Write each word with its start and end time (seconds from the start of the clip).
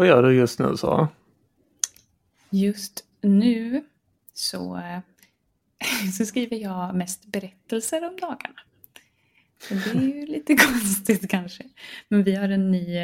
Vad 0.00 0.08
gör 0.08 0.22
du 0.22 0.34
just 0.34 0.58
nu 0.58 0.76
Sara? 0.76 1.08
Just 2.50 3.04
nu 3.20 3.84
så, 4.32 4.76
eh, 4.76 5.00
så 6.18 6.26
skriver 6.26 6.56
jag 6.56 6.94
mest 6.94 7.26
berättelser 7.26 8.08
om 8.08 8.16
dagarna. 8.16 8.60
Så 9.68 9.74
det 9.74 9.90
är 9.90 10.14
ju 10.14 10.26
lite 10.26 10.54
konstigt 10.66 11.30
kanske. 11.30 11.64
Men 12.08 12.22
vi 12.22 12.34
har 12.34 12.48
en 12.48 12.70
ny, 12.70 12.96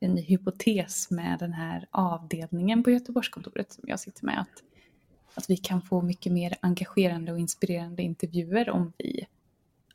en 0.00 0.14
ny 0.14 0.22
hypotes 0.22 1.10
med 1.10 1.38
den 1.38 1.52
här 1.52 1.86
avdelningen 1.90 2.82
på 2.82 2.90
Göteborgskontoret 2.90 3.72
som 3.72 3.84
jag 3.86 4.00
sitter 4.00 4.24
med. 4.24 4.40
Att, 4.40 4.62
att 5.34 5.50
vi 5.50 5.56
kan 5.56 5.82
få 5.82 6.02
mycket 6.02 6.32
mer 6.32 6.54
engagerande 6.60 7.32
och 7.32 7.38
inspirerande 7.38 8.02
intervjuer 8.02 8.70
om 8.70 8.92
vi 8.98 9.26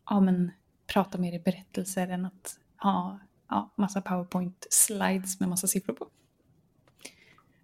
ja, 0.09 0.19
men, 0.19 0.51
pratar 0.87 1.19
mer 1.19 1.33
i 1.33 1.39
berättelser 1.39 2.07
än 2.07 2.25
att 2.25 2.59
ha 2.77 3.19
ja, 3.49 3.73
massa 3.75 4.01
powerpoint-slides 4.01 5.39
med 5.39 5.49
massa 5.49 5.67
siffror 5.67 5.93
på. 5.93 6.09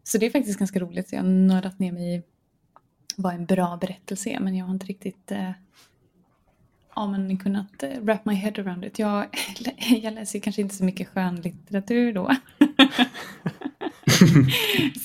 Så 0.04 0.18
det 0.18 0.26
är 0.26 0.30
faktiskt 0.30 0.60
ganska 0.60 0.80
roligt. 0.80 1.12
Jag 1.12 1.20
har 1.20 1.28
nördat 1.28 1.80
ner 1.80 1.92
mig 1.92 2.16
i 2.16 2.22
vad 3.18 3.34
en 3.34 3.46
bra 3.46 3.78
berättelse 3.82 4.30
är 4.30 4.40
men 4.40 4.56
jag 4.56 4.66
har 4.66 4.74
inte 4.74 4.86
riktigt 4.86 5.32
eh, 5.32 5.52
ja, 6.96 7.08
men 7.08 7.38
kunnat 7.38 7.84
eh, 7.84 8.00
wrap 8.02 8.26
my 8.26 8.34
head 8.34 8.54
around 8.58 8.86
it. 8.86 9.00
Jag, 9.00 9.26
jag 10.02 10.14
läser 10.14 10.40
kanske 10.40 10.62
inte 10.62 10.76
så 10.76 10.84
mycket 10.84 11.08
skönlitteratur 11.08 12.14
då. 12.14 12.32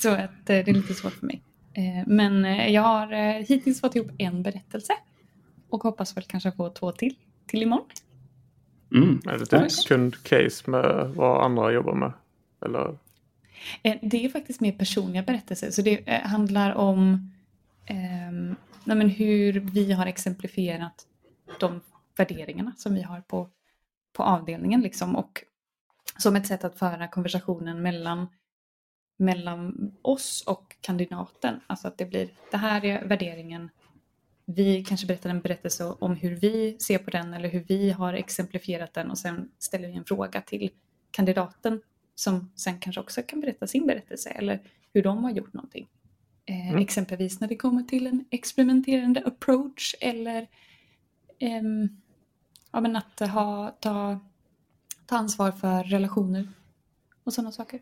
så 0.01 0.09
att 0.09 0.21
eh, 0.21 0.45
det 0.45 0.67
är 0.67 0.73
lite 0.73 0.93
svårt 0.93 1.13
för 1.13 1.25
mig. 1.25 1.41
Eh, 1.73 2.03
men 2.07 2.45
eh, 2.45 2.71
jag 2.73 2.81
har 2.81 3.13
eh, 3.13 3.45
hittills 3.45 3.81
fått 3.81 3.95
ihop 3.95 4.11
en 4.17 4.43
berättelse 4.43 4.93
och 5.69 5.83
hoppas 5.83 6.17
väl 6.17 6.23
kanske 6.23 6.51
få 6.51 6.69
två 6.69 6.91
till 6.91 7.15
till 7.47 7.61
imorgon. 7.61 7.87
Mm. 8.91 9.21
Är 9.25 9.37
det 9.37 9.65
ett 9.65 9.87
kundcase 9.87 10.71
med 10.71 11.11
vad 11.15 11.45
andra 11.45 11.71
jobbar 11.71 11.95
med? 11.95 12.13
Eller? 12.65 12.97
Eh, 13.83 13.97
det 14.01 14.25
är 14.25 14.29
faktiskt 14.29 14.61
mer 14.61 14.71
personliga 14.71 15.23
berättelser. 15.23 15.71
Så 15.71 15.81
det 15.81 16.09
eh, 16.09 16.21
handlar 16.21 16.75
om 16.75 17.31
eh, 17.85 18.55
nej 18.83 19.07
hur 19.07 19.59
vi 19.59 19.91
har 19.91 20.05
exemplifierat 20.05 21.07
de 21.59 21.81
värderingarna 22.17 22.73
som 22.77 22.93
vi 22.93 23.01
har 23.01 23.21
på, 23.21 23.49
på 24.13 24.23
avdelningen. 24.23 24.81
Liksom. 24.81 25.15
Och 25.15 25.43
som 26.17 26.35
ett 26.35 26.47
sätt 26.47 26.63
att 26.63 26.79
föra 26.79 27.07
konversationen 27.07 27.81
mellan, 27.81 28.27
mellan 29.17 29.91
oss 30.01 30.43
och 30.47 30.75
kandidaten. 30.81 31.59
Alltså 31.67 31.87
att 31.87 31.97
det 31.97 32.05
blir, 32.05 32.29
det 32.51 32.57
här 32.57 32.85
är 32.85 33.05
värderingen 33.05 33.69
vi 34.49 34.83
kanske 34.83 35.07
berättar 35.07 35.29
en 35.29 35.41
berättelse 35.41 35.83
om 35.99 36.15
hur 36.15 36.35
vi 36.35 36.77
ser 36.79 36.97
på 36.97 37.09
den 37.09 37.33
eller 37.33 37.49
hur 37.49 37.59
vi 37.59 37.91
har 37.91 38.13
exemplifierat 38.13 38.93
den 38.93 39.11
och 39.11 39.17
sen 39.17 39.51
ställer 39.59 39.87
vi 39.87 39.93
en 39.93 40.05
fråga 40.05 40.41
till 40.41 40.69
kandidaten 41.11 41.81
som 42.19 42.51
sen 42.55 42.79
kanske 42.79 43.01
också 43.01 43.21
kan 43.23 43.41
berätta 43.41 43.67
sin 43.67 43.87
berättelse 43.87 44.29
eller 44.29 44.59
hur 44.93 45.03
de 45.03 45.23
har 45.23 45.31
gjort 45.31 45.53
någonting. 45.53 45.87
Eh, 46.45 46.69
mm. 46.69 46.81
Exempelvis 46.81 47.39
när 47.39 47.47
det 47.47 47.55
kommer 47.55 47.83
till 47.83 48.07
en 48.07 48.25
experimenterande 48.29 49.23
approach 49.25 49.95
eller 50.01 50.47
eh, 51.39 51.61
ja, 52.71 52.81
men 52.81 52.95
att 52.95 53.19
ha, 53.19 53.77
ta, 53.79 54.19
ta 55.05 55.17
ansvar 55.17 55.51
för 55.51 55.83
relationer 55.83 56.49
och 57.23 57.33
sådana 57.33 57.51
saker. 57.51 57.81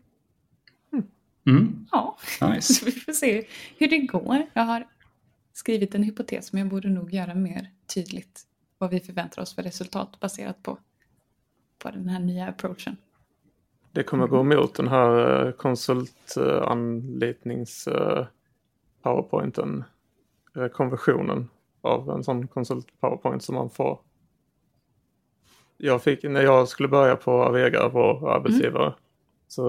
Mm. 0.92 1.06
Mm. 1.46 1.86
Ja, 1.92 2.18
nice. 2.40 2.74
så 2.74 2.84
vi 2.84 2.92
får 2.92 3.12
se 3.12 3.46
hur 3.78 3.88
det 3.88 3.98
går. 3.98 4.46
Jag 4.52 4.62
har 4.62 4.88
skrivit 5.52 5.94
en 5.94 6.02
hypotes 6.02 6.52
men 6.52 6.60
jag 6.60 6.68
borde 6.68 6.88
nog 6.88 7.14
göra 7.14 7.34
mer 7.34 7.70
tydligt 7.94 8.46
vad 8.78 8.90
vi 8.90 9.00
förväntar 9.00 9.42
oss 9.42 9.54
för 9.54 9.62
resultat 9.62 10.20
baserat 10.20 10.62
på, 10.62 10.78
på 11.78 11.90
den 11.90 12.08
här 12.08 12.20
nya 12.20 12.48
approachen. 12.48 12.96
Det 13.96 14.02
kommer 14.02 14.26
gå 14.26 14.40
emot 14.40 14.74
den 14.74 14.88
här 14.88 15.46
eh, 15.46 15.52
konsultanlitnings 15.52 17.86
eh, 17.86 18.26
powerpointen, 19.02 19.84
eh, 20.56 20.66
konversionen 20.66 21.48
av 21.80 22.10
en 22.10 22.24
sån 22.24 22.48
konsult 22.48 23.00
powerpoint 23.00 23.42
som 23.42 23.54
man 23.54 23.70
får. 23.70 24.00
Jag 25.76 26.02
fick, 26.02 26.22
när 26.22 26.42
jag 26.42 26.68
skulle 26.68 26.88
börja 26.88 27.16
på 27.16 27.30
Avega, 27.30 27.88
vår 27.88 28.30
arbetsgivare, 28.30 28.86
mm. 28.86 28.98
så 29.48 29.62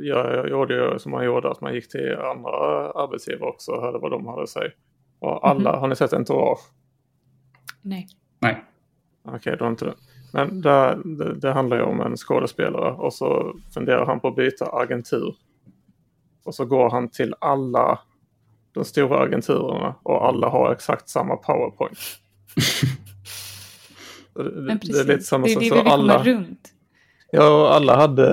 jag, 0.00 0.34
jag 0.34 0.48
gjorde 0.48 0.76
jag 0.76 1.00
som 1.00 1.12
man 1.12 1.24
gjorde, 1.24 1.50
att 1.50 1.60
man 1.60 1.74
gick 1.74 1.88
till 1.88 2.16
andra 2.16 2.50
arbetsgivare 2.90 3.50
också 3.50 3.72
och 3.72 3.82
hörde 3.82 3.98
vad 3.98 4.10
de 4.10 4.26
hade 4.26 4.42
att 4.42 4.48
säga. 4.48 4.70
Och 5.18 5.48
alla, 5.48 5.70
mm. 5.70 5.80
har 5.80 5.88
ni 5.88 5.96
sett 5.96 6.12
Entourage? 6.12 6.70
Nej. 7.82 8.06
Nej. 8.38 8.64
Okej, 9.22 9.36
okay, 9.36 9.56
då 9.56 9.66
inte 9.66 9.84
det. 9.84 9.94
Men 10.32 10.60
det, 10.60 10.98
det, 11.04 11.34
det, 11.34 11.52
handlar 11.52 11.76
ju 11.76 11.82
om 11.82 12.00
en 12.00 12.16
skådespelare 12.16 12.92
och 12.92 13.14
så 13.14 13.56
funderar 13.74 14.06
han 14.06 14.20
på 14.20 14.28
att 14.28 14.36
byta 14.36 14.64
agentur. 14.72 15.34
Och 16.44 16.54
så 16.54 16.64
går 16.64 16.90
han 16.90 17.08
till 17.08 17.34
alla 17.38 17.98
de 18.72 18.84
stora 18.84 19.20
agenturerna 19.20 19.94
och 20.02 20.26
alla 20.26 20.48
har 20.48 20.72
exakt 20.72 21.08
samma 21.08 21.36
powerpoint. 21.36 21.98
det, 24.34 24.42
det, 24.42 25.00
är 25.00 25.04
lite 25.04 25.20
samma 25.20 25.46
sak. 25.46 25.60
Det 25.60 25.66
är 25.66 25.74
det 25.74 25.82
vi 25.82 25.90
alla, 25.90 26.22
runt. 26.22 26.72
Ja, 27.30 27.74
alla 27.74 27.96
hade 27.96 28.26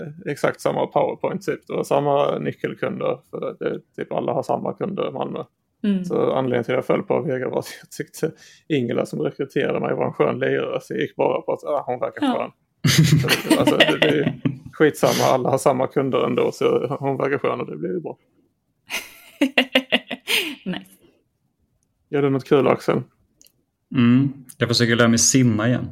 eh, 0.00 0.32
exakt 0.32 0.60
samma 0.60 0.86
powerpoint 0.86 1.46
typ. 1.46 1.66
Det 1.66 1.72
var 1.72 1.84
samma 1.84 2.38
nyckelkunder. 2.38 3.18
För 3.30 3.56
det, 3.58 3.80
typ 3.96 4.12
alla 4.12 4.32
har 4.32 4.42
samma 4.42 4.72
kunder 4.72 5.08
i 5.08 5.12
Malmö. 5.12 5.44
Mm. 5.84 6.04
Så 6.04 6.32
anledningen 6.32 6.64
till 6.64 6.74
att 6.74 6.76
jag 6.76 6.86
föll 6.86 7.02
på 7.02 7.20
Vega 7.20 7.48
var 7.48 7.58
att 7.58 7.78
jag 7.82 7.90
tyckte 7.90 8.32
Ingela 8.68 9.06
som 9.06 9.20
rekryterade 9.20 9.80
mig 9.80 9.94
var 9.94 10.06
en 10.06 10.12
skön 10.12 10.38
lirare. 10.38 10.80
Så 10.82 10.94
jag 10.94 11.00
gick 11.00 11.16
bara 11.16 11.40
på 11.40 11.52
att 11.52 11.64
ah, 11.64 11.84
hon 11.86 12.00
verkar 12.00 12.26
ja. 12.26 12.34
skön. 12.34 12.50
så, 13.50 13.60
alltså, 13.60 13.76
det, 13.76 13.98
det 13.98 14.18
är 14.18 14.40
skitsamma, 14.72 15.24
alla 15.24 15.50
har 15.50 15.58
samma 15.58 15.86
kunder 15.86 16.26
ändå 16.26 16.52
så 16.52 16.96
hon 17.00 17.16
verkar 17.16 17.38
skön 17.38 17.60
och 17.60 17.70
det 17.70 17.76
blir 17.76 17.90
ju 17.90 18.00
bra. 18.00 18.18
nice. 20.64 20.90
Gör 22.10 22.22
du 22.22 22.30
något 22.30 22.44
kul 22.44 22.68
Axel? 22.68 23.02
Mm, 23.94 24.32
jag 24.58 24.68
försöker 24.68 24.96
lära 24.96 25.08
mig 25.08 25.18
simma 25.18 25.68
igen. 25.68 25.90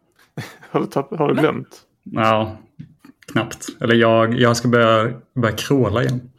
har, 0.70 0.80
du 0.80 0.86
tapp, 0.86 1.18
har 1.18 1.28
du 1.28 1.40
glömt? 1.40 1.82
Ja, 2.02 2.58
knappt. 3.32 3.66
Eller 3.80 3.94
jag, 3.94 4.34
jag 4.34 4.56
ska 4.56 4.68
börja, 4.68 5.20
börja 5.34 5.56
kråla 5.56 6.02
igen. 6.02 6.30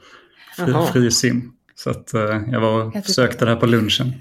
Fri, 0.58 0.74
fri 0.94 1.12
sim. 1.12 1.54
Så 1.84 1.90
att 1.90 2.14
uh, 2.14 2.52
jag 2.52 2.62
var 2.62 2.84
och 2.84 3.06
försökte 3.06 3.46
det 3.46 3.52
här 3.52 3.60
på 3.60 3.66
lunchen. 3.66 4.14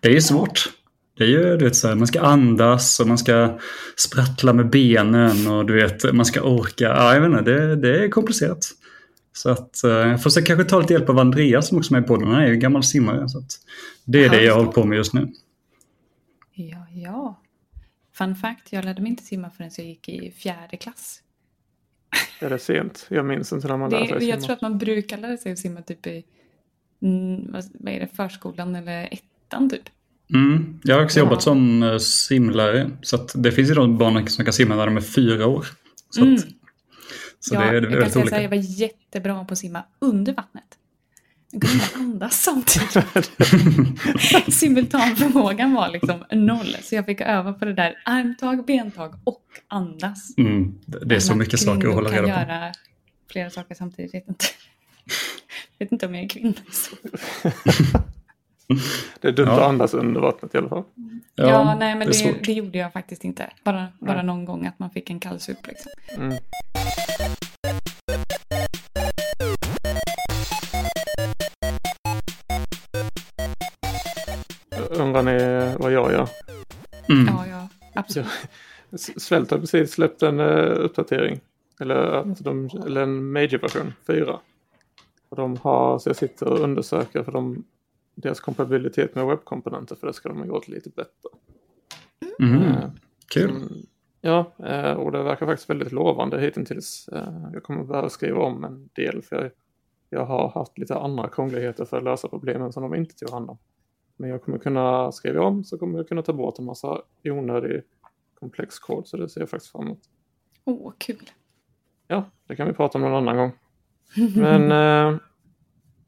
Det 0.00 0.16
är 0.16 0.20
svårt. 0.20 0.72
Det 1.16 1.24
är 1.24 1.28
ju, 1.28 1.56
du 1.56 1.64
vet, 1.64 1.76
så 1.76 1.88
här, 1.88 1.94
man 1.94 2.06
ska 2.06 2.20
andas 2.20 3.00
och 3.00 3.06
man 3.06 3.18
ska 3.18 3.58
sprattla 3.96 4.52
med 4.52 4.70
benen 4.70 5.46
och 5.46 5.66
du 5.66 5.74
vet, 5.74 6.12
man 6.12 6.26
ska 6.26 6.42
orka. 6.42 6.84
Ja, 6.84 7.14
jag 7.14 7.20
vet 7.20 7.38
inte, 7.38 7.50
det, 7.50 7.76
det 7.76 8.04
är 8.04 8.08
komplicerat. 8.08 8.70
Så 9.32 9.50
att 9.50 9.80
uh, 9.84 9.90
jag 9.90 10.22
får 10.22 10.44
kanske 10.44 10.64
ta 10.64 10.80
lite 10.80 10.92
hjälp 10.92 11.08
av 11.08 11.18
Andreas 11.18 11.68
som 11.68 11.78
också 11.78 11.94
är 11.94 12.00
med 12.00 12.08
på 12.08 12.16
den. 12.16 12.28
Han 12.28 12.42
är 12.42 12.46
ju 12.46 12.56
gammal 12.56 12.82
simmare. 12.82 13.28
Så 13.28 13.38
att 13.38 13.50
det 14.04 14.24
är 14.24 14.30
det 14.30 14.42
jag 14.42 14.54
håller 14.54 14.72
på 14.72 14.84
med 14.84 14.96
just 14.96 15.14
nu. 15.14 15.28
Ja, 16.54 16.86
ja. 16.92 17.40
Fun 18.14 18.36
fact, 18.36 18.72
jag 18.72 18.84
lärde 18.84 19.02
mig 19.02 19.10
inte 19.10 19.22
simma 19.22 19.50
förrän 19.50 19.70
jag 19.76 19.86
gick 19.86 20.08
i 20.08 20.30
fjärde 20.30 20.76
klass. 20.76 21.22
Är 22.40 22.50
det 22.50 22.58
sent? 22.58 23.06
Jag 23.08 23.24
minns 23.24 23.52
inte 23.52 23.68
när 23.68 23.76
man 23.76 23.90
lärde 23.90 24.06
sig 24.06 24.20
simma. 24.20 24.30
Jag 24.30 24.42
tror 24.42 24.52
att 24.52 24.62
man 24.62 24.78
brukar 24.78 25.18
lära 25.18 25.36
sig 25.36 25.52
att 25.52 25.58
simma 25.58 25.82
typ 25.82 26.06
i 26.06 26.24
vad 27.48 27.88
är 27.88 28.00
det, 28.00 28.08
förskolan 28.16 28.76
eller 28.76 29.08
ettan 29.12 29.70
typ. 29.70 29.82
Mm. 30.34 30.80
Jag 30.82 30.96
har 30.96 31.04
också 31.04 31.18
ja. 31.18 31.24
jobbat 31.24 31.42
som 31.42 31.82
uh, 31.82 31.98
simlärare. 31.98 32.90
Så 33.02 33.26
det 33.34 33.52
finns 33.52 33.70
ju 33.70 33.74
de 33.74 33.98
barn 33.98 34.28
som 34.28 34.44
kan 34.44 34.52
simma 34.52 34.76
när 34.76 34.86
de 34.86 34.96
är 34.96 35.00
fyra 35.00 35.46
år. 35.46 35.66
Så, 36.10 36.20
mm. 36.20 36.34
att, 36.34 36.40
så 37.40 37.54
ja, 37.54 37.60
det 37.60 37.66
är 37.66 37.72
väldigt 37.72 37.92
jag 37.92 38.02
kan 38.02 38.10
säga 38.10 38.22
olika. 38.22 38.36
Här, 38.36 38.42
jag 38.42 38.50
var 38.50 38.56
jättebra 38.56 39.44
på 39.44 39.52
att 39.52 39.58
simma 39.58 39.84
under 39.98 40.32
vattnet. 40.32 40.64
Jag 41.50 41.62
kunde 41.62 41.84
andas 41.94 42.42
samtidigt. 42.42 43.32
Simultanförmågan 44.54 45.74
var 45.74 45.88
liksom 45.88 46.24
noll. 46.32 46.76
Så 46.82 46.94
jag 46.94 47.06
fick 47.06 47.20
öva 47.20 47.52
på 47.52 47.64
det 47.64 47.74
där 47.74 47.94
armtag, 48.04 48.66
bentag 48.66 49.14
och 49.24 49.44
andas. 49.68 50.38
Mm. 50.38 50.74
Det 50.86 51.14
är 51.14 51.20
så 51.20 51.34
mycket 51.34 51.60
saker 51.60 51.88
att 51.88 51.94
hålla 51.94 52.10
reda 52.10 52.22
på. 52.22 52.28
kan 52.28 52.48
göra 52.48 52.72
flera 53.30 53.50
saker 53.50 53.74
samtidigt. 53.74 54.54
Vet 55.82 55.92
inte. 55.92 56.06
om 56.06 56.14
jag 56.14 56.24
är 56.24 56.28
kvinna. 56.28 56.54
Så. 56.70 56.96
det 59.20 59.28
är 59.28 59.32
dumt 59.32 59.48
ja. 59.48 59.54
att 59.54 59.68
andas 59.68 59.94
under 59.94 60.20
vattnet 60.20 60.54
i 60.54 60.58
alla 60.58 60.68
fall. 60.68 60.84
Ja, 61.34 61.48
ja 61.48 61.74
nej 61.74 61.94
men 61.94 62.08
det, 62.08 62.24
det, 62.24 62.38
det, 62.44 62.52
gjorde 62.52 62.78
jag 62.78 62.92
faktiskt 62.92 63.24
inte. 63.24 63.50
Bara, 63.64 63.88
bara 63.98 64.22
någon 64.22 64.44
gång 64.44 64.66
att 64.66 64.78
man 64.78 64.90
fick 64.90 65.10
en 65.10 65.20
kall 65.20 65.40
sup 65.40 65.66
liksom. 65.66 65.92
Mm. 66.16 66.38
Undrar 74.90 75.22
ni 75.22 75.74
vad 75.78 75.92
jag 75.92 76.12
gör? 76.12 76.28
Mm. 77.08 77.26
Ja, 77.26 77.46
ja, 77.46 77.68
absolut. 77.94 78.26
Svält 79.16 79.50
har 79.50 79.58
precis 79.58 79.92
släppt 79.92 80.22
en 80.22 80.40
uh, 80.40 80.84
uppdatering. 80.84 81.40
Eller, 81.80 81.96
att 81.96 82.38
de, 82.38 82.70
eller 82.86 83.02
en 83.02 83.32
major-version, 83.32 83.94
4. 84.06 84.38
Och 85.32 85.36
de 85.36 85.56
har, 85.56 85.98
så 85.98 86.08
jag 86.08 86.16
sitter 86.16 86.52
och 86.52 86.58
undersöker 86.58 87.22
för 87.22 87.32
de, 87.32 87.64
deras 88.14 88.40
kompatibilitet 88.40 89.14
med 89.14 89.26
webbkomponenter 89.26 89.96
för 89.96 90.06
det 90.06 90.12
ska 90.12 90.28
de 90.28 90.38
ha 90.38 90.46
gjort 90.46 90.68
lite 90.68 90.90
bättre. 90.90 91.28
Mm. 92.38 92.62
Uh, 92.62 92.90
Kul. 93.34 93.50
Som, 93.50 93.82
Ja, 94.20 94.52
eh, 94.58 94.92
och 94.92 95.12
det 95.12 95.22
verkar 95.22 95.46
faktiskt 95.46 95.70
väldigt 95.70 95.92
lovande 95.92 96.40
hittills. 96.40 97.08
Eh, 97.08 97.50
jag 97.52 97.62
kommer 97.62 97.84
behöva 97.84 98.08
skriva 98.08 98.42
om 98.42 98.64
en 98.64 98.90
del 98.92 99.22
för 99.22 99.42
jag, 99.42 99.50
jag 100.10 100.26
har 100.26 100.48
haft 100.48 100.78
lite 100.78 100.98
andra 100.98 101.28
krångligheter 101.28 101.84
för 101.84 101.96
att 101.96 102.04
lösa 102.04 102.28
problemen 102.28 102.72
som 102.72 102.82
de 102.82 102.94
inte 102.94 103.14
tog 103.14 103.30
hand 103.30 103.50
om. 103.50 103.58
Men 104.16 104.30
jag 104.30 104.42
kommer 104.42 104.58
kunna 104.58 105.12
skriva 105.12 105.44
om 105.44 105.64
så 105.64 105.78
kommer 105.78 105.98
jag 105.98 106.08
kunna 106.08 106.22
ta 106.22 106.32
bort 106.32 106.58
en 106.58 106.64
massa 106.64 107.02
onödig 107.24 107.82
komplex 108.34 108.78
kod 108.78 109.06
så 109.06 109.16
det 109.16 109.28
ser 109.28 109.40
jag 109.40 109.50
faktiskt 109.50 109.72
fram 109.72 109.86
emot. 109.86 110.02
Åh, 110.64 110.88
oh, 110.88 110.92
kul! 110.98 111.30
Ja, 112.08 112.24
det 112.46 112.56
kan 112.56 112.66
vi 112.66 112.72
prata 112.72 112.98
om 112.98 113.02
någon 113.02 113.14
annan 113.14 113.36
gång. 113.36 113.52
Men 114.34 114.72
eh, 114.72 115.18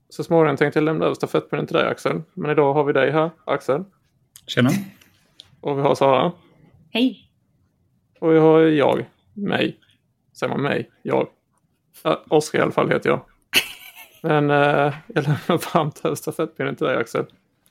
så 0.08 0.24
småningom 0.24 0.56
tänkte 0.56 0.78
jag 0.78 0.84
lämna 0.84 1.04
över 1.04 1.14
stafettpinnen 1.14 1.66
till 1.66 1.76
dig 1.76 1.86
Axel. 1.86 2.22
Men 2.34 2.50
idag 2.50 2.74
har 2.74 2.84
vi 2.84 2.92
dig 2.92 3.10
här, 3.10 3.30
Axel. 3.44 3.84
Tjena! 4.46 4.70
Och 5.60 5.78
vi 5.78 5.82
har 5.82 5.94
Sara. 5.94 6.32
Hej! 6.90 7.30
Och 8.20 8.32
vi 8.32 8.38
har 8.38 8.60
jag, 8.60 9.04
mig. 9.32 9.78
Säger 10.32 10.52
man 10.52 10.62
mig? 10.62 10.90
Jag. 11.02 11.28
Ja, 12.02 12.24
Oskar 12.28 12.58
i 12.58 12.62
alla 12.62 12.72
fall 12.72 12.90
heter 12.90 13.10
jag. 13.10 13.20
Men 14.22 14.50
eh, 14.50 14.94
jag 15.06 15.24
lämnar 15.24 15.74
varmt 15.74 16.04
över 16.04 16.16
stafettpinnen 16.16 16.76
till 16.76 16.86
dig 16.86 16.96
Axel. 16.96 17.24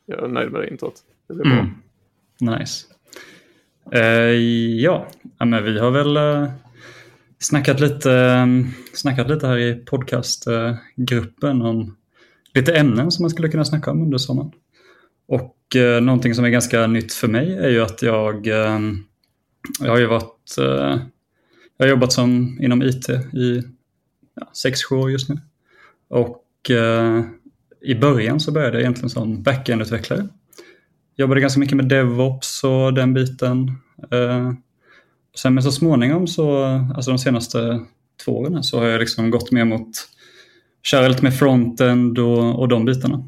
Jag 0.05 0.23
är 0.23 0.27
nöjd 0.27 0.51
med 0.51 0.61
det 0.61 0.69
introt. 0.69 0.95
Det 1.27 1.33
blir 1.33 1.45
mm. 1.45 1.65
bra. 2.39 2.57
Nice. 2.57 2.87
Uh, 3.95 4.01
ja. 4.81 5.07
ja, 5.37 5.45
men 5.45 5.63
vi 5.63 5.79
har 5.79 5.91
väl 5.91 6.17
uh, 6.17 6.49
snackat, 7.43 7.79
lite, 7.79 8.11
eh, 8.11 8.47
snackat 8.93 9.29
lite 9.29 9.47
här 9.47 9.57
i 9.57 9.75
podcastgruppen 9.75 11.61
om 11.61 11.95
lite 12.53 12.75
ämnen 12.75 13.11
som 13.11 13.23
man 13.23 13.29
skulle 13.29 13.49
kunna 13.49 13.65
snacka 13.65 13.91
om 13.91 14.01
under 14.01 14.17
sommaren. 14.17 14.51
Och 15.27 15.75
eh, 15.75 16.01
någonting 16.01 16.35
som 16.35 16.45
är 16.45 16.49
ganska 16.49 16.87
nytt 16.87 17.13
för 17.13 17.27
mig 17.27 17.57
är 17.57 17.69
ju 17.69 17.81
att 17.81 18.01
jag, 18.01 18.47
eh, 18.47 18.79
jag 19.79 19.91
har 19.91 19.99
ju 19.99 20.05
varit, 20.05 20.55
jag 21.77 21.85
har 21.85 21.87
jobbat 21.87 22.13
som 22.13 22.57
inom 22.61 22.81
IT 22.81 23.09
i 23.33 23.63
ja, 24.35 24.51
6-7 24.65 24.95
år 24.95 25.11
just 25.11 25.29
nu. 25.29 25.37
Och 26.09 26.39
i 27.81 27.95
början 27.95 28.39
så 28.39 28.51
började 28.51 28.73
jag 28.73 28.81
egentligen 28.81 29.09
som 29.09 29.43
backend-utvecklare. 29.43 30.27
Jobbade 31.15 31.41
ganska 31.41 31.59
mycket 31.59 31.77
med 31.77 31.87
DevOps 31.87 32.63
och 32.63 32.93
den 32.93 33.13
biten. 33.13 33.71
Sen 35.35 35.53
men 35.53 35.63
så 35.63 35.71
småningom 35.71 36.27
så, 36.27 36.63
alltså 36.95 37.11
de 37.11 37.17
senaste 37.17 37.81
två 38.25 38.37
åren 38.37 38.63
så 38.63 38.79
har 38.79 38.85
jag 38.85 38.99
liksom 38.99 39.29
gått 39.29 39.51
mer 39.51 39.65
mot 39.65 39.89
köra 40.83 41.07
lite 41.07 41.23
med 41.23 41.37
frontend 41.37 42.19
och, 42.19 42.59
och 42.59 42.67
de 42.67 42.85
bitarna. 42.85 43.27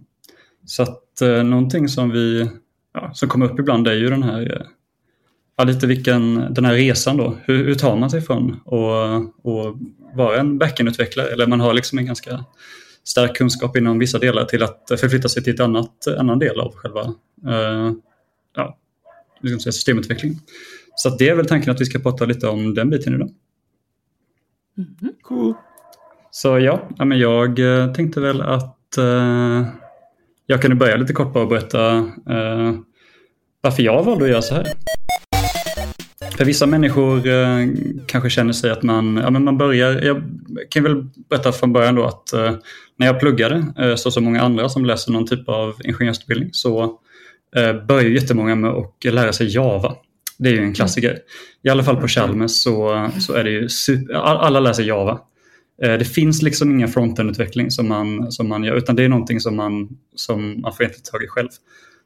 Så 0.66 0.84
att 0.84 1.22
eh, 1.22 1.44
någonting 1.44 1.90
som 1.90 2.10
vi, 2.10 2.50
ja, 2.94 3.14
som 3.14 3.30
kommer 3.30 3.46
upp 3.46 3.60
ibland 3.60 3.88
är 3.88 3.94
ju 3.94 4.10
den 4.10 4.24
här, 4.24 4.42
eh, 4.42 4.68
ja, 5.58 5.64
lite 5.64 5.88
vilken, 5.88 6.54
den 6.54 6.66
här 6.66 6.74
resan 6.74 7.18
då. 7.18 7.38
Hur, 7.44 7.66
hur 7.66 7.76
tar 7.76 7.98
man 7.98 8.10
sig 8.10 8.22
från 8.22 8.60
och, 8.66 9.16
och 9.44 9.78
vara 10.14 10.40
en 10.40 10.60
backend-utvecklare 10.60 11.28
eller 11.28 11.48
man 11.48 11.60
har 11.60 11.74
liksom 11.74 11.98
en 11.98 12.06
ganska 12.06 12.46
stark 13.04 13.36
kunskap 13.36 13.78
inom 13.78 14.00
vissa 14.00 14.20
delar 14.20 14.46
till 14.46 14.64
att 14.64 14.84
förflytta 15.00 15.30
sig 15.30 15.44
till 15.44 15.54
ett 15.54 15.60
annat, 15.60 16.08
annan 16.18 16.40
del 16.40 16.60
av 16.60 16.76
själva 16.76 17.02
eh, 17.48 17.92
ja, 18.56 18.78
liksom 19.42 19.60
systemutvecklingen. 19.60 20.40
Så 20.96 21.10
det 21.10 21.30
är 21.30 21.36
väl 21.36 21.48
tanken 21.48 21.72
att 21.72 21.82
vi 21.82 21.86
ska 21.86 22.00
prata 22.00 22.26
lite 22.26 22.48
om 22.48 22.74
den 22.74 22.90
biten 22.90 23.16
idag. 23.16 23.30
Mm. 24.78 25.14
Cool. 25.22 25.54
Så 26.32 26.60
ja, 26.60 26.90
men 26.98 27.20
jag 27.20 27.60
eh, 27.60 27.94
tänkte 27.94 28.20
väl 28.20 28.42
att 28.42 28.98
eh, 28.98 29.68
jag 30.46 30.62
kunde 30.62 30.76
börja 30.76 30.96
lite 30.96 31.14
kort 31.14 31.34
bara 31.34 31.44
och 31.44 31.50
berätta 31.50 31.98
eh, 32.30 32.74
varför 33.62 33.84
jag 33.84 34.04
valde 34.04 34.26
att 34.26 34.32
göra 34.32 34.42
så 34.42 34.56
här. 34.56 34.68
För 36.38 36.46
vissa 36.46 36.66
människor 36.66 37.28
eh, 37.28 37.68
kanske 38.06 38.30
känner 38.30 38.54
sig 38.54 38.72
att 38.72 38.84
man, 38.84 39.18
ja, 39.18 39.30
men 39.30 39.44
man 39.44 39.58
börjar, 39.58 40.02
jag 40.02 40.24
kan 40.70 40.84
väl 40.84 41.04
berätta 41.30 41.52
från 41.52 41.74
början 41.74 41.96
då 41.96 42.04
att 42.04 42.34
eh, 42.34 42.54
när 42.98 43.08
jag 43.08 43.20
pluggade, 43.20 43.66
eh, 43.78 43.96
så 43.96 44.12
som 44.12 44.24
många 44.24 44.42
andra 44.42 44.70
som 44.70 44.86
läser 44.86 45.12
någon 45.12 45.28
typ 45.28 45.50
av 45.50 45.76
ingenjörsutbildning, 45.84 46.50
så 46.54 47.00
eh, 47.56 47.86
börjar 47.86 48.10
jättemånga 48.10 48.56
med 48.56 48.72
att 48.72 49.04
lära 49.04 49.34
sig 49.34 49.56
Java. 49.56 49.96
Det 50.38 50.50
är 50.50 50.54
ju 50.54 50.64
en 50.64 50.74
klassiker. 50.74 51.20
I 51.64 51.70
alla 51.70 51.84
fall 51.84 51.98
på 51.98 52.08
Chalmers 52.08 52.52
så, 52.52 53.10
så 53.20 53.34
är 53.34 53.44
det 53.44 53.50
ju 53.50 53.70
super, 53.70 54.14
alla 54.14 54.60
läser 54.60 54.84
Java. 54.84 55.20
Eh, 55.84 55.94
det 55.98 56.06
finns 56.06 56.42
liksom 56.42 56.72
ingen 56.72 56.88
frontend-utveckling 56.88 57.72
som 57.72 57.88
man, 57.88 58.32
som 58.32 58.50
man 58.50 58.64
gör, 58.64 58.76
utan 58.76 58.96
det 58.96 59.04
är 59.04 59.10
någonting 59.10 59.40
som 59.40 59.56
man, 59.56 59.90
som 60.16 60.62
man 60.62 60.74
får 60.74 60.84
egentligen 60.84 61.12
tag 61.12 61.24
i 61.24 61.28
själv. 61.28 61.50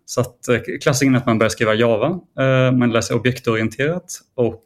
Så 0.05 0.21
att 0.21 0.47
eh, 0.47 0.57
klassikern 0.81 1.15
är 1.15 1.19
att 1.19 1.25
man 1.25 1.39
börjar 1.39 1.49
skriva 1.49 1.73
Java, 1.73 2.19
eh, 2.39 2.71
man 2.71 2.91
läser 2.91 3.15
objektorienterat 3.15 4.21
och 4.35 4.65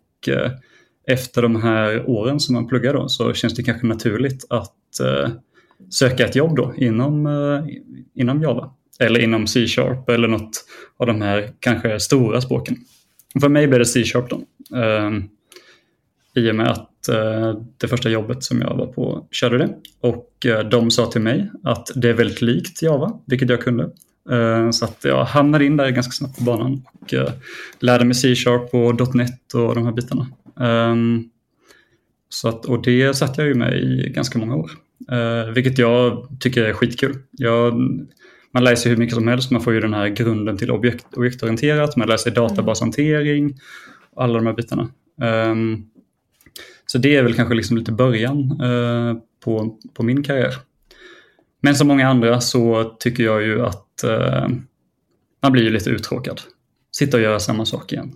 efter 1.08 1.42
de 1.42 1.62
här 1.64 2.10
åren 2.10 2.40
som 2.40 2.56
man 2.56 2.68
pluggar 2.68 2.94
då 2.94 3.10
så 3.10 3.34
känns 3.34 3.54
det 3.54 3.64
kanske 3.64 3.88
naturligt 3.88 4.46
att 4.50 4.76
söka 5.90 6.26
ett 6.26 6.36
jobb 6.36 6.56
då 6.56 6.74
inom, 6.78 7.28
inom 8.16 8.42
Java 8.42 8.72
eller 9.00 9.20
inom 9.20 9.48
C-sharp 9.48 10.10
eller 10.10 10.28
något 10.28 10.66
av 10.98 11.08
de 11.08 11.22
här 11.22 11.52
kanske 11.60 12.00
stora 12.00 12.42
språken. 12.42 12.78
För 13.42 13.50
mig 13.50 13.68
blev 13.68 13.80
det 13.80 13.86
C-sharp 13.86 14.30
då. 14.30 14.42
Ehm, 14.78 15.30
I 16.36 16.52
och 16.52 16.56
med 16.56 16.72
att 16.72 16.90
Eh, 17.10 17.58
det 17.78 17.88
första 17.88 18.10
jobbet 18.10 18.44
som 18.44 18.62
jag 18.62 18.76
var 18.76 18.86
på 18.86 19.28
körde 19.32 19.58
det. 19.58 19.76
Och 20.02 20.46
eh, 20.46 20.70
de 20.70 20.92
sa 20.92 21.06
till 21.06 21.22
mig 21.22 21.52
att 21.64 21.92
det 21.96 22.10
är 22.10 22.14
väldigt 22.14 22.42
likt 22.42 22.82
Java, 22.82 23.20
vilket 23.26 23.50
jag 23.50 23.62
kunde. 23.62 23.84
Eh, 24.32 24.70
så 24.70 24.86
att 24.86 24.98
jag 25.04 25.26
hamnade 25.26 25.66
in 25.66 25.78
där 25.78 25.90
ganska 25.90 26.12
snabbt 26.12 26.38
på 26.38 26.44
banan 26.44 26.84
och 27.02 27.14
eh, 27.14 27.32
lärde 27.80 28.06
mig 28.06 28.16
C-sharp 28.16 28.74
och 28.74 29.16
.NET 29.16 29.54
och 29.54 29.76
de 29.76 29.86
här 29.86 29.92
bitarna. 29.92 30.28
Ehm, 30.60 31.24
så 32.30 32.50
att, 32.50 32.66
och 32.66 32.82
det 32.82 33.14
satt 33.14 33.38
jag 33.38 33.48
ju 33.48 33.54
med 33.54 33.74
i 33.78 34.10
ganska 34.10 34.40
många 34.40 34.56
år. 34.56 34.72
Ehm, 35.12 35.54
vilket 35.54 35.78
jag 35.78 36.28
tycker 36.40 36.64
är 36.64 36.74
skitkul. 36.74 37.16
Jag, 37.32 37.74
man 38.54 38.64
lär 38.64 38.76
sig 38.76 38.90
hur 38.90 38.98
mycket 38.98 39.16
som 39.16 39.28
helst, 39.28 39.52
man 39.52 39.62
får 39.62 39.74
ju 39.74 39.80
den 39.80 39.94
här 39.94 40.10
grunden 40.10 40.58
till 40.58 40.72
objekt, 40.72 41.14
objektorienterat, 41.14 41.96
man 41.96 42.08
lär 42.08 42.18
sig 42.18 42.32
databashantering, 42.32 43.60
alla 44.16 44.34
de 44.34 44.46
här 44.46 44.54
bitarna. 44.54 44.90
Um, 45.22 45.90
så 46.86 46.98
det 46.98 47.16
är 47.16 47.24
väl 47.24 47.34
kanske 47.34 47.56
liksom 47.56 47.78
lite 47.78 47.92
början 47.92 48.62
uh, 48.62 49.18
på, 49.44 49.80
på 49.94 50.04
min 50.04 50.24
karriär. 50.24 50.54
Men 51.62 51.76
som 51.76 51.88
många 51.88 52.10
andra 52.10 52.42
så 52.42 52.84
tycker 53.00 53.24
jag 53.24 53.44
ju 53.44 53.66
att 53.66 54.04
uh, 54.06 54.48
man 55.42 55.52
blir 55.52 55.70
lite 55.70 55.90
uttråkad. 55.90 56.42
Sitta 56.96 57.18
och 57.18 57.24
göra 57.24 57.40
samma 57.40 57.66
sak 57.66 57.94
igen. 57.94 58.14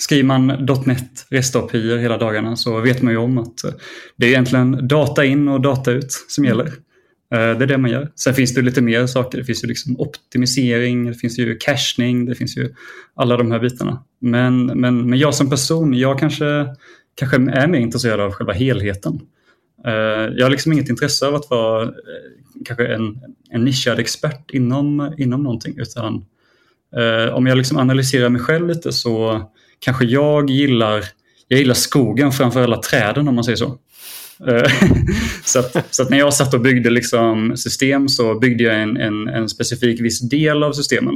Skriver 0.00 0.24
man 0.24 0.46
.NET 0.84 1.26
REST-API 1.30 1.98
hela 1.98 2.18
dagarna 2.18 2.56
så 2.56 2.80
vet 2.80 3.02
man 3.02 3.12
ju 3.12 3.18
om 3.18 3.38
att 3.38 3.64
eh, 3.64 3.70
det 4.16 4.26
är 4.26 4.30
egentligen 4.30 4.88
data 4.88 5.24
in 5.24 5.48
och 5.48 5.60
data 5.60 5.92
ut 5.92 6.12
som 6.28 6.44
mm. 6.44 6.58
gäller. 6.58 6.72
Eh, 7.32 7.58
det 7.58 7.64
är 7.64 7.66
det 7.66 7.78
man 7.78 7.90
gör. 7.90 8.12
Sen 8.14 8.34
finns 8.34 8.54
det 8.54 8.62
lite 8.62 8.82
mer 8.82 9.06
saker. 9.06 9.38
Det 9.38 9.44
finns 9.44 9.64
ju 9.64 9.68
liksom 9.68 10.00
optimisering, 10.00 11.06
det 11.06 11.14
finns 11.14 11.38
ju 11.38 11.58
cachning, 11.58 12.26
det 12.26 12.34
finns 12.34 12.56
ju 12.56 12.74
alla 13.14 13.36
de 13.36 13.50
här 13.50 13.58
bitarna. 13.58 14.04
Men, 14.20 14.66
men, 14.66 15.10
men 15.10 15.18
jag 15.18 15.34
som 15.34 15.50
person, 15.50 15.94
jag 15.94 16.18
kanske 16.18 16.66
kanske 17.14 17.36
är 17.36 17.66
mer 17.66 17.78
intresserad 17.78 18.20
av 18.20 18.32
själva 18.32 18.52
helheten. 18.52 19.20
Eh, 19.86 19.92
jag 20.36 20.44
har 20.44 20.50
liksom 20.50 20.72
inget 20.72 20.88
intresse 20.88 21.26
av 21.26 21.34
att 21.34 21.50
vara 21.50 21.82
eh, 21.82 21.88
kanske 22.64 22.86
en, 22.86 23.20
en 23.50 23.64
nischad 23.64 23.98
expert 23.98 24.50
inom, 24.50 25.14
inom 25.18 25.42
någonting 25.42 25.78
utan 25.78 26.24
om 27.32 27.46
jag 27.46 27.58
liksom 27.58 27.78
analyserar 27.78 28.28
mig 28.28 28.40
själv 28.40 28.68
lite 28.68 28.92
så 28.92 29.42
kanske 29.78 30.04
jag 30.04 30.50
gillar, 30.50 31.04
jag 31.48 31.58
gillar 31.58 31.74
skogen 31.74 32.32
framför 32.32 32.62
alla 32.62 32.76
träden 32.76 33.28
om 33.28 33.34
man 33.34 33.44
säger 33.44 33.56
så. 33.56 33.78
så, 35.44 35.58
att, 35.58 35.94
så 35.94 36.02
att 36.02 36.10
när 36.10 36.18
jag 36.18 36.34
satt 36.34 36.54
och 36.54 36.60
byggde 36.60 36.90
liksom 36.90 37.56
system 37.56 38.08
så 38.08 38.38
byggde 38.38 38.64
jag 38.64 38.82
en, 38.82 38.96
en, 38.96 39.28
en 39.28 39.48
specifik 39.48 40.00
viss 40.00 40.20
del 40.20 40.62
av 40.62 40.72
systemen. 40.72 41.14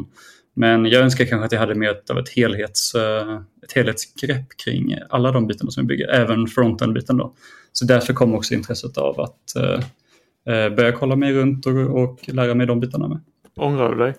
Men 0.57 0.85
jag 0.85 1.03
önskar 1.03 1.25
kanske 1.25 1.47
att 1.47 1.53
jag 1.53 1.61
hade 1.61 1.75
mer 1.75 1.97
av 2.11 2.19
ett, 2.19 2.29
helhets, 2.29 2.95
eh, 2.95 3.41
ett 3.65 3.73
helhetsgrepp 3.73 4.47
kring 4.65 4.99
alla 5.09 5.33
de 5.33 5.47
bitarna 5.47 5.71
som 5.71 5.81
jag 5.81 5.89
bygger, 5.89 6.09
även 6.09 6.47
fronten-biten 6.47 7.17
då. 7.17 7.35
Så 7.73 7.85
därför 7.85 8.13
kom 8.13 8.35
också 8.35 8.55
intresset 8.55 8.99
av 8.99 9.21
att 9.21 9.57
eh, 9.57 10.55
eh, 10.55 10.75
börja 10.75 10.93
kolla 10.93 11.17
mig 11.17 11.33
runt 11.33 11.67
och, 11.67 12.03
och 12.03 12.21
lära 12.27 12.55
mig 12.55 12.67
de 12.67 12.81
bitarna 12.81 13.09
med. 13.09 13.21
Ångrar 13.57 13.95
du 13.95 13.99
dig? 13.99 14.15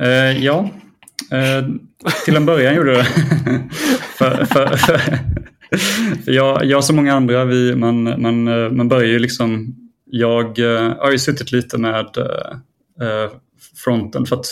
Eh, 0.00 0.44
ja, 0.44 0.70
eh, 1.30 1.66
till 2.24 2.36
en 2.36 2.46
början 2.46 2.74
gjorde 2.74 2.92
jag 2.92 2.98
det. 2.98 3.04
för, 4.18 4.44
för, 4.44 4.76
för 4.76 5.00
jag, 6.26 6.64
jag 6.64 6.84
som 6.84 6.96
många 6.96 7.14
andra, 7.14 7.44
vi, 7.44 7.76
man, 7.76 8.02
man, 8.02 8.48
eh, 8.48 8.70
man 8.70 8.88
börjar 8.88 9.08
ju 9.08 9.18
liksom, 9.18 9.76
jag 10.04 10.58
eh, 10.58 10.96
har 10.98 11.10
ju 11.10 11.18
suttit 11.18 11.52
lite 11.52 11.78
med 11.78 12.16
eh, 13.00 13.30
fronten 13.84 14.26
för 14.26 14.36
att 14.36 14.46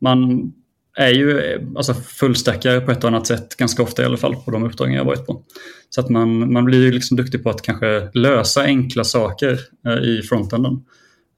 man 0.00 0.52
är 0.96 1.08
ju 1.08 1.58
alltså, 1.76 1.94
fullstackare 1.94 2.80
på 2.80 2.90
ett 2.90 3.04
och 3.04 3.08
annat 3.08 3.26
sätt 3.26 3.56
ganska 3.56 3.82
ofta 3.82 4.02
i 4.02 4.04
alla 4.04 4.16
fall 4.16 4.36
på 4.36 4.50
de 4.50 4.64
uppdragen 4.64 4.94
jag 4.94 5.04
varit 5.04 5.26
på. 5.26 5.42
Så 5.90 6.00
att 6.00 6.10
man, 6.10 6.52
man 6.52 6.64
blir 6.64 6.92
liksom 6.92 7.16
duktig 7.16 7.42
på 7.42 7.50
att 7.50 7.62
kanske 7.62 8.10
lösa 8.14 8.62
enkla 8.62 9.04
saker 9.04 9.60
eh, 9.86 10.02
i 10.02 10.22
frontenden. 10.22 10.72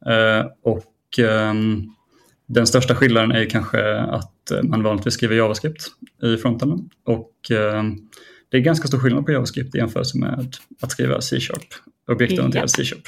Eh, 0.06 0.46
och 0.62 1.18
eh, 1.18 1.54
den 2.46 2.66
största 2.66 2.94
skillnaden 2.94 3.32
är 3.32 3.50
kanske 3.50 3.98
att 3.98 4.52
man 4.62 4.82
vanligtvis 4.82 5.14
skriver 5.14 5.36
JavaScript 5.36 5.86
i 6.22 6.36
frontenden. 6.36 6.90
Och 7.04 7.50
ehm, 7.50 7.96
det 8.54 8.58
är 8.58 8.62
ganska 8.62 8.88
stor 8.88 8.98
skillnad 8.98 9.26
på 9.26 9.32
JavaScript 9.32 9.74
i 9.74 9.78
jämförelse 9.78 10.18
med 10.18 10.56
att 10.80 10.90
skriva 10.90 11.20
C-sharp, 11.20 11.66
objektorienterad 12.08 12.70
C-sharp. 12.70 13.02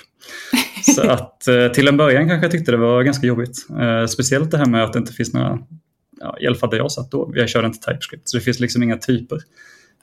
Så 0.95 1.11
att 1.11 1.49
eh, 1.49 1.69
till 1.69 1.89
en 1.89 1.97
början 1.97 2.29
kanske 2.29 2.45
jag 2.45 2.53
tyckte 2.53 2.71
det 2.73 2.77
var 2.77 3.03
ganska 3.03 3.27
jobbigt. 3.27 3.67
Eh, 3.81 4.07
speciellt 4.07 4.51
det 4.51 4.59
här 4.59 4.67
med 4.67 4.85
att 4.85 4.93
det 4.93 4.99
inte 4.99 5.13
finns 5.13 5.33
några, 5.33 5.59
ja, 6.21 6.37
i 6.41 6.47
alla 6.47 6.57
fall 6.57 6.71
där 6.71 6.77
jag 6.77 6.93
satt 6.93 7.11
då, 7.11 7.33
jag 7.35 7.49
körde 7.49 7.67
inte 7.67 7.79
TypeScript, 7.79 8.29
så 8.29 8.37
det 8.37 8.41
finns 8.41 8.61
liksom 8.61 8.83
inga 8.83 8.97
typer. 8.97 9.39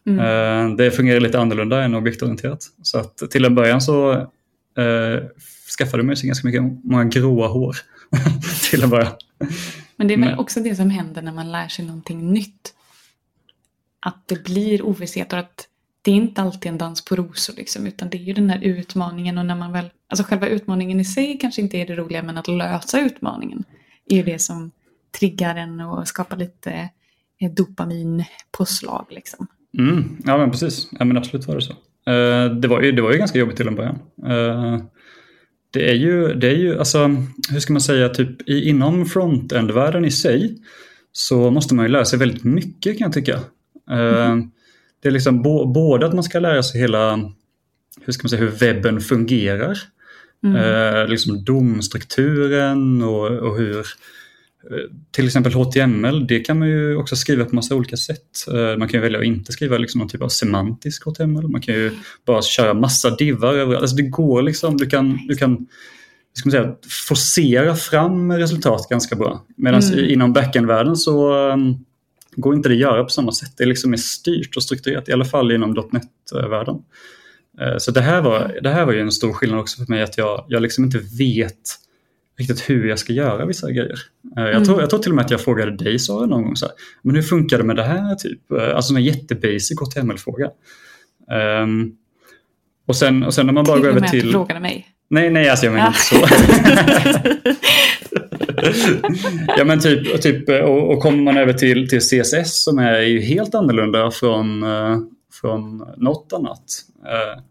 Mm. 0.06 0.20
Eh, 0.20 0.76
det 0.76 0.92
fungerar 0.92 1.20
lite 1.20 1.40
annorlunda 1.40 1.84
än 1.84 1.96
objektorienterat. 1.96 2.64
Så 2.84 3.00
att 3.00 3.18
till 3.18 3.46
en 3.46 3.56
början 3.56 3.82
så 3.82 4.12
eh, 4.78 5.24
skaffade 5.78 6.04
man 6.04 6.18
sig 6.18 6.28
ganska 6.28 6.48
mycket, 6.48 6.62
många 6.84 7.04
gråa 7.04 7.48
hår 7.48 7.78
till 8.70 8.84
en 8.84 8.90
början. 8.90 9.14
Men 9.96 10.08
det 10.08 10.14
är 10.14 10.18
väl 10.18 10.40
också 10.40 10.60
det 10.60 10.76
som 10.76 10.90
händer 10.90 11.22
när 11.22 11.34
man 11.34 11.52
lär 11.52 11.68
sig 11.68 11.86
någonting 11.86 12.34
nytt. 12.34 12.74
Att 14.06 14.28
det 14.28 14.44
blir 14.44 14.82
ovisshet 14.82 15.34
och 15.34 15.40
att 15.40 15.68
det 16.02 16.12
är 16.12 16.16
inte 16.16 16.42
alltid 16.42 16.72
en 16.72 16.78
dans 16.78 17.06
på 17.06 17.16
rosor 17.16 17.54
liksom, 17.58 17.88
utan 17.88 18.10
det 18.10 18.18
är 18.18 18.24
ju 18.24 18.34
den 18.34 18.50
här 18.50 18.64
utmaningen 18.64 19.38
och 19.38 19.46
när 19.46 19.56
man 19.56 19.72
väl, 19.72 19.90
alltså 20.08 20.24
själva 20.24 20.48
utmaningen 20.48 21.00
i 21.00 21.06
sig 21.06 21.38
kanske 21.42 21.62
inte 21.62 21.78
är 21.78 21.86
det 21.88 21.96
roliga 21.96 22.24
men 22.24 22.38
att 22.38 22.48
lösa 22.48 23.02
utmaningen 23.02 23.64
är 24.10 24.16
ju 24.16 24.24
det 24.24 24.40
som 24.40 24.72
triggar 25.20 25.56
en 25.56 25.80
och 25.80 26.08
skapar 26.08 26.38
lite 26.38 26.90
eh, 27.42 27.52
dopaminpåslag 27.52 29.06
liksom. 29.10 29.48
Mm, 29.78 30.18
ja 30.26 30.38
men 30.38 30.52
precis, 30.52 30.88
ja 30.92 31.06
men 31.06 31.18
absolut 31.18 31.48
var 31.48 31.56
det 31.56 31.62
så. 31.62 31.74
Uh, 32.10 32.56
det, 32.56 32.68
var 32.68 32.82
ju, 32.82 32.92
det 32.92 33.02
var 33.02 33.12
ju 33.12 33.18
ganska 33.18 33.40
jobbigt 33.40 33.58
till 33.58 33.68
en 33.68 33.76
början. 33.76 34.00
Uh, 34.26 34.84
det 35.72 35.90
är 35.90 35.94
ju, 35.94 36.34
det 36.34 36.48
är 36.48 36.56
ju 36.56 36.80
alltså, 36.80 37.16
hur 37.50 37.60
ska 37.60 37.74
man 37.74 37.82
säga, 37.82 38.10
typ 38.10 38.50
inom 38.50 39.06
frontend-världen 39.06 40.06
i 40.06 40.12
sig 40.12 40.58
så 41.12 41.52
måste 41.52 41.76
man 41.76 41.86
ju 41.86 41.92
lära 41.92 42.06
sig 42.06 42.20
väldigt 42.20 42.44
mycket 42.44 42.98
kan 42.98 43.06
jag 43.06 43.14
tycka. 43.14 43.40
Mm. 43.90 44.52
Det 45.02 45.08
är 45.08 45.12
liksom 45.12 45.42
både 45.74 46.06
att 46.06 46.14
man 46.14 46.24
ska 46.24 46.40
lära 46.40 46.64
sig 46.64 46.82
hela, 46.82 47.32
hur 48.02 48.14
ska 48.14 48.24
man 48.24 48.30
säga, 48.30 48.42
hur 48.42 48.52
webben 48.52 49.02
fungerar. 49.02 49.78
Mm. 50.44 50.56
Eh, 50.56 51.08
liksom 51.08 51.44
domstrukturen 51.44 53.04
och, 53.04 53.28
och 53.28 53.58
hur 53.58 53.80
eh, 53.80 54.78
till 55.12 55.26
exempel 55.26 55.54
HTML, 55.54 56.28
det 56.28 56.40
kan 56.40 56.60
man 56.60 56.68
ju 56.68 56.98
också 56.98 57.16
skriva 57.16 57.46
på 57.46 57.56
massa 57.56 57.76
olika 57.76 57.98
sätt. 57.98 58.48
Eh, 58.48 58.78
man 58.78 58.88
kan 58.88 58.98
ju 58.98 59.02
välja 59.02 59.20
att 59.20 59.26
inte 59.26 59.52
skriva 59.52 59.78
liksom 59.78 60.00
någon 60.00 60.10
typ 60.10 60.22
av 60.22 60.30
semantisk 60.30 61.06
HTML. 61.06 61.48
Man 61.48 61.62
kan 61.62 61.76
ju 61.76 61.92
bara 62.26 62.42
köra 62.42 62.74
massa 62.74 63.10
divar 63.10 63.54
överallt. 63.54 63.82
Alltså 63.82 63.96
det 63.96 64.04
går 64.04 64.42
liksom, 64.42 64.78
du 64.78 64.86
kan, 64.86 65.20
du 65.28 65.36
kan 65.36 65.68
ska 66.34 66.50
man 66.50 66.52
säga, 66.52 66.76
forcera 67.08 67.76
fram 67.76 68.32
resultat 68.32 68.88
ganska 68.90 69.16
bra. 69.16 69.46
Medan 69.56 69.82
mm. 69.82 70.06
inom 70.10 70.34
backend-världen 70.34 70.96
så 70.96 71.34
går 72.36 72.56
inte 72.56 72.70
det 72.70 72.76
att 72.76 72.80
göra 72.80 73.04
på 73.04 73.10
samma 73.10 73.32
sätt. 73.32 73.54
Det 73.58 73.64
är 73.64 73.68
liksom 73.68 73.92
mer 73.92 73.98
styrt 73.98 74.56
och 74.56 74.64
strukturerat, 74.64 75.10
i 75.10 75.14
alla 75.14 75.26
fall 75.26 75.52
inom 75.52 75.88
.NET-världen. 75.92 76.76
Eh, 77.62 77.78
så 77.78 77.92
det 77.92 78.02
här, 78.02 78.22
var, 78.22 78.60
det 78.64 78.70
här 78.70 78.86
var 78.86 78.94
ju 78.94 79.02
en 79.02 79.12
stor 79.12 79.34
skillnad 79.34 79.60
också 79.60 79.86
för 79.86 79.92
mig, 79.92 80.04
att 80.04 80.18
jag, 80.18 80.46
jag 80.48 80.62
liksom 80.62 80.84
inte 80.84 80.98
vet 80.98 81.60
riktigt 82.40 82.70
hur 82.70 82.88
jag 82.88 83.00
ska 83.00 83.14
göra 83.14 83.46
vissa 83.46 83.72
grejer. 83.72 84.00
Eh, 84.38 84.44
jag, 84.44 84.52
mm. 84.52 84.64
tror, 84.64 84.82
jag 84.82 84.90
tror 84.90 85.00
till 85.00 85.12
och 85.12 85.16
med 85.16 85.26
att 85.26 85.32
jag 85.32 85.42
frågade 85.42 85.78
dig 85.78 86.00
Sara 86.00 86.26
någon 86.26 86.44
gång 86.44 86.56
så 86.56 86.66
här, 86.66 86.76
men 87.02 87.16
hur 87.16 87.24
funkar 87.24 87.58
det 87.58 87.64
med 87.64 87.76
det 87.76 87.84
här? 87.84 88.16
typ? 88.16 88.52
Eh, 88.52 88.76
alltså 88.76 88.94
en 88.94 89.04
jättebasic 89.04 89.80
HTML-fråga. 89.80 90.50
Um, 91.64 91.96
och, 92.88 92.96
sen, 92.96 93.24
och 93.24 93.34
sen 93.34 93.46
när 93.46 93.54
man 93.54 93.64
bara 93.64 93.76
till 93.76 93.84
går 93.84 93.90
över 93.90 94.08
till... 94.08 94.22
Till 94.22 94.30
och 94.30 94.34
med 94.34 94.42
att 94.42 94.48
du 94.48 94.54
frågade 94.54 94.60
mig. 94.60 94.88
Nej, 95.10 95.30
nej, 95.30 95.50
alltså 95.50 95.66
jag 95.66 95.74
menar 95.74 95.88
inte 95.88 96.00
så. 96.00 96.16
ja 99.58 99.64
men 99.66 99.80
typ, 99.80 100.22
typ 100.22 100.50
och, 100.50 100.92
och, 100.92 101.00
kommer 101.00 101.24
man 101.24 101.38
över 101.38 101.54
till, 101.54 101.90
till 101.90 102.00
CSS 102.00 102.64
som 102.64 102.80
är 102.80 103.00
ju 103.00 103.22
helt 103.22 103.56
annorlunda 103.56 104.12
från, 104.12 104.64
uh, 104.64 105.00
från 105.42 105.78
något 105.98 106.34
annat. 106.34 106.64
Uh, 107.04 107.44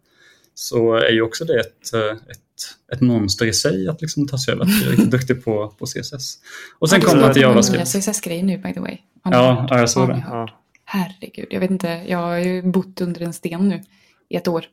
så 0.54 0.94
är 0.94 1.10
ju 1.10 1.22
också 1.22 1.44
det 1.44 1.60
ett, 1.60 1.94
uh, 1.94 2.12
ett, 2.12 2.92
ett 2.92 3.00
monster 3.00 3.46
i 3.46 3.52
sig 3.52 3.88
att 3.88 4.00
liksom 4.00 4.28
ta 4.28 4.38
sig 4.38 4.54
över. 4.54 4.62
Att 4.62 4.68
bli 4.68 4.90
riktigt 4.90 5.10
duktig 5.10 5.44
på, 5.44 5.74
på 5.78 5.86
CSS. 5.86 6.38
Och 6.78 6.90
sen 6.90 7.00
kommer 7.00 7.22
man 7.22 7.32
till 7.32 7.42
JavaScript. 7.42 7.86
CSS-grejer 7.86 8.42
nu 8.42 8.58
by 8.58 8.72
the 8.72 8.80
way. 8.80 8.98
Ja, 9.24 9.66
ja, 9.70 9.78
jag 9.78 9.90
såg 9.90 10.08
det. 10.08 10.24
Ja. 10.28 10.48
Herregud, 10.84 11.46
jag 11.50 11.60
vet 11.60 11.70
inte. 11.70 11.88
Jag 12.08 12.18
har 12.18 12.36
ju 12.36 12.62
bott 12.62 13.00
under 13.00 13.22
en 13.22 13.32
sten 13.32 13.68
nu 13.68 13.82
i 14.28 14.36
ett 14.36 14.48
år. 14.48 14.64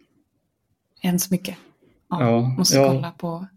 Än 1.02 1.20
så 1.20 1.28
mycket. 1.34 1.56
Ja, 2.10 2.22
ja 2.22 2.42
måste 2.42 2.78
kolla 2.78 3.12
på 3.12 3.48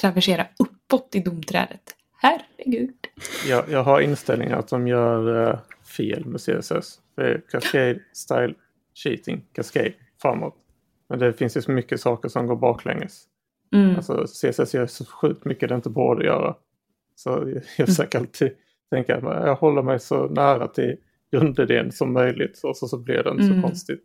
traversera 0.00 0.46
uppåt 0.58 1.14
i 1.14 1.20
domträdet. 1.20 1.94
Herregud. 2.22 2.94
Jag, 3.48 3.64
jag 3.68 3.82
har 3.82 4.00
inställningar 4.00 4.56
att 4.56 4.68
de 4.68 4.86
gör 4.86 5.48
uh, 5.48 5.58
fel 5.96 6.24
med 6.24 6.40
CSS. 6.40 7.00
Det 7.16 7.22
är 7.22 7.42
Cascade, 7.50 8.00
Style, 8.12 8.54
Cheating, 8.94 9.44
Cascade, 9.52 9.92
framåt. 10.22 10.54
Men 11.08 11.18
det 11.18 11.32
finns 11.32 11.56
ju 11.56 11.62
så 11.62 11.70
mycket 11.70 12.00
saker 12.00 12.28
som 12.28 12.46
går 12.46 12.56
baklänges. 12.56 13.24
Mm. 13.74 13.96
Alltså 13.96 14.26
CSS 14.26 14.74
gör 14.74 14.86
så 14.86 15.04
sjukt 15.04 15.44
mycket 15.44 15.68
det 15.68 15.74
inte 15.74 15.90
borde 15.90 16.24
göra. 16.24 16.54
Så 17.16 17.30
jag, 17.30 17.62
jag 17.78 17.88
försöker 17.88 18.18
alltid 18.18 18.52
tänka 18.90 19.16
att 19.16 19.22
jag 19.22 19.56
håller 19.56 19.82
mig 19.82 20.00
så 20.00 20.28
nära 20.28 20.68
till 20.68 20.96
grundidén 21.32 21.92
som 21.92 22.12
möjligt 22.12 22.60
och 22.62 22.76
så, 22.76 22.88
så 22.88 22.98
blir 22.98 23.22
det 23.22 23.30
inte 23.30 23.44
mm. 23.44 23.62
så 23.62 23.68
konstigt. 23.68 24.02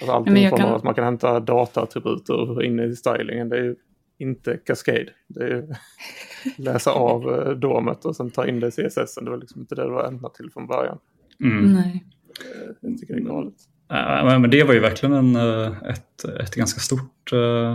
Alltså 0.00 0.12
allting 0.12 0.48
från 0.48 0.58
kan... 0.58 0.74
att 0.74 0.82
man 0.82 0.94
kan 0.94 1.04
hämta 1.04 1.40
dataattributer 1.40 2.62
in 2.62 2.80
i 2.80 2.96
stylingen. 2.96 3.48
Det 3.48 3.56
är 3.56 3.62
ju 3.62 3.76
inte 4.20 4.56
Cascade. 4.56 5.08
Det 5.28 5.44
är 5.44 5.48
ju 5.48 5.68
läsa 6.64 6.90
av 6.90 7.30
eh, 7.30 7.50
domet 7.50 8.04
och 8.04 8.16
sen 8.16 8.30
ta 8.30 8.46
in 8.46 8.60
det 8.60 8.66
i 8.66 8.70
CSS. 8.70 9.14
Det 9.14 9.30
var 9.30 9.36
liksom 9.36 9.60
inte 9.60 9.74
det 9.74 9.82
det 9.82 9.90
var 9.90 10.08
ämnat 10.08 10.34
till 10.34 10.50
från 10.52 10.66
början. 10.66 10.98
Mm. 11.44 11.72
Nej. 11.72 12.04
Eh, 12.40 12.74
jag 12.80 12.98
tycker 12.98 13.14
det 13.14 13.20
är 13.20 13.24
galet. 13.24 13.54
Ja, 13.88 14.38
men 14.38 14.50
det 14.50 14.64
var 14.64 14.74
ju 14.74 14.80
verkligen 14.80 15.14
en, 15.14 15.36
eh, 15.36 15.90
ett, 15.90 16.24
ett 16.24 16.54
ganska 16.54 16.80
stort 16.80 17.32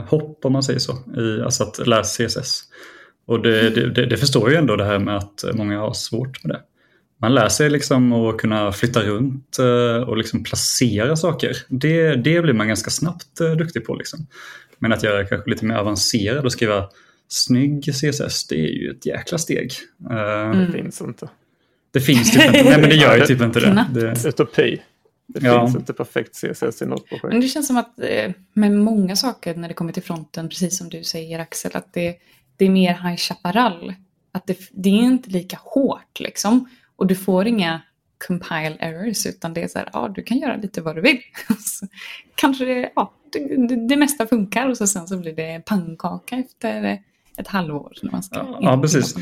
hopp 0.08 0.46
om 0.46 0.54
man 0.54 0.64
säger 0.64 0.80
så. 0.80 0.94
I, 1.22 1.42
alltså 1.42 1.64
att 1.64 1.88
lära 1.88 2.04
CSS. 2.04 2.64
Och 3.26 3.42
det, 3.42 3.70
det, 3.70 4.06
det 4.06 4.18
förstår 4.18 4.50
ju 4.50 4.56
ändå 4.56 4.76
det 4.76 4.86
här 4.86 5.00
med 5.00 5.18
att 5.18 5.46
många 5.54 5.80
har 5.80 5.94
svårt 5.94 6.44
med 6.44 6.56
det 6.56 6.62
man 7.18 7.34
lär 7.34 7.50
sig 7.50 7.70
liksom 7.70 8.14
att 8.14 8.38
kunna 8.38 8.72
flytta 8.72 9.04
runt 9.04 9.60
eh, 9.60 10.10
och 10.10 10.18
liksom 10.18 10.44
placera 10.44 11.16
saker. 11.16 11.58
Det, 11.70 12.16
det 12.16 12.42
blir 12.42 12.54
man 12.54 12.68
ganska 12.68 12.90
snabbt 12.90 13.42
eh, 13.42 13.52
duktig 13.52 13.86
på. 13.86 13.96
Liksom. 13.96 14.28
Men 14.86 14.94
att 14.98 15.04
göra 15.04 15.26
kanske 15.26 15.50
lite 15.50 15.66
mer 15.66 15.76
avancerad 15.76 16.46
och 16.46 16.52
skriva 16.52 16.90
snygg 17.28 17.84
CSS, 17.84 18.48
det 18.48 18.56
är 18.56 18.72
ju 18.72 18.92
ett 18.92 19.06
jäkla 19.06 19.38
steg. 19.38 19.74
Eh, 20.10 20.18
mm. 20.18 20.66
Det 20.66 20.72
finns 20.72 21.02
inte. 21.02 21.30
Det 21.92 22.00
finns 22.00 22.32
typ 22.32 22.46
inte. 22.46 22.64
Nej 22.64 22.82
men 22.82 22.90
det 22.90 22.96
gör 22.96 23.18
ju 23.18 23.26
typ 23.26 23.42
inte 23.42 23.60
det. 23.60 23.86
det... 23.94 24.30
Utopi. 24.30 24.82
Det 25.28 25.48
ja. 25.48 25.66
finns 25.66 25.76
inte 25.76 25.94
perfekt 25.94 26.36
CSS 26.36 26.82
i 26.82 26.86
något 26.86 27.10
projekt. 27.10 27.24
Men 27.24 27.42
det 27.42 27.48
känns 27.48 27.68
som 27.68 27.78
att 27.78 28.00
med 28.54 28.72
många 28.72 29.16
saker 29.16 29.56
när 29.56 29.68
det 29.68 29.74
kommer 29.74 29.94
till 29.94 30.04
fronten, 30.04 30.50
precis 30.50 30.78
som 30.78 30.90
du 30.90 31.04
säger 31.04 31.40
Axel, 31.40 31.72
att 31.74 31.94
det, 31.94 32.16
det 32.58 32.66
är 32.66 32.70
mer 32.70 32.94
High 32.94 33.18
Chaparral. 33.18 33.94
Att 34.32 34.48
det, 34.48 34.58
det 34.72 34.90
är 34.90 35.04
inte 35.04 35.30
lika 35.30 35.60
hårt 35.62 36.20
liksom. 36.20 36.70
Och 36.96 37.08
du 37.08 37.16
får 37.16 37.48
inga 37.48 37.82
compile 38.28 38.78
errors 38.80 39.26
utan 39.26 39.54
det 39.54 39.64
är 39.64 39.68
så 39.68 39.80
här, 39.80 39.90
ja 39.94 40.12
du 40.16 40.24
kan 40.24 40.38
göra 40.38 40.56
lite 40.56 40.82
vad 40.82 40.96
du 40.96 41.02
vill. 41.02 41.20
kanske 42.36 42.66
det, 42.66 42.92
ja, 42.96 43.14
det, 43.90 43.96
mesta 43.96 44.28
funkar 44.28 44.70
och 44.70 44.78
så 44.78 44.88
sen 44.88 45.08
så 45.08 45.18
blir 45.18 45.36
det 45.36 45.66
pannkaka 45.66 46.36
efter 46.36 47.00
ett 47.38 47.48
halvår. 47.48 47.94
När 48.02 48.12
man 48.12 48.24
ska 48.24 48.58
ja, 48.62 48.80
precis. 48.82 49.16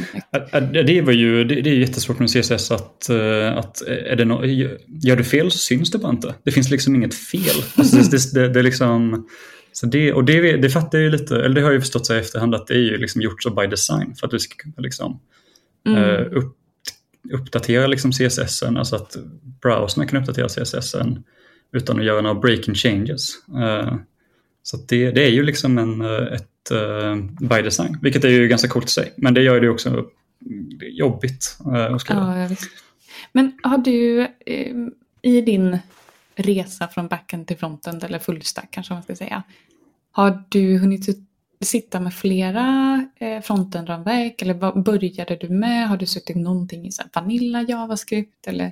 Det, 0.85 1.01
var 1.01 1.13
ju, 1.13 1.43
det, 1.43 1.61
det 1.61 1.69
är 1.69 1.73
jättesvårt 1.73 2.19
med 2.19 2.29
CSS 2.29 2.71
att, 2.71 3.09
eh, 3.09 3.57
att 3.57 3.81
är 3.81 4.15
det 4.15 4.25
no, 4.25 4.45
gör 4.87 5.15
du 5.15 5.23
fel 5.23 5.51
så 5.51 5.57
syns 5.57 5.91
det 5.91 5.97
bara 5.97 6.11
inte. 6.11 6.35
Det 6.43 6.51
finns 6.51 6.69
liksom 6.69 6.95
inget 6.95 7.15
fel. 7.15 7.55
Alltså 7.77 7.97
det, 7.97 8.33
det, 8.33 8.49
det, 8.49 8.59
är 8.59 8.63
liksom, 8.63 9.27
så 9.71 9.85
det, 9.85 10.13
och 10.13 10.23
det, 10.23 10.57
det 10.57 10.69
fattar 10.69 10.97
jag 10.97 11.05
ju 11.05 11.11
lite, 11.11 11.35
eller 11.35 11.55
det 11.55 11.61
har 11.61 11.69
jag 11.69 11.75
ju 11.75 11.81
förstått 11.81 12.07
sig 12.07 12.17
i 12.17 12.19
efterhand 12.19 12.55
att 12.55 12.67
det 12.67 12.73
är 12.73 12.79
ju 12.79 12.97
liksom 12.97 13.21
gjort 13.21 13.43
så 13.43 13.49
by 13.49 13.67
design 13.67 14.15
för 14.19 14.27
att 14.27 14.31
du 14.31 14.39
ska 14.39 14.55
kunna 14.55 14.75
liksom, 14.77 15.19
mm. 15.87 16.03
uh, 16.03 16.37
upp, 16.37 16.57
uppdatera 17.33 17.87
liksom 17.87 18.11
CSS, 18.11 18.63
alltså 18.63 18.95
att 18.95 19.17
browsern 19.61 20.07
kan 20.07 20.19
uppdatera 20.19 20.47
CSS 20.47 20.95
utan 21.73 21.99
att 21.99 22.05
göra 22.05 22.21
några 22.21 22.39
breaking 22.39 22.75
changes. 22.75 23.47
Eh, 23.47 23.95
så 24.63 24.77
det, 24.77 25.11
det, 25.11 25.25
är 25.25 25.29
ju 25.29 25.43
liksom 25.43 25.77
en, 25.77 26.01
eh, 26.01 26.33
ett 26.33 26.71
uh, 26.71 27.15
by 27.49 27.61
design, 27.61 27.99
vilket 28.01 28.23
är 28.23 28.29
ju 28.29 28.47
ganska 28.47 28.67
coolt 28.67 28.85
i 28.85 28.91
sig. 28.91 29.13
Men 29.15 29.33
det 29.33 29.41
gör 29.41 29.61
det 29.61 29.69
också 29.69 29.89
mm, 29.89 30.07
jobbigt 30.81 31.57
att 31.93 32.01
skriva. 32.01 32.47
Ja, 32.49 32.55
Men 33.31 33.57
har 33.63 33.77
du 33.77 34.27
i 35.21 35.41
din 35.41 35.77
resa 36.35 36.87
från 36.87 37.07
backen 37.07 37.45
till 37.45 37.57
fronten, 37.57 38.01
eller 38.01 38.19
fullstack 38.19 38.67
kanske 38.71 38.93
man 38.93 39.03
ska 39.03 39.15
säga, 39.15 39.43
har 40.11 40.43
du 40.49 40.77
hunnit 40.77 41.07
sitta 41.61 41.99
med 41.99 42.13
flera 42.13 43.05
eh, 43.19 43.41
frontenramverk 43.41 44.41
eller 44.41 44.53
vad 44.53 44.83
började 44.83 45.35
du 45.35 45.49
med? 45.49 45.89
Har 45.89 45.97
du 45.97 46.05
suttit 46.05 46.35
någonting 46.35 46.87
i 46.87 46.91
så 46.91 47.03
Vanilla 47.13 47.61
JavaScript 47.61 48.47
eller 48.47 48.71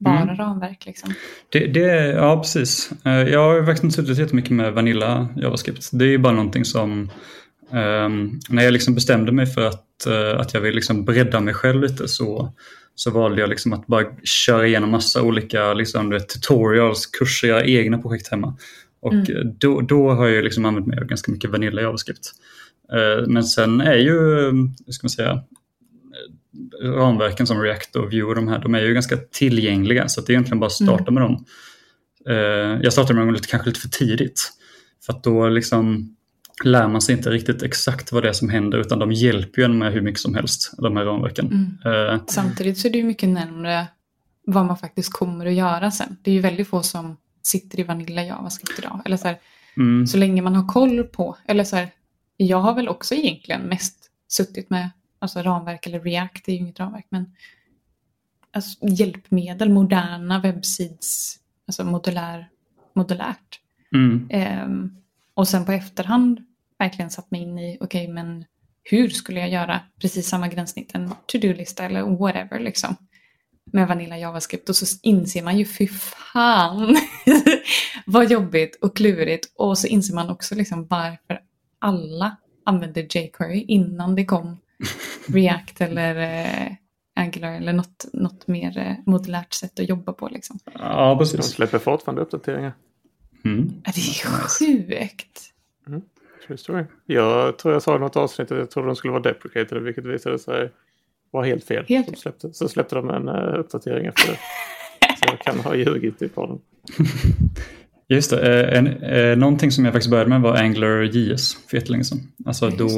bara 0.00 0.22
mm. 0.22 0.36
ramverk? 0.36 0.86
Liksom? 0.86 1.14
Det, 1.48 1.66
det, 1.66 2.06
ja, 2.06 2.36
precis. 2.36 2.92
Eh, 3.04 3.12
jag 3.12 3.40
har 3.40 3.60
verkligen 3.60 3.92
suttit 3.92 4.18
jättemycket 4.18 4.50
med 4.50 4.72
Vanilla 4.72 5.28
JavaScript. 5.36 5.88
Det 5.92 6.04
är 6.04 6.08
ju 6.08 6.18
bara 6.18 6.32
någonting 6.32 6.64
som 6.64 7.10
Um, 7.72 8.40
när 8.48 8.62
jag 8.62 8.72
liksom 8.72 8.94
bestämde 8.94 9.32
mig 9.32 9.46
för 9.46 9.66
att, 9.66 10.06
uh, 10.06 10.40
att 10.40 10.54
jag 10.54 10.60
vill 10.60 10.74
liksom 10.74 11.04
bredda 11.04 11.40
mig 11.40 11.54
själv 11.54 11.82
lite 11.82 12.08
så, 12.08 12.52
så 12.94 13.10
valde 13.10 13.40
jag 13.40 13.50
liksom 13.50 13.72
att 13.72 13.86
bara 13.86 14.04
köra 14.24 14.66
igenom 14.66 14.90
massa 14.90 15.22
olika 15.22 15.74
liksom, 15.74 16.20
tutorials, 16.34 17.06
kurser, 17.06 17.48
göra 17.48 17.64
egna 17.64 17.98
projekt 17.98 18.28
hemma. 18.28 18.56
Och 19.02 19.12
mm. 19.12 19.56
då, 19.58 19.80
då 19.80 20.10
har 20.10 20.26
jag 20.26 20.44
liksom 20.44 20.64
använt 20.64 20.86
mig 20.86 20.98
av 20.98 21.04
ganska 21.04 21.32
mycket 21.32 21.50
Vanilla 21.50 21.82
JavaScript. 21.82 22.32
Eh, 22.92 23.26
men 23.26 23.44
sen 23.44 23.80
är 23.80 23.96
ju, 23.96 24.18
hur 24.86 24.92
ska 24.92 25.04
man 25.04 25.10
säga, 25.10 25.42
ramverken 26.82 27.46
som 27.46 27.62
React 27.62 27.96
och 27.96 28.12
Vue 28.12 28.22
och 28.22 28.34
de 28.34 28.48
här, 28.48 28.58
de 28.58 28.74
är 28.74 28.80
ju 28.80 28.94
ganska 28.94 29.16
tillgängliga 29.16 30.08
så 30.08 30.20
det 30.20 30.32
är 30.32 30.34
egentligen 30.34 30.60
bara 30.60 30.66
att 30.66 30.72
starta 30.72 31.02
mm. 31.02 31.14
med 31.14 31.22
dem. 31.22 31.44
Eh, 32.28 32.80
jag 32.82 32.92
startade 32.92 33.14
med 33.14 33.26
dem 33.26 33.34
lite, 33.34 33.48
kanske 33.48 33.68
lite 33.68 33.80
för 33.80 33.88
tidigt. 33.88 34.52
För 35.06 35.12
att 35.12 35.24
då 35.24 35.48
liksom 35.48 36.16
lär 36.64 36.88
man 36.88 37.00
sig 37.00 37.16
inte 37.16 37.30
riktigt 37.30 37.62
exakt 37.62 38.12
vad 38.12 38.22
det 38.22 38.28
är 38.28 38.32
som 38.32 38.48
händer 38.48 38.78
utan 38.78 38.98
de 38.98 39.12
hjälper 39.12 39.62
ju 39.62 39.64
en 39.64 39.78
med 39.78 39.92
hur 39.92 40.00
mycket 40.00 40.20
som 40.20 40.34
helst, 40.34 40.72
de 40.78 40.96
här 40.96 41.04
ramverken. 41.04 41.76
Mm. 41.84 42.14
Uh, 42.14 42.22
Samtidigt 42.26 42.78
så 42.78 42.88
är 42.88 42.92
det 42.92 42.98
ju 42.98 43.04
mycket 43.04 43.28
närmre 43.28 43.86
vad 44.46 44.66
man 44.66 44.76
faktiskt 44.76 45.12
kommer 45.12 45.46
att 45.46 45.54
göra 45.54 45.90
sen. 45.90 46.16
Det 46.22 46.30
är 46.30 46.34
ju 46.34 46.40
väldigt 46.40 46.68
få 46.68 46.82
som 46.82 47.16
sitter 47.42 47.80
i 47.80 47.82
Vanilla 47.82 48.24
JavaScript 48.24 48.78
idag. 48.78 49.02
Eller 49.04 49.16
så, 49.16 49.28
här, 49.28 49.38
mm. 49.76 50.06
så 50.06 50.18
länge 50.18 50.42
man 50.42 50.54
har 50.54 50.68
koll 50.68 51.04
på, 51.04 51.36
eller 51.46 51.64
så 51.64 51.76
här, 51.76 51.88
jag 52.36 52.58
har 52.58 52.74
väl 52.74 52.88
också 52.88 53.14
egentligen 53.14 53.62
mest 53.62 53.96
suttit 54.28 54.70
med 54.70 54.90
alltså 55.20 55.42
ramverk 55.42 55.86
eller 55.86 56.00
React, 56.00 56.48
är 56.48 56.52
ju 56.52 56.58
inget 56.58 56.80
ramverk, 56.80 57.06
men 57.08 57.34
alltså, 58.52 58.86
hjälpmedel, 58.86 59.70
moderna 59.70 60.40
webbsids, 60.40 61.38
alltså 61.66 61.84
modulär, 61.84 62.48
modulärt. 62.92 63.60
Mm. 63.94 64.28
Um, 64.64 64.96
och 65.34 65.48
sen 65.48 65.64
på 65.64 65.72
efterhand 65.72 66.40
verkligen 66.78 67.10
satt 67.10 67.30
mig 67.30 67.40
in 67.40 67.58
i, 67.58 67.76
okej 67.80 68.02
okay, 68.02 68.14
men 68.14 68.44
hur 68.82 69.08
skulle 69.08 69.40
jag 69.40 69.50
göra 69.50 69.80
precis 70.00 70.28
samma 70.28 70.48
gränssnitt, 70.48 70.94
en 70.94 71.14
to-do-lista 71.26 71.84
eller 71.84 72.02
whatever 72.02 72.60
liksom. 72.60 72.96
Med 73.72 73.88
Vanilla 73.88 74.18
JavaScript 74.18 74.68
och 74.68 74.76
så 74.76 74.98
inser 75.02 75.42
man 75.42 75.58
ju 75.58 75.64
fy 75.64 75.88
fan 75.88 76.96
vad 78.06 78.30
jobbigt 78.30 78.78
och 78.80 78.96
klurigt 78.96 79.52
och 79.56 79.78
så 79.78 79.86
inser 79.86 80.14
man 80.14 80.30
också 80.30 80.54
liksom 80.54 80.86
varför 80.86 81.40
alla 81.78 82.36
använde 82.64 83.00
jQuery 83.00 83.64
innan 83.68 84.14
det 84.14 84.24
kom 84.24 84.56
React 85.26 85.80
eller 85.80 86.16
eh, 86.16 86.72
Angular 87.16 87.52
eller 87.52 87.72
något, 87.72 88.06
något 88.12 88.46
mer 88.46 88.78
eh, 88.78 88.94
modulärt 89.06 89.52
sätt 89.52 89.80
att 89.80 89.88
jobba 89.88 90.12
på. 90.12 90.28
Liksom. 90.28 90.58
Ja, 90.74 91.16
precis. 91.18 91.36
De 91.36 91.42
släpper 91.42 91.78
fortfarande 91.78 92.22
uppdateringar. 92.22 92.72
Mm. 93.44 93.72
Ja, 93.84 93.92
det 93.94 94.00
är 94.00 94.48
sjukt. 94.48 95.40
Mm. 95.86 96.02
True 96.46 96.58
story. 96.58 96.84
Jag 97.06 97.58
tror 97.58 97.74
jag 97.74 97.82
sa 97.82 97.96
i 97.96 97.98
något 97.98 98.16
avsnitt 98.16 98.52
att 98.52 98.58
jag 98.58 98.70
trodde 98.70 98.88
de 98.88 98.96
skulle 98.96 99.12
vara 99.12 99.22
deprecated 99.22 99.82
vilket 99.82 100.04
visade 100.04 100.38
sig 100.38 100.70
vara 101.30 101.46
helt 101.46 101.64
fel. 101.64 101.84
Helt. 101.88 102.08
Så, 102.08 102.16
släppte, 102.16 102.52
så 102.52 102.68
släppte 102.68 102.94
de 102.94 103.10
en 103.10 103.28
uh, 103.28 103.58
uppdatering 103.58 104.06
efter 104.06 104.32
det. 104.32 104.38
så 105.18 105.24
jag 105.26 105.38
kan 105.38 105.60
ha 105.60 105.74
ljugit 105.74 106.22
i 106.22 106.28
podden. 106.28 106.58
Just 108.08 108.30
det, 108.30 108.68
eh, 108.68 108.78
en, 108.78 108.86
eh, 108.86 109.36
någonting 109.36 109.70
som 109.72 109.84
jag 109.84 109.94
faktiskt 109.94 110.10
började 110.10 110.30
med 110.30 110.40
var 110.40 110.56
Angular 110.56 111.02
JS 111.02 111.54
för 111.68 111.76
jättelänge 111.76 112.04
sedan. 112.04 112.18
Alltså 112.46 112.70
då, 112.70 112.88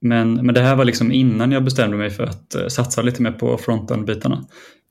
men, 0.00 0.34
men 0.34 0.54
det 0.54 0.60
här 0.60 0.76
var 0.76 0.84
liksom 0.84 1.12
innan 1.12 1.52
jag 1.52 1.64
bestämde 1.64 1.96
mig 1.96 2.10
för 2.10 2.24
att 2.24 2.54
eh, 2.54 2.66
satsa 2.66 3.02
lite 3.02 3.22
mer 3.22 3.32
på 3.32 3.58
frontend-bitarna. 3.58 4.44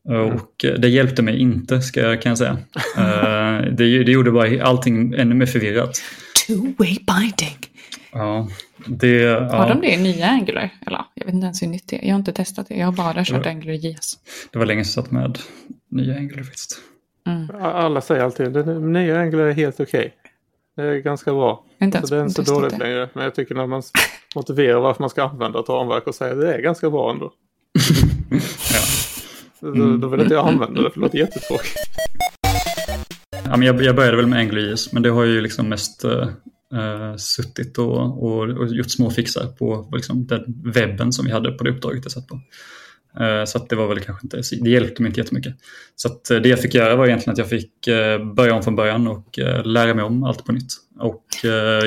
Mm. 0.10 0.31
Och 0.31 0.65
det 0.79 0.89
hjälpte 0.89 1.21
mig 1.21 1.39
inte 1.39 1.81
ska, 1.81 2.17
kan 2.17 2.29
jag 2.29 2.38
säga. 2.38 2.57
det, 3.71 4.03
det 4.03 4.12
gjorde 4.12 4.31
bara 4.31 4.63
allting 4.63 5.13
ännu 5.13 5.36
mer 5.36 5.45
förvirrat. 5.45 6.01
Two-way 6.48 6.98
binding. 7.05 7.57
Ja, 8.12 8.48
det, 8.86 9.24
har 9.51 9.69
de 9.69 9.81
det 9.81 9.93
i 9.93 9.98
nya 9.98 10.27
Angular? 10.27 10.69
Eller 10.88 11.05
jag 11.13 11.25
vet 11.25 11.33
inte 11.33 11.45
ens 11.45 11.62
hur 11.62 11.67
nytt 11.67 11.88
det 11.88 11.95
är. 11.95 12.07
Jag 12.07 12.13
har 12.13 12.19
inte 12.19 12.33
testat 12.33 12.67
det. 12.67 12.75
Jag 12.75 12.88
har 12.88 12.93
bara 12.93 13.25
kört 13.25 13.45
Angular 13.45 13.74
JS. 13.74 14.17
Det 14.51 14.60
var 14.60 14.65
länge 14.65 14.86
sedan 14.86 15.03
jag 15.03 15.05
satt 15.05 15.12
med 15.12 15.39
nya 15.89 16.15
Angular 16.15 16.43
faktiskt. 16.43 16.81
Mm. 17.27 17.48
Alla 17.62 18.01
säger 18.01 18.24
alltid 18.24 18.57
att 18.57 18.81
nya 18.81 19.19
Angular 19.19 19.45
är 19.45 19.53
helt 19.53 19.79
okej. 19.79 20.13
Det 20.75 20.82
är 20.82 20.98
ganska 20.98 21.34
bra. 21.34 21.66
Inte 21.82 21.98
ens, 21.98 22.10
så 22.10 22.16
det 22.16 22.22
är 22.22 22.25
inte 22.25 22.46
så 22.46 22.54
dåligt 22.54 22.72
det. 22.72 22.78
längre. 22.78 23.10
Men 23.13 23.24
jag 23.24 23.36
tycker 23.36 23.55
när 23.55 23.68
man 23.68 23.84
motiverar 24.36 24.79
varför 24.79 25.03
man 25.03 25.10
ska 25.10 25.24
använda 25.24 25.60
ett 25.60 25.70
ramverk 25.70 26.07
och 26.07 26.16
säger 26.16 26.36
det 26.36 26.53
är 26.53 26.62
ganska 26.62 26.90
bra 26.90 27.12
ändå. 27.12 27.34
ja. 28.74 29.68
Mm. 29.68 30.01
Då, 30.01 30.07
vill 30.07 30.22
inte 30.22 30.34
jag 30.34 30.48
använda 30.48 30.81
det 30.81 30.90
för 30.90 31.00
det 31.00 31.05
låter 31.05 31.18
jättetråkigt. 31.18 31.75
Ja, 33.31 33.57
men 33.57 33.62
jag, 33.62 33.84
jag 33.84 33.96
började 33.96 34.18
väl 34.18 34.27
med 34.27 34.40
AngularJS 34.40 34.94
men 34.94 35.03
det 35.03 35.10
har 35.10 35.24
ju 35.24 35.42
liksom 35.42 35.70
mest 35.70 36.05
uh, 36.05 37.16
suttit 37.18 37.77
och, 37.77 38.24
och, 38.24 38.50
och, 38.50 38.68
gjort 38.68 38.92
små 38.92 39.10
fixar 39.10 39.48
på 39.48 39.90
liksom, 39.92 40.27
den 40.27 40.44
webben 40.74 41.14
som 41.14 41.25
vi 41.25 41.31
hade 41.31 41.51
på 41.51 41.64
det 41.64 41.70
uppdraget 41.70 42.03
jag 42.03 42.12
satt 42.12 42.27
på. 42.27 42.40
Uh, 43.19 43.45
så 43.45 43.57
att 43.57 43.69
det 43.69 43.75
var 43.75 43.87
väl 43.87 44.00
kanske 44.00 44.25
inte, 44.25 44.41
det 44.61 44.69
hjälpte 44.69 45.01
mig 45.01 45.09
inte 45.09 45.19
jättemycket. 45.19 45.55
Så 45.95 46.09
uh, 46.09 46.41
det 46.41 46.50
jag 46.50 46.59
fick 46.59 46.74
göra 46.74 46.95
var 46.95 47.07
egentligen 47.07 47.31
att 47.31 47.37
jag 47.37 47.50
fick 47.50 47.71
börja 48.35 48.55
om 48.55 48.63
från 48.63 48.75
början 48.75 49.07
och 49.07 49.39
lära 49.65 49.93
mig 49.93 50.03
om 50.03 50.24
allt 50.24 50.45
på 50.45 50.51
nytt. 50.51 50.74
Och 51.00 51.25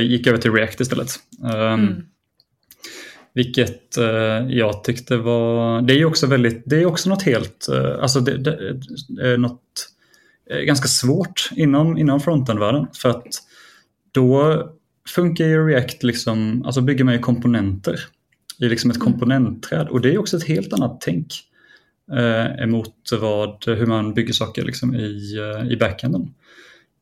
gick 0.00 0.26
över 0.26 0.38
till 0.38 0.52
React 0.52 0.80
istället. 0.80 1.08
Um, 1.42 1.50
mm. 1.50 2.02
Vilket 3.34 3.96
eh, 3.96 4.48
jag 4.48 4.84
tyckte 4.84 5.16
var, 5.16 5.82
det 5.82 5.94
är 5.94 5.96
ju 5.96 6.04
också 6.04 6.26
väldigt, 6.26 6.62
det 6.66 6.76
är 6.76 6.86
också 6.86 7.10
något 7.10 7.22
helt, 7.22 7.68
eh, 7.68 8.02
alltså 8.02 8.20
det, 8.20 8.36
det, 8.36 9.36
något 9.36 9.60
eh, 10.50 10.58
ganska 10.58 10.88
svårt 10.88 11.50
inom, 11.56 11.98
inom 11.98 12.20
frontend-världen. 12.20 12.86
För 12.94 13.08
att 13.08 13.26
då 14.12 14.62
funkar 15.08 15.44
ju 15.44 15.68
React 15.68 16.02
liksom, 16.02 16.62
alltså 16.66 16.80
bygger 16.80 17.04
man 17.04 17.14
ju 17.14 17.20
komponenter 17.20 18.00
i 18.58 18.68
liksom 18.68 18.90
ett 18.90 18.96
mm. 18.96 19.06
komponentträd 19.06 19.88
och 19.88 20.00
det 20.00 20.14
är 20.14 20.18
också 20.18 20.36
ett 20.36 20.44
helt 20.44 20.72
annat 20.72 21.00
tänk 21.00 21.32
eh, 22.12 22.62
emot 22.62 22.94
vad, 23.20 23.64
hur 23.66 23.86
man 23.86 24.14
bygger 24.14 24.32
saker 24.32 24.64
liksom 24.64 24.94
i, 24.94 25.36
eh, 25.38 25.72
i 25.72 25.76
backenden 25.76 26.34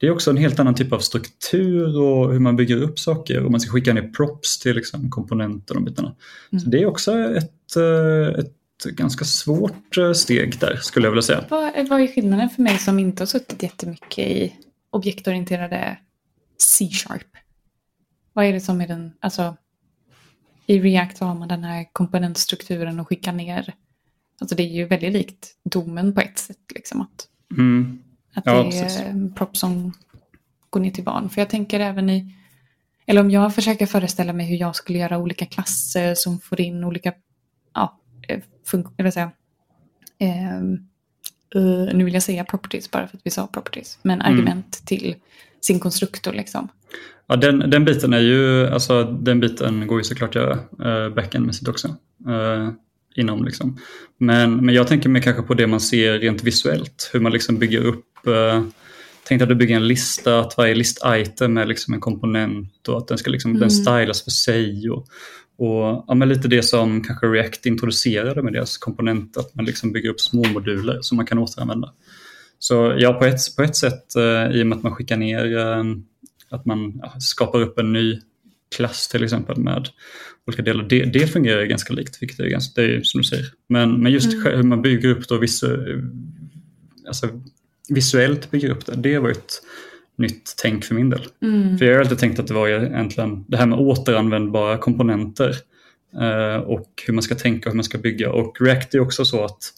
det 0.02 0.06
är 0.08 0.10
också 0.10 0.30
en 0.30 0.36
helt 0.36 0.60
annan 0.60 0.74
typ 0.74 0.92
av 0.92 0.98
struktur 0.98 2.00
och 2.00 2.32
hur 2.32 2.38
man 2.38 2.56
bygger 2.56 2.82
upp 2.82 2.98
saker 2.98 3.44
och 3.44 3.50
man 3.50 3.60
ska 3.60 3.72
skicka 3.72 3.92
ner 3.92 4.08
props 4.08 4.58
till 4.58 4.76
liksom 4.76 5.10
komponenter 5.10 5.76
och 5.76 5.82
bitarna. 5.82 6.14
Mm. 6.52 6.60
Så 6.60 6.70
det 6.70 6.82
är 6.82 6.86
också 6.86 7.12
ett, 7.18 7.76
eh, 7.76 8.40
ett 8.40 8.96
ganska 8.96 9.24
svårt 9.24 9.98
eh, 9.98 10.12
steg 10.12 10.58
där 10.58 10.76
skulle 10.76 11.06
jag 11.06 11.10
vilja 11.10 11.22
säga. 11.22 11.44
Vad, 11.50 11.88
vad 11.88 12.00
är 12.00 12.06
skillnaden 12.06 12.50
för 12.50 12.62
mig 12.62 12.78
som 12.78 12.98
inte 12.98 13.22
har 13.22 13.26
suttit 13.26 13.62
jättemycket 13.62 14.18
i 14.18 14.52
objektorienterade 14.90 15.98
C-sharp? 16.58 17.36
Vad 18.32 18.44
är 18.44 18.52
det 18.52 18.60
som 18.60 18.80
är 18.80 18.88
den, 18.88 19.12
alltså 19.20 19.56
i 20.66 20.80
React 20.80 21.18
har 21.18 21.34
man 21.34 21.48
den 21.48 21.64
här 21.64 21.86
komponentstrukturen 21.92 23.00
och 23.00 23.08
skickar 23.08 23.32
ner. 23.32 23.74
Alltså 24.40 24.56
det 24.56 24.62
är 24.62 24.74
ju 24.74 24.84
väldigt 24.84 25.12
likt 25.12 25.56
domen 25.64 26.14
på 26.14 26.20
ett 26.20 26.38
sätt 26.38 26.58
liksom 26.74 27.00
att 27.00 27.28
mm. 27.58 28.02
Att 28.34 28.46
ja, 28.46 28.62
det 28.62 28.78
är 28.78 29.34
props 29.34 29.60
som 29.60 29.92
går 30.70 30.80
ner 30.80 30.90
till 30.90 31.04
barn. 31.04 31.30
För 31.30 31.40
jag 31.40 31.50
tänker 31.50 31.80
även 31.80 32.10
i, 32.10 32.34
eller 33.06 33.20
om 33.20 33.30
jag 33.30 33.54
försöker 33.54 33.86
föreställa 33.86 34.32
mig 34.32 34.46
hur 34.46 34.56
jag 34.56 34.76
skulle 34.76 34.98
göra 34.98 35.18
olika 35.18 35.46
klasser 35.46 36.14
som 36.14 36.40
får 36.40 36.60
in 36.60 36.84
olika, 36.84 37.14
ja, 37.74 38.00
eh, 38.28 38.40
fun- 38.66 39.02
vill 39.02 39.12
säga, 39.12 39.30
uh, 41.54 41.94
nu 41.94 42.04
vill 42.04 42.14
jag 42.14 42.22
säga 42.22 42.44
properties 42.44 42.90
bara 42.90 43.08
för 43.08 43.16
att 43.16 43.26
vi 43.26 43.30
sa 43.30 43.46
properties, 43.46 43.98
men 44.02 44.20
mm. 44.20 44.32
argument 44.32 44.86
till 44.86 45.16
sin 45.60 45.80
konstruktor 45.80 46.32
liksom. 46.32 46.68
Ja, 47.32 47.36
den, 47.36 47.70
den 47.70 47.84
biten 47.84 48.12
är 48.12 48.20
ju, 48.20 48.66
alltså 48.66 49.04
den 49.04 49.40
biten 49.40 49.86
går 49.86 49.98
ju 49.98 50.04
såklart 50.04 50.36
att 50.36 50.42
göra 50.42 50.54
uh, 51.06 51.14
backendmässigt 51.14 51.68
också. 51.68 51.88
Uh, 52.28 52.70
inom 53.16 53.44
liksom. 53.44 53.78
Men, 54.18 54.56
men 54.56 54.74
jag 54.74 54.86
tänker 54.86 55.08
mig 55.08 55.22
kanske 55.22 55.42
på 55.42 55.54
det 55.54 55.66
man 55.66 55.80
ser 55.80 56.18
rent 56.18 56.42
visuellt, 56.42 57.10
hur 57.12 57.20
man 57.20 57.32
liksom 57.32 57.58
bygger 57.58 57.84
upp 57.84 58.26
eh, 58.26 58.64
tänkte 59.24 59.42
att 59.42 59.48
du 59.48 59.54
bygger 59.54 59.76
en 59.76 59.88
lista, 59.88 60.40
att 60.40 60.56
varje 60.56 60.74
list-item 60.74 61.56
är 61.56 61.66
liksom 61.66 61.94
en 61.94 62.00
komponent 62.00 62.88
och 62.88 62.98
att 62.98 63.08
den 63.08 63.18
ska 63.18 63.30
liksom, 63.30 63.50
mm. 63.50 63.60
den 63.60 63.70
stylas 63.70 64.24
för 64.24 64.30
sig. 64.30 64.90
Och, 64.90 65.06
och 65.58 66.04
ja, 66.08 66.14
men 66.14 66.28
lite 66.28 66.48
det 66.48 66.62
som 66.62 67.04
kanske 67.04 67.26
React 67.26 67.66
introducerade 67.66 68.42
med 68.42 68.52
deras 68.52 68.78
komponenter, 68.78 69.40
att 69.40 69.54
man 69.54 69.64
liksom 69.64 69.92
bygger 69.92 70.10
upp 70.10 70.20
små 70.20 70.44
moduler 70.44 70.98
som 71.00 71.16
man 71.16 71.26
kan 71.26 71.38
återanvända. 71.38 71.92
Så 72.58 72.94
ja, 72.98 73.12
på 73.12 73.24
ett, 73.24 73.56
på 73.56 73.62
ett 73.62 73.76
sätt, 73.76 74.16
eh, 74.16 74.56
i 74.56 74.62
och 74.62 74.66
med 74.66 74.76
att 74.76 74.82
man 74.82 74.94
skickar 74.94 75.16
ner, 75.16 75.58
eh, 75.58 75.84
att 76.52 76.66
man 76.66 77.00
ja, 77.02 77.12
skapar 77.20 77.60
upp 77.60 77.78
en 77.78 77.92
ny 77.92 78.20
klass 78.76 79.08
till 79.08 79.24
exempel 79.24 79.56
med 79.56 79.88
olika 80.46 80.62
delar. 80.62 80.84
Det, 80.88 81.04
det 81.04 81.26
fungerar 81.26 81.64
ganska 81.64 81.92
likt, 81.92 82.22
vilket 82.22 82.40
är 82.40 82.48
ganska, 82.48 82.80
det 82.80 82.94
är 82.94 83.02
som 83.02 83.20
du 83.20 83.24
säger. 83.24 83.46
Men, 83.68 84.02
men 84.02 84.12
just 84.12 84.32
mm. 84.32 84.56
hur 84.56 84.62
man 84.62 84.82
bygger 84.82 85.08
upp 85.08 85.28
då 85.28 85.38
vissa, 85.38 85.66
alltså 87.06 87.28
visuellt 87.88 88.50
bygger 88.50 88.70
upp 88.70 88.86
det, 88.86 88.96
det 88.96 89.18
var 89.18 89.30
ett 89.30 89.62
nytt 90.16 90.54
tänk 90.62 90.84
för 90.84 90.94
min 90.94 91.10
del. 91.10 91.26
Mm. 91.42 91.78
För 91.78 91.84
jag 91.84 91.94
har 91.94 92.00
alltid 92.00 92.18
tänkt 92.18 92.38
att 92.38 92.46
det 92.46 92.54
var 92.54 92.68
egentligen 92.68 93.44
det 93.48 93.56
här 93.56 93.66
med 93.66 93.78
återanvändbara 93.78 94.78
komponenter 94.78 95.56
eh, 96.20 96.62
och 96.62 97.02
hur 97.06 97.14
man 97.14 97.22
ska 97.22 97.34
tänka 97.34 97.68
och 97.68 97.72
hur 97.72 97.76
man 97.76 97.84
ska 97.84 97.98
bygga. 97.98 98.32
Och 98.32 98.60
React 98.60 98.94
är 98.94 99.00
också 99.00 99.24
så 99.24 99.44
att 99.44 99.72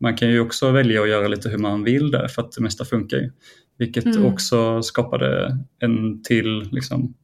man 0.00 0.16
kan 0.16 0.30
ju 0.30 0.40
också 0.40 0.70
välja 0.70 1.02
att 1.02 1.08
göra 1.08 1.28
lite 1.28 1.48
hur 1.48 1.58
man 1.58 1.84
vill 1.84 2.10
där 2.10 2.28
för 2.28 2.42
att 2.42 2.52
det 2.52 2.60
mesta 2.60 2.84
funkar 2.84 3.16
ju. 3.16 3.30
Vilket 3.78 4.06
mm. 4.06 4.26
också 4.26 4.82
skapade 4.82 5.58
en 5.78 6.22
till 6.22 6.68
liksom, 6.72 7.14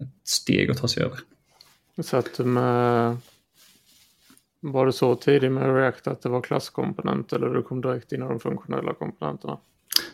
ett 0.00 0.28
steg 0.28 0.70
att 0.70 0.78
ta 0.78 0.88
sig 0.88 1.02
över. 1.02 1.18
Så 2.02 2.16
att 2.16 2.38
med 2.38 3.16
Var 4.60 4.86
det 4.86 4.92
så 4.92 5.14
tidigt 5.14 5.52
med 5.52 5.76
React 5.76 6.06
att 6.06 6.22
det 6.22 6.28
var 6.28 6.40
klasskomponent 6.40 7.32
eller 7.32 7.48
du 7.48 7.62
kom 7.62 7.80
direkt 7.80 8.12
in 8.12 8.22
i 8.22 8.28
de 8.28 8.40
funktionella 8.40 8.94
komponenterna? 8.94 9.58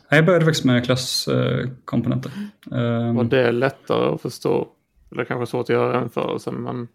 Jag 0.08 0.26
började 0.26 0.44
faktiskt 0.44 0.64
med 0.64 0.84
klasskomponenter. 0.84 2.32
Var 3.14 3.20
ehm. 3.20 3.28
det 3.28 3.52
lättare 3.52 4.14
att 4.14 4.22
förstå? 4.22 4.68
Eller 5.12 5.24
kanske 5.24 5.50
svårt 5.50 5.64
att 5.64 5.68
göra 5.68 6.00
jämförelsen 6.00 6.54
men 6.54 6.88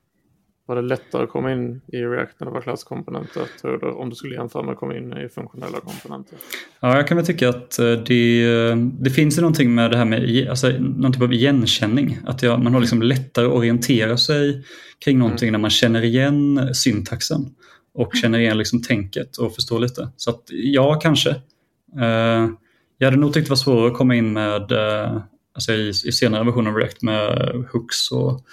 var 0.65 0.75
det 0.75 0.81
lättare 0.81 1.23
att 1.23 1.29
komma 1.29 1.51
in 1.51 1.81
i 1.87 1.97
React 1.97 2.39
när 2.39 2.47
det 2.47 2.53
var 2.53 2.61
klasskomponenter? 2.61 3.43
Tror 3.61 3.77
du, 3.77 3.87
om 3.87 4.09
du 4.09 4.15
skulle 4.15 4.35
jämföra 4.35 4.63
med 4.63 4.71
att 4.71 4.79
komma 4.79 4.97
in 4.97 5.13
i 5.13 5.29
funktionella 5.29 5.79
komponenter? 5.79 6.37
Ja, 6.79 6.95
jag 6.95 7.07
kan 7.07 7.17
väl 7.17 7.25
tycka 7.25 7.49
att 7.49 7.79
eh, 7.79 7.91
det, 7.91 8.75
det 8.99 9.09
finns 9.09 9.37
någonting 9.37 9.75
med 9.75 9.91
det 9.91 9.97
här 9.97 10.05
med 10.05 10.47
alltså, 10.49 10.69
någon 10.69 11.13
typ 11.13 11.21
av 11.21 11.33
igenkänning. 11.33 12.19
Att 12.25 12.43
jag, 12.43 12.63
man 12.63 12.73
har 12.73 12.81
liksom 12.81 13.01
lättare 13.01 13.45
att 13.45 13.51
orientera 13.51 14.17
sig 14.17 14.63
kring 15.05 15.19
någonting 15.19 15.47
mm. 15.47 15.59
när 15.59 15.61
man 15.61 15.69
känner 15.69 16.01
igen 16.03 16.69
syntaxen 16.73 17.45
och 17.93 18.15
känner 18.15 18.39
igen 18.39 18.57
liksom 18.57 18.81
tänket 18.81 19.37
och 19.37 19.55
förstår 19.55 19.79
lite. 19.79 20.09
Så 20.17 20.29
att 20.29 20.43
ja, 20.49 20.99
kanske. 20.99 21.29
Uh, 21.99 22.49
jag 22.97 23.07
hade 23.07 23.17
nog 23.17 23.33
tyckt 23.33 23.47
det 23.47 23.51
var 23.51 23.55
svårare 23.55 23.87
att 23.87 23.97
komma 23.97 24.15
in 24.15 24.33
med 24.33 24.71
alltså 25.53 25.73
i, 25.73 25.89
i 25.89 26.11
senare 26.11 26.43
versioner 26.43 26.71
av 26.71 26.77
React 26.77 27.01
med 27.01 27.37
hooks 27.71 28.11
och 28.11 28.45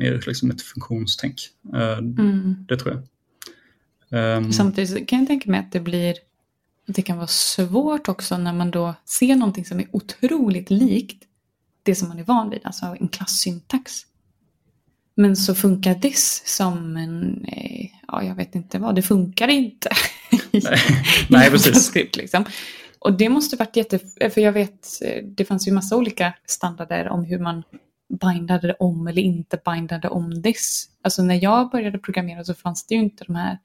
mer 0.00 0.24
liksom 0.26 0.50
ett 0.50 0.62
funktionstänk. 0.62 1.40
Uh, 1.74 1.98
mm. 1.98 2.66
Det 2.68 2.76
tror 2.76 2.94
jag. 2.94 4.36
Um, 4.36 4.52
Samtidigt 4.52 5.08
kan 5.08 5.18
jag 5.18 5.28
tänka 5.28 5.50
mig 5.50 5.60
att 5.60 5.72
det 5.72 5.80
blir 5.80 6.14
det 6.86 7.02
kan 7.02 7.16
vara 7.16 7.26
svårt 7.26 8.08
också 8.08 8.38
när 8.38 8.52
man 8.52 8.70
då 8.70 8.94
ser 9.04 9.36
någonting 9.36 9.64
som 9.64 9.80
är 9.80 9.86
otroligt 9.92 10.70
likt 10.70 11.24
det 11.82 11.94
som 11.94 12.08
man 12.08 12.18
är 12.18 12.24
van 12.24 12.50
vid, 12.50 12.60
alltså 12.64 12.96
en 13.00 13.08
klassyntax. 13.08 14.06
Men 15.14 15.36
så 15.36 15.54
funkar 15.54 15.94
this 15.94 16.42
som 16.46 16.96
en, 16.96 17.44
eh, 17.44 17.90
ja 18.08 18.22
jag 18.22 18.34
vet 18.34 18.54
inte 18.54 18.78
vad, 18.78 18.94
det 18.94 19.02
funkar 19.02 19.48
inte. 19.48 19.90
Nej, 20.50 20.76
Nej 21.28 21.50
precis. 21.50 21.94
liksom. 21.94 22.44
Och 22.98 23.12
det 23.12 23.28
måste 23.28 23.56
varit 23.56 23.76
jätte... 23.76 23.98
För 24.30 24.40
jag 24.40 24.52
vet, 24.52 24.88
eh, 25.04 25.24
det 25.24 25.44
fanns 25.44 25.68
ju 25.68 25.72
massa 25.72 25.96
olika 25.96 26.34
standarder 26.46 27.08
om 27.08 27.24
hur 27.24 27.38
man 27.38 27.62
bindade 28.10 28.72
om 28.72 29.06
eller 29.06 29.22
inte 29.22 29.58
bindade 29.64 30.08
om 30.08 30.42
this. 30.42 30.88
Alltså 31.02 31.22
när 31.22 31.42
jag 31.42 31.70
började 31.70 31.98
programmera 31.98 32.44
så 32.44 32.54
fanns 32.54 32.86
det 32.86 32.94
ju 32.94 33.00
inte 33.00 33.24
de 33.24 33.34
här 33.34 33.58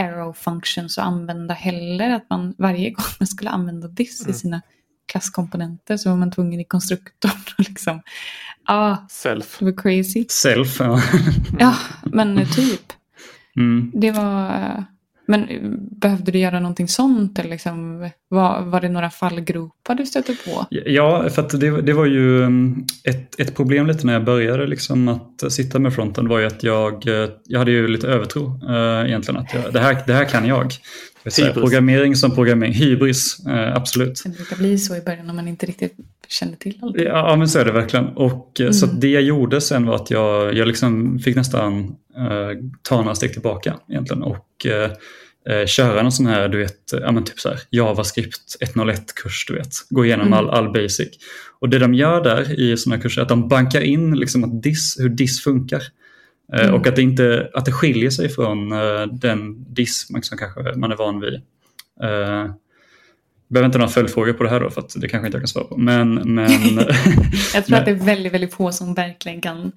arrow 0.00 0.32
functions 0.32 0.98
att 0.98 1.04
använda 1.04 1.54
heller. 1.54 2.10
Att 2.10 2.30
man 2.30 2.54
varje 2.58 2.90
gång 2.90 3.06
man 3.20 3.26
skulle 3.26 3.50
använda 3.50 3.88
this 3.88 4.20
mm. 4.20 4.30
i 4.30 4.34
sina 4.34 4.62
klasskomponenter 5.06 5.96
så 5.96 6.10
var 6.10 6.16
man 6.16 6.30
tvungen 6.30 6.60
i 6.60 6.64
konstruktorn 6.64 7.40
och 7.58 7.64
liksom, 7.68 8.02
ah, 8.64 8.96
Self. 9.08 9.58
det 9.58 9.64
var 9.64 9.82
crazy. 9.82 10.24
Self, 10.28 10.80
ja. 10.80 11.02
ja, 11.58 11.76
men 12.04 12.46
typ. 12.46 12.92
Mm. 13.56 13.92
Det 13.94 14.10
var 14.10 14.84
men 15.26 15.48
behövde 16.00 16.32
du 16.32 16.38
göra 16.38 16.60
någonting 16.60 16.88
sånt? 16.88 17.38
Eller 17.38 17.50
liksom, 17.50 18.10
var, 18.28 18.62
var 18.62 18.80
det 18.80 18.88
några 18.88 19.10
fallgropar 19.10 19.94
du 19.94 20.06
stötte 20.06 20.36
på? 20.44 20.66
Ja, 20.70 21.28
för 21.30 21.42
att 21.42 21.60
det, 21.60 21.82
det 21.82 21.92
var 21.92 22.06
ju 22.06 22.42
mm, 22.42 22.84
ett, 23.04 23.40
ett 23.40 23.56
problem 23.56 23.86
lite 23.86 24.06
när 24.06 24.12
jag 24.12 24.24
började 24.24 24.66
liksom 24.66 25.08
att 25.08 25.52
sitta 25.52 25.78
med 25.78 25.94
fronten 25.94 26.28
var 26.28 26.38
ju 26.38 26.46
att 26.46 26.62
jag, 26.62 27.08
eh, 27.08 27.28
jag 27.44 27.58
hade 27.58 27.70
ju 27.70 27.88
lite 27.88 28.08
övertro 28.08 28.60
äh, 28.68 29.06
egentligen. 29.06 29.40
Att 29.40 29.54
jag, 29.54 29.72
det, 29.72 29.80
här, 29.80 30.02
det 30.06 30.12
här 30.12 30.24
kan 30.24 30.46
jag. 30.46 30.72
Säga, 31.30 31.52
programmering 31.52 32.16
som 32.16 32.34
programmering, 32.34 32.74
hybris, 32.74 33.46
äh, 33.46 33.76
absolut. 33.76 34.22
Det 34.24 34.28
brukar 34.28 34.56
bli 34.56 34.78
så 34.78 34.96
i 34.96 35.00
början 35.00 35.30
om 35.30 35.36
man 35.36 35.48
inte 35.48 35.66
riktigt 35.66 35.96
känner 36.28 36.56
till 36.56 36.78
allt. 36.82 36.96
Ja, 36.98 37.36
men 37.36 37.48
så 37.48 37.58
är 37.58 37.64
det 37.64 37.72
verkligen. 37.72 38.06
Och, 38.06 38.60
mm. 38.60 38.72
Så 38.72 38.86
det 38.86 39.10
jag 39.10 39.22
gjorde 39.22 39.60
sen 39.60 39.86
var 39.86 39.94
att 39.94 40.10
jag, 40.10 40.54
jag 40.54 40.68
liksom 40.68 41.18
fick 41.18 41.36
nästan 41.36 41.78
äh, 42.16 42.50
ta 42.82 42.96
några 42.96 43.14
steg 43.14 43.32
tillbaka 43.32 43.76
egentligen. 43.88 44.22
Och, 44.22 44.66
eh, 44.66 44.90
köra 45.66 46.02
någon 46.02 46.12
sån 46.12 46.26
här, 46.26 46.48
du 46.48 46.58
vet, 46.58 46.92
ja, 46.92 47.12
men 47.12 47.24
typ 47.24 47.40
så 47.40 47.48
här, 47.48 47.60
JavaScript 47.70 48.56
101-kurs, 48.60 49.46
du 49.48 49.54
vet. 49.54 49.72
Gå 49.90 50.04
igenom 50.04 50.26
mm. 50.26 50.38
all, 50.38 50.50
all 50.50 50.72
basic. 50.72 51.08
Och 51.60 51.68
det 51.68 51.78
de 51.78 51.94
gör 51.94 52.24
där 52.24 52.60
i 52.60 52.76
sådana 52.76 53.02
kurser 53.02 53.20
är 53.20 53.22
att 53.22 53.28
de 53.28 53.48
bankar 53.48 53.80
in 53.80 54.16
liksom 54.16 54.44
att 54.44 54.62
diss, 54.62 54.96
hur 54.98 55.08
diss 55.08 55.40
funkar. 55.40 55.82
Eh, 56.52 56.64
mm. 56.64 56.74
Och 56.74 56.86
att 56.86 56.96
det, 56.96 57.02
inte, 57.02 57.50
att 57.54 57.64
det 57.64 57.72
skiljer 57.72 58.10
sig 58.10 58.28
från 58.28 58.72
eh, 58.72 59.06
den 59.12 59.74
diss 59.74 60.06
som 60.06 60.38
kanske 60.38 60.78
man 60.78 60.92
är 60.92 60.96
van 60.96 61.20
vid. 61.20 61.34
Eh, 62.02 62.50
behöver 63.48 63.66
inte 63.66 63.78
några 63.78 63.90
följdfrågor 63.90 64.32
på 64.32 64.44
det 64.44 64.50
här 64.50 64.60
då 64.60 64.70
för 64.70 64.84
det 64.96 65.08
kanske 65.08 65.26
inte 65.26 65.36
jag 65.36 65.42
kan 65.42 65.48
svara 65.48 65.64
på. 65.64 65.76
Men, 65.76 66.14
men, 66.14 66.48
jag 67.54 67.66
tror 67.66 67.78
att 67.78 67.84
det 67.84 67.90
är 67.90 68.04
väldigt, 68.04 68.32
väldigt 68.32 68.54
få 68.54 68.72
som 68.72 68.94
verkligen 68.94 69.40
kan, 69.40 69.62
kan 69.62 69.72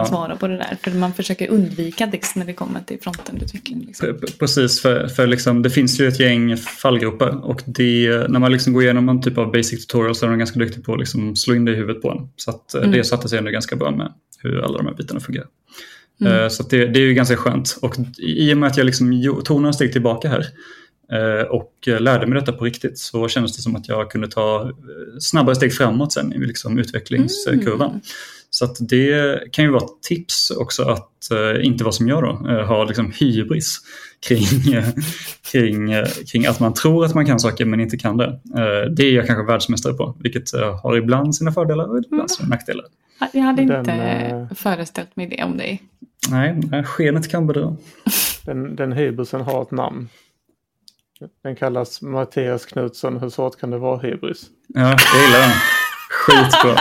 ja. 0.00 0.04
svara 0.04 0.36
på 0.36 0.48
det 0.48 0.56
där. 0.56 0.76
För 0.82 0.90
man 0.90 1.14
försöker 1.14 1.48
undvika 1.48 2.06
det 2.06 2.36
när 2.36 2.44
det 2.44 2.52
kommer 2.52 2.80
till 2.80 2.98
frontendutveckling. 3.00 3.84
Liksom. 3.86 4.18
Precis, 4.38 4.82
för, 4.82 5.08
för 5.08 5.26
liksom, 5.26 5.62
det 5.62 5.70
finns 5.70 6.00
ju 6.00 6.08
ett 6.08 6.20
gäng 6.20 6.56
fallgropar 6.56 7.44
och 7.44 7.62
det, 7.64 8.28
när 8.28 8.40
man 8.40 8.52
liksom 8.52 8.72
går 8.72 8.82
igenom 8.82 9.08
en 9.08 9.22
typ 9.22 9.38
av 9.38 9.52
basic 9.52 9.86
tutorial 9.86 10.14
så 10.14 10.26
är 10.26 10.30
de 10.30 10.38
ganska 10.38 10.58
duktiga 10.58 10.82
på 10.82 10.92
att 10.92 10.98
liksom 10.98 11.36
slå 11.36 11.54
in 11.54 11.64
det 11.64 11.72
i 11.72 11.74
huvudet 11.74 12.02
på 12.02 12.10
en. 12.10 12.28
Så 12.36 12.50
att, 12.50 12.74
mm. 12.74 12.90
det 12.90 13.04
satte 13.04 13.28
sig 13.28 13.38
ändå 13.38 13.50
ganska 13.50 13.76
bra 13.76 13.90
med 13.90 14.12
hur 14.38 14.60
alla 14.64 14.78
de 14.78 14.86
här 14.86 14.94
bitarna 14.94 15.20
fungerar. 15.20 15.46
Mm. 16.20 16.32
Uh, 16.32 16.48
så 16.48 16.62
det, 16.62 16.86
det, 16.86 16.98
är 17.00 17.04
ju 17.04 17.14
ganska 17.14 17.36
skönt. 17.36 17.78
Och 17.82 17.96
i 18.18 18.52
och 18.54 18.58
med 18.58 18.66
att 18.66 18.76
jag 18.76 18.86
liksom 18.86 19.42
tog 19.44 19.60
några 19.60 19.72
steg 19.72 19.92
tillbaka 19.92 20.28
här 20.28 20.46
Eh, 21.12 21.46
och 21.46 21.72
lärde 21.86 22.26
mig 22.26 22.40
detta 22.40 22.52
på 22.52 22.64
riktigt 22.64 22.98
så 22.98 23.28
kändes 23.28 23.56
det 23.56 23.62
som 23.62 23.76
att 23.76 23.88
jag 23.88 24.10
kunde 24.10 24.28
ta 24.28 24.62
eh, 24.62 24.70
snabbare 25.20 25.54
steg 25.54 25.74
framåt 25.74 26.12
sen 26.12 26.32
i 26.32 26.38
liksom 26.38 26.78
utvecklingskurvan. 26.78 27.90
Mm. 27.90 28.00
Så 28.50 28.74
det 28.80 29.40
kan 29.52 29.64
ju 29.64 29.70
vara 29.70 29.84
ett 29.84 30.02
tips 30.02 30.50
också 30.50 30.82
att 30.82 31.10
inte 31.62 31.84
vara 31.84 31.92
som 31.92 32.08
jag 32.08 32.22
då, 32.22 32.32
ha 32.64 32.84
liksom 32.84 33.12
hybris 33.20 33.78
kring, 34.28 34.46
kring, 35.52 35.94
kring 36.32 36.46
att 36.46 36.60
man 36.60 36.74
tror 36.74 37.04
att 37.04 37.14
man 37.14 37.26
kan 37.26 37.40
saker 37.40 37.64
men 37.64 37.80
inte 37.80 37.96
kan 37.96 38.16
det. 38.16 38.40
det 38.96 39.02
är 39.02 39.12
jag 39.12 39.26
kanske 39.26 39.46
världsmästare 39.46 39.94
på, 39.94 40.16
vilket 40.20 40.52
har 40.82 40.96
ibland 40.96 41.36
sina 41.36 41.52
fördelar 41.52 41.84
och 41.84 41.98
ibland 41.98 42.30
sina 42.30 42.48
nackdelar. 42.48 42.84
Jag 43.32 43.42
hade 43.42 43.62
inte 43.62 43.82
den, 43.82 44.54
föreställt 44.54 45.16
mig 45.16 45.26
det 45.26 45.44
om 45.44 45.56
dig. 45.56 45.82
Nej, 46.30 46.84
skenet 46.84 47.30
kan 47.30 47.46
bedra. 47.46 47.76
Den, 48.44 48.76
den 48.76 48.92
hybrisen 48.92 49.40
har 49.40 49.62
ett 49.62 49.70
namn. 49.70 50.08
Den 51.42 51.56
kallas 51.56 52.02
Mattias 52.02 52.66
Knutsson. 52.66 53.16
Hur 53.16 53.28
svårt 53.28 53.60
kan 53.60 53.70
det 53.70 53.78
vara 53.78 53.98
hybris? 53.98 54.46
Ja, 54.68 54.80
jag 54.80 55.22
gillar 55.26 55.40
den. 55.40 55.50
Skitbra. 56.10 56.80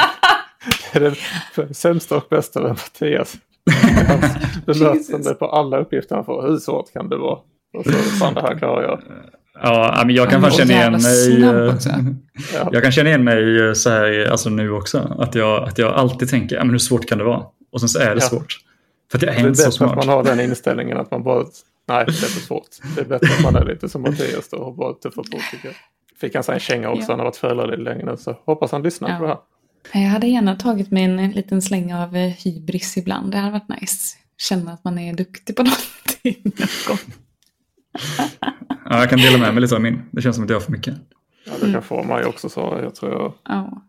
det 0.93 0.99
är 0.99 1.17
den 1.55 1.73
sämsta 1.73 2.17
och 2.17 2.27
bästa 2.29 2.61
med 2.61 2.69
Mattias. 2.69 3.35
bemötande 4.65 5.33
på 5.33 5.45
alla 5.45 5.77
uppgifter 5.77 6.15
han 6.15 6.25
får. 6.25 6.47
Hur 6.47 6.57
svårt 6.57 6.93
kan 6.93 7.09
det 7.09 7.17
vara? 7.17 7.39
Och 7.77 7.85
så, 7.85 7.91
fan 7.91 8.33
det 8.33 8.41
här 8.41 8.57
klarar 8.57 8.83
jag. 8.83 9.01
Ja, 9.61 10.03
men 10.05 10.15
jag 10.15 10.29
kan 10.29 10.41
fan 10.41 10.51
känna 10.51 10.73
igen 10.73 10.91
mig. 10.91 11.43
Eh, 11.43 11.75
jag 12.71 12.83
kan 12.83 12.91
känna 12.91 13.09
igen 13.09 13.23
mig 13.23 13.67
eh, 13.67 13.73
så 13.73 13.89
här 13.89 14.31
alltså 14.31 14.49
nu 14.49 14.71
också. 14.71 15.15
Att 15.19 15.35
jag, 15.35 15.67
att 15.67 15.77
jag 15.77 15.93
alltid 15.93 16.29
tänker, 16.29 16.57
men 16.57 16.69
hur 16.69 16.77
svårt 16.77 17.09
kan 17.09 17.17
det 17.17 17.23
vara? 17.23 17.43
Och 17.71 17.79
sen 17.79 17.89
så 17.89 17.99
är 17.99 18.15
det 18.15 18.21
ja. 18.21 18.29
svårt. 18.29 18.57
För 19.11 19.17
att 19.17 19.23
jag 19.23 19.35
är 19.35 19.47
inte 19.47 19.55
så 19.55 19.71
smart. 19.71 19.89
att 19.89 19.95
man 19.95 20.07
har 20.07 20.23
den 20.23 20.39
inställningen 20.39 20.97
att 20.97 21.11
man 21.11 21.23
bara 21.23 21.45
Nej, 21.87 22.05
det 22.05 22.11
är 22.11 22.15
för 22.15 22.39
svårt. 22.39 22.67
Det 22.95 23.01
är 23.01 23.05
bättre 23.05 23.27
att 23.37 23.43
man 23.43 23.55
är 23.55 23.65
lite 23.65 23.89
som 23.89 24.01
Mattias 24.01 24.49
då 24.49 24.57
och 24.57 24.75
bara 24.75 24.93
tuffa 24.93 25.23
på 25.23 25.37
tycker 25.51 25.67
jag. 25.67 25.75
Fick 26.19 26.35
han 26.35 26.43
sig 26.43 26.53
en 26.53 26.59
känga 26.59 26.89
också, 26.89 27.01
ja. 27.01 27.07
han 27.09 27.19
har 27.19 27.25
varit 27.25 27.35
föräldraledig 27.35 27.83
länge 27.83 28.05
nu 28.05 28.17
så 28.17 28.37
hoppas 28.45 28.71
han 28.71 28.83
lyssnar 28.83 29.09
ja. 29.09 29.17
på 29.17 29.23
det 29.23 29.29
här. 29.29 30.03
Jag 30.03 30.09
hade 30.09 30.27
gärna 30.27 30.55
tagit 30.55 30.91
mig 30.91 31.03
en 31.03 31.31
liten 31.31 31.61
släng 31.61 31.93
av 31.93 32.15
eh, 32.15 32.29
hybris 32.29 32.97
ibland, 32.97 33.31
det 33.31 33.37
hade 33.37 33.51
varit 33.51 33.81
nice. 33.81 34.17
Känna 34.37 34.73
att 34.73 34.83
man 34.83 34.99
är 34.99 35.13
duktig 35.13 35.55
på 35.55 35.63
någonting. 36.23 36.53
Ja, 38.85 38.99
jag 38.99 39.09
kan 39.09 39.19
dela 39.19 39.37
med 39.37 39.53
mig 39.53 39.61
lite 39.61 39.75
av 39.75 39.81
min. 39.81 40.01
Det 40.11 40.21
känns 40.21 40.35
som 40.35 40.45
att 40.45 40.49
jag 40.49 40.57
har 40.57 40.61
för 40.61 40.71
mycket. 40.71 40.95
Ja, 41.45 41.51
det 41.53 41.59
kan 41.59 41.69
mm. 41.69 41.81
få 41.81 42.03
mig 42.03 42.25
också 42.25 42.49
så. 42.49 42.79
Jag 42.83 42.95
tror 42.95 43.11
jag 43.11 43.33
ja. 43.43 43.81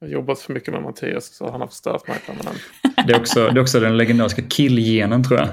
har 0.00 0.08
jobbat 0.08 0.38
för 0.38 0.52
mycket 0.52 0.74
med 0.74 0.82
Mattias 0.82 1.36
så 1.36 1.50
han 1.50 1.60
har 1.60 1.68
förstört 1.68 2.08
mig 2.08 2.18
permanent. 2.26 2.60
Det 3.06 3.12
är 3.12 3.20
också, 3.20 3.48
det 3.48 3.60
är 3.60 3.62
också 3.62 3.80
den 3.80 3.96
legendariska 3.96 4.42
killgenen 4.42 5.24
tror 5.24 5.40
jag. 5.40 5.48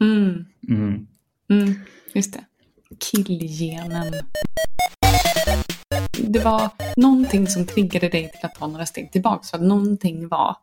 Mm. 0.00 0.44
Mm. 0.68 1.06
Mm, 1.50 1.74
just 2.12 2.32
det. 2.32 2.44
Killgenen. 2.98 4.12
Det 6.18 6.38
var 6.38 6.70
någonting 6.96 7.46
som 7.46 7.66
triggade 7.66 8.08
dig 8.08 8.30
till 8.30 8.46
att 8.46 8.54
ta 8.54 8.66
några 8.66 8.86
steg 8.86 9.12
tillbaka. 9.12 9.42
Så 9.42 9.56
att 9.56 9.62
någonting 9.62 10.28
var 10.28 10.56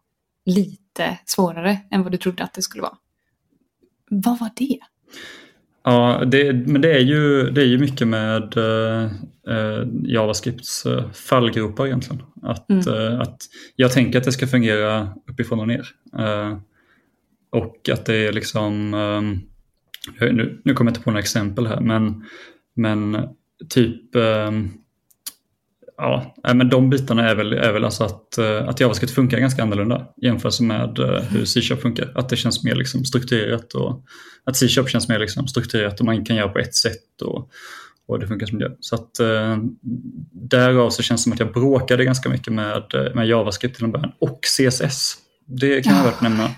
lite 0.45 1.17
svårare 1.25 1.77
än 1.91 2.03
vad 2.03 2.12
du 2.12 2.17
trodde 2.17 2.43
att 2.43 2.53
det 2.53 2.62
skulle 2.62 2.81
vara. 2.81 2.97
Vad 4.09 4.39
var 4.39 4.49
det? 4.55 4.79
Ja, 5.83 6.23
det, 6.27 6.53
men 6.53 6.81
det 6.81 6.91
är, 6.91 6.99
ju, 6.99 7.49
det 7.49 7.61
är 7.61 7.65
ju 7.65 7.77
mycket 7.77 8.07
med 8.07 8.57
uh, 8.57 9.87
JavaScripts 10.03 10.85
uh, 10.85 11.11
fallgropar 11.11 11.85
egentligen. 11.85 12.23
Att, 12.41 12.69
mm. 12.69 12.87
uh, 12.87 13.21
att 13.21 13.37
jag 13.75 13.91
tänker 13.91 14.19
att 14.19 14.25
det 14.25 14.31
ska 14.31 14.47
fungera 14.47 15.13
uppifrån 15.27 15.59
och 15.59 15.67
ner. 15.67 15.87
Och 17.51 17.89
att 17.89 18.05
det 18.05 18.15
är 18.15 18.31
liksom, 18.31 18.93
um, 18.93 19.39
nu, 20.19 20.61
nu 20.63 20.73
kommer 20.73 20.91
jag 20.91 20.93
inte 20.93 21.03
på 21.03 21.11
några 21.11 21.19
exempel 21.19 21.67
här, 21.67 21.79
men, 21.81 22.25
men 22.75 23.17
typ 23.69 24.15
Ja, 26.01 26.35
men 26.53 26.69
de 26.69 26.89
bitarna 26.89 27.29
är 27.29 27.35
väl, 27.35 27.53
är 27.53 27.71
väl 27.73 27.85
alltså 27.85 28.03
att, 28.03 28.38
eh, 28.38 28.67
att 28.67 28.79
JavaScript 28.79 29.13
funkar 29.13 29.39
ganska 29.39 29.63
annorlunda 29.63 30.07
jämfört 30.21 30.59
med 30.59 30.99
eh, 30.99 31.21
hur 31.21 31.45
C-sharp 31.45 31.81
funkar. 31.81 32.12
Att 32.15 32.29
det 32.29 32.35
känns 32.35 32.63
mer 32.63 32.75
liksom 32.75 33.05
strukturerat 33.05 33.73
och 33.73 34.03
att 34.43 34.57
C-sharp 34.57 34.89
känns 34.89 35.07
mer 35.07 35.19
liksom 35.19 35.47
strukturerat 35.47 35.99
och 35.99 36.05
man 36.05 36.25
kan 36.25 36.35
göra 36.35 36.49
på 36.49 36.59
ett 36.59 36.75
sätt 36.75 37.21
och, 37.21 37.49
och 38.07 38.19
det 38.19 38.27
funkar 38.27 38.47
som 38.47 38.59
det 38.59 38.65
gör. 38.65 38.75
Så 38.79 38.95
att 38.95 39.19
eh, 39.19 39.57
därav 40.31 40.89
så 40.89 41.03
känns 41.03 41.21
det 41.21 41.23
som 41.23 41.33
att 41.33 41.39
jag 41.39 41.53
bråkade 41.53 42.05
ganska 42.05 42.29
mycket 42.29 42.53
med, 42.53 42.83
med 43.15 43.27
JavaScript 43.27 43.75
till 43.75 43.85
en 43.85 43.91
början 43.91 44.12
och 44.19 44.39
CSS. 44.41 45.17
Det 45.45 45.81
kan 45.81 45.97
jag 45.97 46.03
värt 46.03 46.21
nämna. 46.21 46.49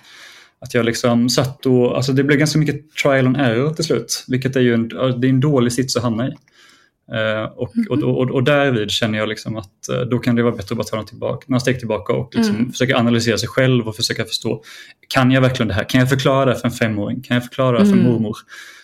Att 0.59 0.73
jag 0.73 0.85
liksom 0.85 1.29
satt 1.29 1.65
och, 1.65 1.95
alltså 1.95 2.13
det 2.13 2.23
blev 2.23 2.39
ganska 2.39 2.59
mycket 2.59 2.95
trial 3.03 3.27
and 3.27 3.37
error 3.37 3.73
till 3.73 3.83
slut, 3.83 4.25
vilket 4.27 4.55
är 4.55 4.61
ju 4.61 4.73
en, 4.73 4.87
det 4.87 5.27
är 5.27 5.29
en 5.29 5.39
dålig 5.39 5.73
sits 5.73 5.95
att 5.95 6.03
hamna 6.03 6.27
i. 6.27 6.31
Uh, 7.11 7.43
och, 7.43 7.73
och, 7.89 8.03
och, 8.03 8.31
och 8.31 8.43
därvid 8.43 8.91
känner 8.91 9.17
jag 9.17 9.29
liksom 9.29 9.57
att 9.57 9.89
uh, 9.91 10.01
då 10.01 10.19
kan 10.19 10.35
det 10.35 10.43
vara 10.43 10.55
bättre 10.55 10.73
att 10.73 10.77
bara 10.77 10.83
ta 10.83 10.95
några, 10.95 11.07
tillbaka, 11.07 11.45
några 11.47 11.59
steg 11.59 11.79
tillbaka 11.79 12.13
och 12.13 12.35
liksom 12.35 12.55
mm. 12.55 12.71
försöka 12.71 12.97
analysera 12.97 13.37
sig 13.37 13.49
själv 13.49 13.87
och 13.87 13.95
försöka 13.95 14.25
förstå. 14.25 14.63
Kan 15.07 15.31
jag 15.31 15.41
verkligen 15.41 15.67
det 15.67 15.73
här? 15.73 15.83
Kan 15.83 15.99
jag 15.99 16.09
förklara 16.09 16.45
det 16.45 16.55
för 16.55 16.67
en 16.67 16.73
femåring? 16.73 17.21
Kan 17.21 17.35
jag 17.35 17.43
förklara 17.43 17.79
det 17.79 17.85
för 17.85 17.93
mm. 17.93 18.05
mormor? 18.05 18.37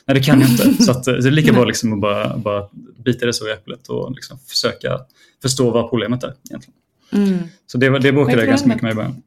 Nej, 0.05 0.15
det 0.15 0.23
kan 0.23 0.41
jag 0.41 0.49
inte. 0.49 0.83
Så, 0.83 0.91
att, 0.91 1.07
eh, 1.07 1.15
så 1.15 1.21
det 1.21 1.27
är 1.27 1.31
lika 1.31 1.53
bra 1.53 1.65
liksom 1.65 1.93
att 1.93 1.99
bara, 1.99 2.37
bara 2.37 2.67
bita 2.97 3.25
det 3.25 3.33
så 3.33 3.47
i 3.47 3.51
äpplet 3.51 3.87
och 3.87 4.11
liksom 4.11 4.37
försöka 4.37 4.99
förstå 5.41 5.71
vad 5.71 5.89
problemet 5.89 6.23
är. 6.23 6.33
egentligen. 6.49 6.79
Mm. 7.11 7.47
Så 7.67 7.77
det, 7.77 7.99
det 7.99 8.11
bråkade 8.11 8.37
jag 8.37 8.47
ganska 8.47 8.67
mycket 8.67 8.83
med 8.83 8.91
i 8.91 8.95
början. 8.95 9.21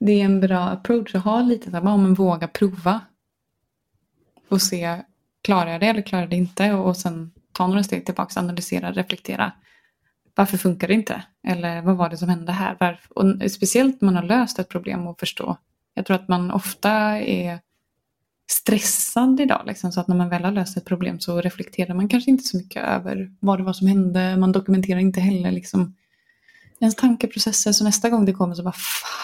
Det 0.00 0.12
är 0.12 0.24
en 0.24 0.40
bra 0.40 0.60
approach 0.60 1.14
att 1.14 1.24
ha 1.24 1.42
lite 1.42 1.70
så 1.70 1.76
här, 1.76 1.86
om 1.86 2.02
man 2.02 2.14
vågar 2.14 2.48
prova. 2.48 3.00
Och 4.48 4.62
se, 4.62 5.02
klarar 5.42 5.70
jag 5.70 5.80
det 5.80 5.86
eller 5.86 6.02
klarar 6.02 6.22
jag 6.22 6.30
det 6.30 6.36
inte? 6.36 6.72
Och 6.72 6.96
sen 6.96 7.30
ta 7.58 7.66
några 7.66 7.82
steg 7.82 8.04
tillbaka, 8.04 8.40
analysera, 8.40 8.92
reflektera. 8.92 9.52
Varför 10.34 10.58
funkar 10.58 10.88
det 10.88 10.94
inte? 10.94 11.22
Eller 11.48 11.82
vad 11.82 11.96
var 11.96 12.08
det 12.08 12.16
som 12.16 12.28
hände 12.28 12.52
här? 12.52 12.76
Varför? 12.80 13.18
Och 13.18 13.50
speciellt 13.50 14.00
när 14.00 14.06
man 14.06 14.16
har 14.16 14.22
löst 14.22 14.58
ett 14.58 14.68
problem 14.68 15.06
och 15.06 15.20
förstå. 15.20 15.56
Jag 15.94 16.06
tror 16.06 16.14
att 16.16 16.28
man 16.28 16.50
ofta 16.50 16.90
är 17.20 17.58
stressad 18.50 19.40
idag. 19.40 19.62
Liksom, 19.66 19.92
så 19.92 20.00
att 20.00 20.08
när 20.08 20.16
man 20.16 20.28
väl 20.28 20.44
har 20.44 20.52
löst 20.52 20.76
ett 20.76 20.84
problem 20.84 21.20
så 21.20 21.40
reflekterar 21.40 21.94
man 21.94 22.08
kanske 22.08 22.30
inte 22.30 22.44
så 22.44 22.56
mycket 22.56 22.84
över 22.84 23.30
vad 23.40 23.58
det 23.58 23.64
var 23.64 23.72
som 23.72 23.86
hände. 23.86 24.36
Man 24.36 24.52
dokumenterar 24.52 25.00
inte 25.00 25.20
heller 25.20 25.50
liksom, 25.50 25.94
ens 26.80 26.96
tankeprocesser. 26.96 27.72
Så 27.72 27.84
nästa 27.84 28.10
gång 28.10 28.24
det 28.24 28.32
kommer 28.32 28.54
så 28.54 28.62
bara 28.62 28.74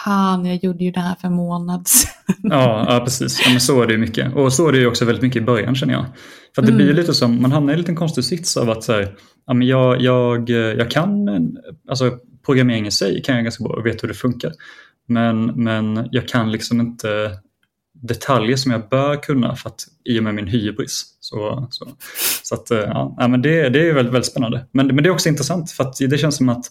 fan, 0.05 0.45
jag 0.45 0.55
gjorde 0.55 0.83
ju 0.83 0.91
det 0.91 0.99
här 0.99 1.15
för 1.15 1.27
en 1.27 1.33
månad 1.33 1.87
sedan. 1.87 2.35
Ja, 2.43 2.85
ja 2.93 2.99
precis. 3.05 3.41
Ja, 3.45 3.49
men 3.51 3.61
så 3.61 3.81
är 3.81 3.87
det 3.87 3.93
ju 3.93 3.99
mycket. 3.99 4.35
Och 4.35 4.53
så 4.53 4.67
är 4.67 4.71
det 4.71 4.77
ju 4.77 4.87
också 4.87 5.05
väldigt 5.05 5.23
mycket 5.23 5.41
i 5.41 5.45
början 5.45 5.75
känner 5.75 5.93
jag. 5.93 6.05
För 6.55 6.61
det 6.61 6.67
mm. 6.67 6.77
blir 6.77 6.93
lite 6.93 7.13
som, 7.13 7.41
man 7.41 7.51
hamnar 7.51 7.73
i 7.73 7.73
en 7.73 7.79
liten 7.79 7.95
konstig 7.95 8.23
sits 8.23 8.57
av 8.57 8.69
att 8.69 8.83
så 8.83 8.93
här, 8.93 9.15
ja, 9.45 9.53
men 9.53 9.67
jag, 9.67 10.01
jag, 10.01 10.49
jag 10.49 10.91
kan, 10.91 11.29
alltså 11.89 12.17
programmering 12.45 12.87
i 12.87 12.91
sig 12.91 13.21
kan 13.21 13.35
jag 13.35 13.43
ganska 13.43 13.63
bra 13.63 13.73
och 13.73 13.85
vet 13.85 14.03
hur 14.03 14.07
det 14.07 14.13
funkar. 14.13 14.51
Men, 15.07 15.45
men 15.45 16.09
jag 16.11 16.27
kan 16.27 16.51
liksom 16.51 16.81
inte 16.81 17.31
detaljer 17.93 18.57
som 18.57 18.71
jag 18.71 18.89
bör 18.89 19.15
kunna 19.15 19.55
för 19.55 19.69
att, 19.69 19.83
i 20.05 20.19
och 20.19 20.23
med 20.23 20.35
min 20.35 20.47
hybris. 20.47 21.17
Så, 21.19 21.67
så, 21.71 21.87
så 22.43 22.55
att, 22.55 22.67
ja, 22.69 23.27
men 23.27 23.41
det, 23.41 23.69
det 23.69 23.89
är 23.89 23.93
väldigt, 23.93 24.13
väldigt 24.13 24.31
spännande. 24.31 24.65
Men, 24.71 24.87
men 24.87 25.03
det 25.03 25.09
är 25.09 25.13
också 25.13 25.29
intressant 25.29 25.71
för 25.71 25.83
att 25.83 25.97
det 25.97 26.17
känns 26.17 26.37
som 26.37 26.49
att 26.49 26.65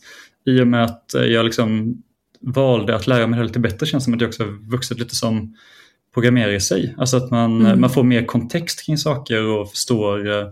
i 0.46 0.60
och 0.60 0.66
med 0.66 0.84
att 0.84 1.10
jag 1.14 1.44
liksom 1.44 1.96
valde 2.40 2.96
att 2.96 3.06
lära 3.06 3.26
mig 3.26 3.38
det 3.38 3.46
lite 3.46 3.58
bättre 3.58 3.86
känns 3.86 4.04
det 4.04 4.04
som 4.04 4.14
att 4.14 4.20
jag 4.20 4.28
också 4.28 4.44
vuxit 4.44 4.98
lite 4.98 5.14
som 5.14 5.54
programmerare 6.14 6.54
i 6.54 6.60
sig. 6.60 6.94
Alltså 6.98 7.16
att 7.16 7.30
man, 7.30 7.60
mm. 7.60 7.80
man 7.80 7.90
får 7.90 8.02
mer 8.04 8.24
kontext 8.24 8.86
kring 8.86 8.98
saker 8.98 9.46
och 9.46 9.70
förstår 9.70 10.28
eh, 10.28 10.48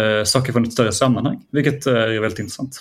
eh 0.00 0.24
saker 0.24 0.52
från 0.52 0.64
ett 0.64 0.72
större 0.72 0.92
sammanhang, 0.92 1.46
vilket 1.50 1.86
är 1.86 2.20
väldigt 2.20 2.38
intressant. 2.38 2.80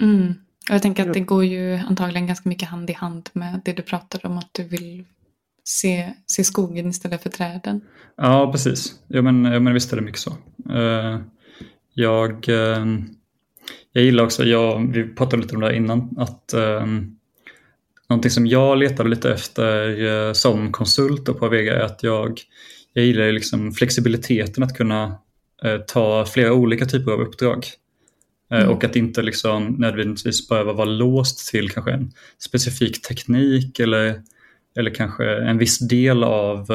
Mm. 0.00 0.34
Jag 0.70 0.82
tänker 0.82 1.08
att 1.08 1.14
det 1.14 1.20
går 1.20 1.44
ju 1.44 1.74
antagligen 1.74 2.26
ganska 2.26 2.48
mycket 2.48 2.68
hand 2.68 2.90
i 2.90 2.92
hand 2.92 3.30
med 3.32 3.60
det 3.64 3.72
du 3.72 3.82
pratade 3.82 4.28
om 4.28 4.38
att 4.38 4.50
du 4.52 4.64
vill 4.64 5.04
se, 5.64 6.12
se 6.26 6.44
skogen 6.44 6.88
istället 6.88 7.22
för 7.22 7.30
träden. 7.30 7.80
Ja, 8.16 8.52
precis. 8.52 8.94
Ja, 9.08 9.22
men, 9.22 9.44
ja, 9.44 9.60
men 9.60 9.74
visst 9.74 9.92
är 9.92 9.96
det 9.96 10.02
mycket 10.02 10.20
så. 10.20 10.30
Uh, 10.70 11.20
jag, 11.94 12.48
uh, 12.48 12.98
jag 13.92 14.04
gillar 14.04 14.24
också, 14.24 14.44
jag, 14.44 14.92
vi 14.92 15.14
pratade 15.14 15.42
lite 15.42 15.54
om 15.54 15.60
det 15.60 15.66
här 15.66 15.74
innan, 15.74 16.14
att 16.18 16.54
um, 16.54 17.17
någonting 18.08 18.30
som 18.30 18.46
jag 18.46 18.78
letade 18.78 19.08
lite 19.08 19.32
efter 19.32 20.00
uh, 20.00 20.32
som 20.32 20.72
konsult 20.72 21.24
på 21.24 21.46
Avega 21.46 21.76
är 21.76 21.80
att 21.80 22.02
jag, 22.02 22.40
jag 22.92 23.04
gillar 23.04 23.32
liksom 23.32 23.72
flexibiliteten 23.72 24.62
att 24.62 24.76
kunna 24.76 25.06
uh, 25.64 25.78
ta 25.86 26.24
flera 26.24 26.52
olika 26.52 26.86
typer 26.86 27.12
av 27.12 27.20
uppdrag. 27.20 27.66
Uh, 28.52 28.60
mm. 28.60 28.70
Och 28.70 28.84
att 28.84 28.96
inte 28.96 29.22
liksom 29.22 29.66
nödvändigtvis 29.66 30.48
behöva 30.48 30.72
vara 30.72 30.88
låst 30.88 31.50
till 31.50 31.70
kanske 31.70 31.92
en 31.92 32.12
specifik 32.38 33.02
teknik 33.02 33.80
eller, 33.80 34.22
eller 34.76 34.94
kanske 34.94 35.36
en 35.36 35.58
viss 35.58 35.78
del 35.78 36.24
av 36.24 36.66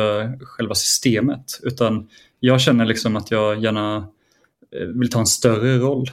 själva 0.41 0.76
systemet. 0.76 1.60
Utan 1.63 2.10
jag 2.39 2.62
känner 2.62 2.86
liksom 2.86 3.15
att 3.15 3.32
jag 3.32 3.63
gärna 3.63 4.08
vill 4.96 5.10
ta 5.10 5.19
en 5.19 5.26
större 5.26 5.78
roll. 5.78 6.10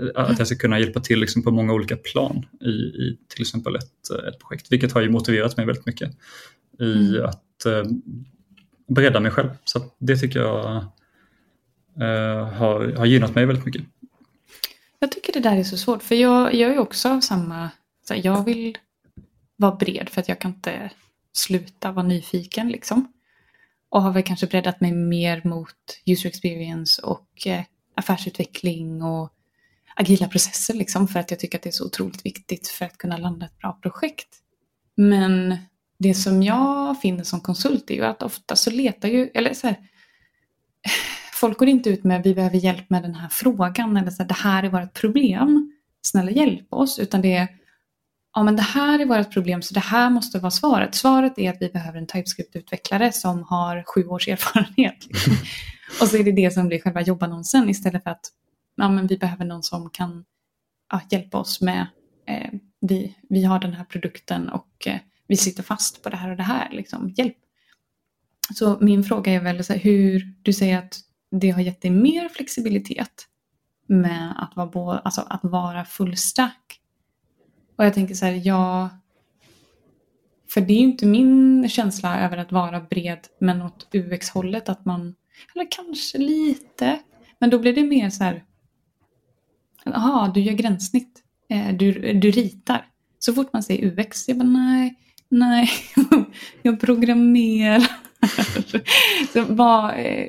Eh, 0.00 0.10
att 0.14 0.38
jag 0.38 0.46
ska 0.46 0.56
kunna 0.56 0.78
hjälpa 0.80 1.00
till 1.00 1.20
liksom 1.20 1.42
på 1.42 1.50
många 1.50 1.72
olika 1.72 1.96
plan 1.96 2.46
i, 2.60 2.68
i 2.68 3.18
till 3.28 3.42
exempel 3.42 3.76
ett, 3.76 4.10
eh, 4.10 4.28
ett 4.28 4.38
projekt. 4.38 4.72
Vilket 4.72 4.92
har 4.92 5.00
ju 5.00 5.10
motiverat 5.10 5.56
mig 5.56 5.66
väldigt 5.66 5.86
mycket 5.86 6.10
i 6.80 7.08
mm. 7.08 7.24
att 7.24 7.66
eh, 7.66 7.84
bredda 8.88 9.20
mig 9.20 9.30
själv. 9.30 9.50
Så 9.64 9.80
det 9.98 10.16
tycker 10.16 10.40
jag 10.40 10.76
eh, 12.00 12.48
har, 12.48 12.96
har 12.96 13.06
gynnat 13.06 13.34
mig 13.34 13.46
väldigt 13.46 13.66
mycket. 13.66 13.82
Jag 14.98 15.12
tycker 15.12 15.32
det 15.32 15.40
där 15.40 15.56
är 15.56 15.64
så 15.64 15.76
svårt 15.76 16.02
för 16.02 16.14
jag, 16.14 16.54
jag 16.54 16.70
är 16.70 16.78
också 16.78 17.08
av 17.08 17.20
samma, 17.20 17.70
så 18.08 18.14
här, 18.14 18.20
jag 18.24 18.44
vill 18.44 18.78
vara 19.56 19.76
bred 19.76 20.08
för 20.08 20.20
att 20.20 20.28
jag 20.28 20.40
kan 20.40 20.50
inte 20.50 20.90
sluta 21.32 21.92
vara 21.92 22.06
nyfiken 22.06 22.68
liksom. 22.68 23.12
Och 23.90 24.02
har 24.02 24.12
väl 24.12 24.22
kanske 24.22 24.46
breddat 24.46 24.80
mig 24.80 24.92
mer 24.92 25.42
mot 25.44 26.02
user 26.06 26.28
experience 26.28 27.02
och 27.02 27.46
eh, 27.46 27.62
affärsutveckling 27.94 29.02
och 29.02 29.32
agila 29.98 30.28
processer 30.28 30.74
liksom 30.74 31.08
för 31.08 31.20
att 31.20 31.30
jag 31.30 31.40
tycker 31.40 31.58
att 31.58 31.62
det 31.62 31.70
är 31.70 31.72
så 31.72 31.86
otroligt 31.86 32.26
viktigt 32.26 32.68
för 32.68 32.84
att 32.84 32.98
kunna 32.98 33.16
landa 33.16 33.46
ett 33.46 33.58
bra 33.58 33.78
projekt. 33.82 34.28
Men 34.96 35.56
det 35.98 36.14
som 36.14 36.42
jag 36.42 37.00
finner 37.00 37.24
som 37.24 37.40
konsult 37.40 37.90
är 37.90 37.94
ju 37.94 38.04
att 38.04 38.22
ofta 38.22 38.56
så 38.56 38.70
letar 38.70 39.08
ju, 39.08 39.30
eller 39.34 39.54
så 39.54 39.66
här, 39.66 39.76
folk 41.32 41.58
går 41.58 41.68
inte 41.68 41.90
ut 41.90 42.04
med 42.04 42.22
vi 42.22 42.34
behöver 42.34 42.56
hjälp 42.56 42.90
med 42.90 43.02
den 43.02 43.14
här 43.14 43.28
frågan 43.28 43.96
eller 43.96 44.10
så 44.10 44.22
här, 44.22 44.28
det 44.28 44.34
här 44.34 44.62
är 44.62 44.68
vårt 44.68 44.92
problem, 44.92 45.72
snälla 46.02 46.30
hjälp 46.30 46.72
oss, 46.72 46.98
utan 46.98 47.20
det 47.20 47.34
är 47.34 47.48
ja 48.34 48.42
men 48.42 48.56
det 48.56 48.62
här 48.62 48.98
är 48.98 49.06
vårt 49.06 49.32
problem 49.32 49.62
så 49.62 49.74
det 49.74 49.80
här 49.80 50.10
måste 50.10 50.38
vara 50.38 50.50
svaret. 50.50 50.94
Svaret 50.94 51.38
är 51.38 51.50
att 51.50 51.56
vi 51.60 51.68
behöver 51.68 51.98
en 51.98 52.06
TypeScript-utvecklare 52.06 53.12
som 53.12 53.42
har 53.42 53.84
sju 53.86 54.06
års 54.06 54.28
erfarenhet. 54.28 55.06
och 56.00 56.08
så 56.08 56.16
är 56.16 56.24
det 56.24 56.32
det 56.32 56.50
som 56.50 56.68
blir 56.68 56.80
själva 56.80 57.02
jobbannonsen 57.02 57.68
istället 57.68 58.02
för 58.02 58.10
att 58.10 58.32
ja, 58.78 58.88
men 58.88 59.06
vi 59.06 59.18
behöver 59.18 59.44
någon 59.44 59.62
som 59.62 59.90
kan 59.90 60.24
ja, 60.90 61.00
hjälpa 61.10 61.38
oss 61.38 61.60
med, 61.60 61.86
eh, 62.26 62.50
vi, 62.80 63.16
vi 63.28 63.44
har 63.44 63.58
den 63.58 63.72
här 63.72 63.84
produkten 63.84 64.48
och 64.48 64.86
eh, 64.86 65.00
vi 65.26 65.36
sitter 65.36 65.62
fast 65.62 66.02
på 66.02 66.08
det 66.08 66.16
här 66.16 66.30
och 66.30 66.36
det 66.36 66.42
här, 66.42 66.70
liksom, 66.70 67.14
hjälp. 67.16 67.36
Så 68.54 68.78
min 68.80 69.04
fråga 69.04 69.32
är 69.32 69.40
väl 69.40 69.64
så 69.64 69.72
här, 69.72 69.80
hur, 69.80 70.34
du 70.42 70.52
säger 70.52 70.78
att 70.78 71.00
det 71.30 71.50
har 71.50 71.60
gett 71.60 71.82
dig 71.82 71.90
mer 71.90 72.28
flexibilitet 72.28 73.26
med 73.86 74.34
att 74.36 74.56
vara, 74.56 74.66
bo, 74.66 74.90
alltså 74.90 75.20
att 75.20 75.40
vara 75.42 75.84
fullstack. 75.84 76.80
Och 77.76 77.84
jag 77.84 77.94
tänker 77.94 78.14
så 78.14 78.26
här, 78.26 78.40
ja, 78.44 78.88
för 80.48 80.60
det 80.60 80.72
är 80.72 80.78
ju 80.78 80.84
inte 80.84 81.06
min 81.06 81.68
känsla 81.68 82.20
över 82.20 82.36
att 82.36 82.52
vara 82.52 82.80
bred 82.80 83.26
men 83.40 83.62
åt 83.62 83.88
UX-hållet 83.92 84.68
att 84.68 84.84
man, 84.84 85.14
eller 85.54 85.66
kanske 85.70 86.18
lite, 86.18 86.98
men 87.38 87.50
då 87.50 87.58
blir 87.58 87.74
det 87.74 87.84
mer 87.84 88.10
så 88.10 88.24
här, 88.24 88.44
Jaha, 89.84 90.32
du 90.34 90.40
gör 90.40 90.52
gränssnitt. 90.52 91.22
Eh, 91.50 91.76
du, 91.76 92.12
du 92.12 92.30
ritar. 92.30 92.86
Så 93.18 93.34
fort 93.34 93.52
man 93.52 93.62
säger 93.62 94.00
UX, 94.00 94.28
jag 94.28 94.36
bara 94.36 94.48
nej, 94.48 94.94
nej, 95.28 95.70
jag 96.62 96.80
programmerar. 96.80 97.90
så 99.32 99.44
vad, 99.48 99.90
eh, 99.90 100.26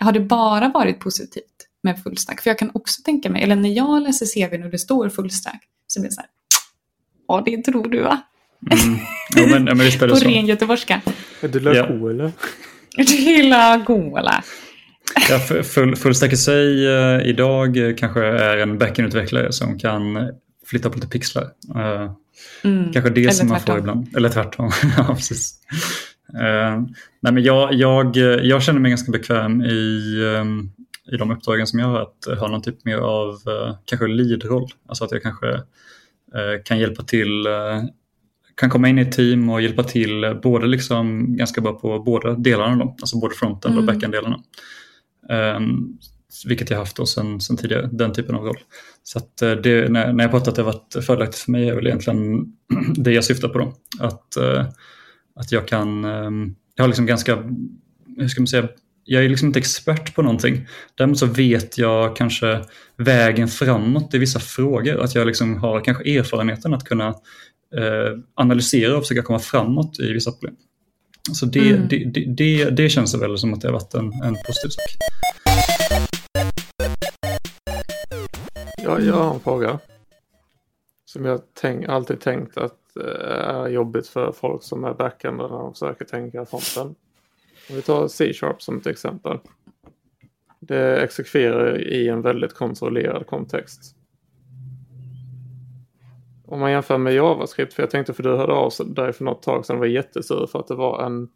har 0.00 0.12
det 0.12 0.20
bara 0.20 0.68
varit 0.68 1.00
positivt 1.00 1.66
med 1.82 2.02
fullstack? 2.02 2.40
För 2.40 2.50
jag 2.50 2.58
kan 2.58 2.70
också 2.74 3.02
tänka 3.02 3.30
mig, 3.30 3.42
eller 3.42 3.56
när 3.56 3.70
jag 3.70 4.02
läser 4.02 4.26
CVn 4.26 4.62
och 4.62 4.70
det 4.70 4.78
står 4.78 5.08
fullstack, 5.08 5.62
så 5.86 6.00
blir 6.00 6.10
det 6.10 6.14
så 6.14 6.20
här, 6.20 6.30
ja 7.28 7.42
det 7.44 7.64
tror 7.64 7.88
du 7.88 8.02
va? 8.02 8.22
Mm. 8.70 8.98
Ja, 9.36 9.46
men, 9.46 9.66
ja, 9.66 9.74
men 9.74 9.90
På 9.98 10.14
ren 10.14 10.46
göteborgska. 10.46 11.00
Är 11.40 11.48
du 11.48 11.60
la 11.60 11.74
ja. 11.74 11.84
eller? 11.84 12.32
Du 12.96 13.02
gillar 13.02 13.78
gola. 13.78 14.44
Ja, 15.30 15.38
full, 15.62 15.96
fullstack 15.96 16.32
i 16.32 16.36
sig 16.36 16.88
uh, 16.88 17.28
idag 17.28 17.94
kanske 17.98 18.24
är 18.24 18.56
en 18.56 18.78
backend-utvecklare 18.78 19.52
som 19.52 19.78
kan 19.78 20.30
flytta 20.66 20.90
på 20.90 20.94
lite 20.94 21.08
pixlar. 21.08 21.44
Uh, 21.76 22.12
mm. 22.64 22.92
Kanske 22.92 23.10
det 23.10 23.20
Eller 23.20 23.32
som 23.32 23.48
man 23.48 23.60
får 23.60 23.78
ibland. 23.78 24.16
Eller 24.16 24.28
tvärtom. 24.28 24.70
ja, 24.96 25.14
precis. 25.14 25.54
Uh, 26.34 26.80
nej, 27.20 27.32
men 27.32 27.42
jag, 27.42 27.74
jag, 27.74 28.16
jag 28.42 28.62
känner 28.62 28.80
mig 28.80 28.90
ganska 28.90 29.12
bekväm 29.12 29.62
i, 29.62 30.14
um, 30.40 30.72
i 31.12 31.16
de 31.16 31.30
uppdragen 31.30 31.66
som 31.66 31.78
jag 31.78 31.86
har 31.86 32.00
att 32.00 32.38
ha 32.40 32.48
någon 32.48 32.62
typ 32.62 32.84
mer 32.84 32.96
av 32.96 33.38
kanske 33.84 34.06
lead-roll. 34.06 34.68
Alltså 34.88 35.04
att 35.04 35.12
jag 35.12 35.22
kanske 35.22 35.60
kan 36.64 36.78
hjälpa 36.78 37.02
till, 37.02 37.46
kan 38.56 38.70
komma 38.70 38.88
in 38.88 38.98
i 38.98 39.02
ett 39.02 39.12
team 39.12 39.50
och 39.50 39.62
hjälpa 39.62 39.82
till 39.82 40.38
både 40.42 40.66
liksom 40.66 41.36
ganska 41.36 41.60
bra 41.60 41.72
på 41.72 41.98
båda 41.98 42.34
delarna 42.34 42.76
då, 42.76 42.96
alltså 43.00 43.18
både 43.18 43.34
fronten 43.34 43.72
mm. 43.72 43.88
och 43.88 43.94
backend-delarna. 43.94 44.40
Ehm, 45.30 45.98
vilket 46.46 46.70
jag 46.70 46.78
haft 46.78 46.96
då 46.96 47.06
sen, 47.06 47.40
sen 47.40 47.56
tidigare, 47.56 47.88
den 47.92 48.12
typen 48.12 48.34
av 48.34 48.44
roll. 48.44 48.58
Så 49.02 49.18
att 49.18 49.42
eh, 49.42 49.52
det, 49.52 49.92
när, 49.92 50.12
när 50.12 50.24
jag 50.24 50.30
pratar 50.30 50.50
att 50.50 50.56
det 50.56 50.62
har 50.62 50.72
varit 50.72 51.04
fördelaktigt 51.06 51.42
för 51.42 51.52
mig 51.52 51.68
är 51.68 51.74
väl 51.74 51.86
egentligen 51.86 52.46
det 52.94 53.12
jag 53.12 53.24
syftar 53.24 53.48
på 53.48 53.58
då. 53.58 53.72
Att, 53.98 54.36
eh, 54.36 54.66
att 55.34 55.52
jag 55.52 55.68
kan, 55.68 56.04
ehm, 56.04 56.54
jag 56.74 56.82
har 56.82 56.88
liksom 56.88 57.06
ganska, 57.06 57.36
hur 58.16 58.28
ska 58.28 58.40
man 58.40 58.46
säga, 58.46 58.68
jag 59.04 59.24
är 59.24 59.28
liksom 59.28 59.46
inte 59.48 59.58
expert 59.58 60.14
på 60.14 60.22
någonting. 60.22 60.66
Däremot 60.94 61.18
så 61.18 61.26
vet 61.26 61.78
jag 61.78 62.16
kanske 62.16 62.64
vägen 62.96 63.48
framåt 63.48 64.14
i 64.14 64.18
vissa 64.18 64.40
frågor. 64.40 65.00
Att 65.00 65.14
jag 65.14 65.26
liksom 65.26 65.56
har 65.56 65.84
kanske 65.84 66.18
erfarenheten 66.18 66.74
att 66.74 66.84
kunna 66.84 67.08
eh, 67.76 68.18
analysera 68.34 68.96
och 68.96 69.02
försöka 69.02 69.22
komma 69.22 69.38
framåt 69.38 70.00
i 70.00 70.12
vissa 70.12 70.32
problem. 70.32 70.56
Så 71.32 71.46
det, 71.46 71.70
mm. 71.70 71.88
det, 71.88 72.04
det, 72.04 72.24
det, 72.24 72.70
det, 72.70 72.88
känns 72.88 73.14
väl 73.14 73.38
som 73.38 73.54
att 73.54 73.60
det 73.60 73.68
har 73.68 73.72
varit 73.72 73.94
en, 73.94 74.12
en 74.12 74.34
positiv 74.46 74.68
sak. 74.68 74.96
Jag, 78.82 79.04
jag 79.04 79.14
har 79.14 79.34
en 79.34 79.40
fråga. 79.40 79.78
Som 81.04 81.24
jag 81.24 81.40
tänk, 81.54 81.88
alltid 81.88 82.20
tänkt 82.20 82.56
att 82.56 82.80
Eh, 82.96 83.48
är 83.48 83.68
jobbigt 83.68 84.08
för 84.08 84.32
folk 84.32 84.62
som 84.62 84.84
är 84.84 84.94
backender 84.94 85.48
när 85.48 85.58
de 85.58 85.72
försöker 85.72 86.04
tänka 86.04 86.46
fronten. 86.46 86.94
Om 87.70 87.76
vi 87.76 87.82
tar 87.82 88.08
C-sharp 88.08 88.62
som 88.62 88.76
ett 88.76 88.86
exempel. 88.86 89.38
Det 90.60 91.02
exekverar 91.02 91.80
i 91.80 92.08
en 92.08 92.22
väldigt 92.22 92.54
kontrollerad 92.54 93.26
kontext. 93.26 93.96
Om 96.50 96.60
man 96.60 96.70
jämför 96.70 96.98
med 96.98 97.14
JavaScript, 97.14 97.74
för 97.74 97.82
jag 97.82 97.90
tänkte 97.90 98.14
för 98.14 98.22
du 98.22 98.36
hörde 98.36 98.52
av 98.52 98.72
dig 98.86 99.12
för 99.12 99.24
något 99.24 99.42
tag 99.42 99.66
sedan 99.66 99.78
var 99.78 99.86
jättesur 99.86 100.46
för 100.52 100.58
att 100.58 100.68
det 100.68 100.74
var 100.74 101.06
en 101.06 101.28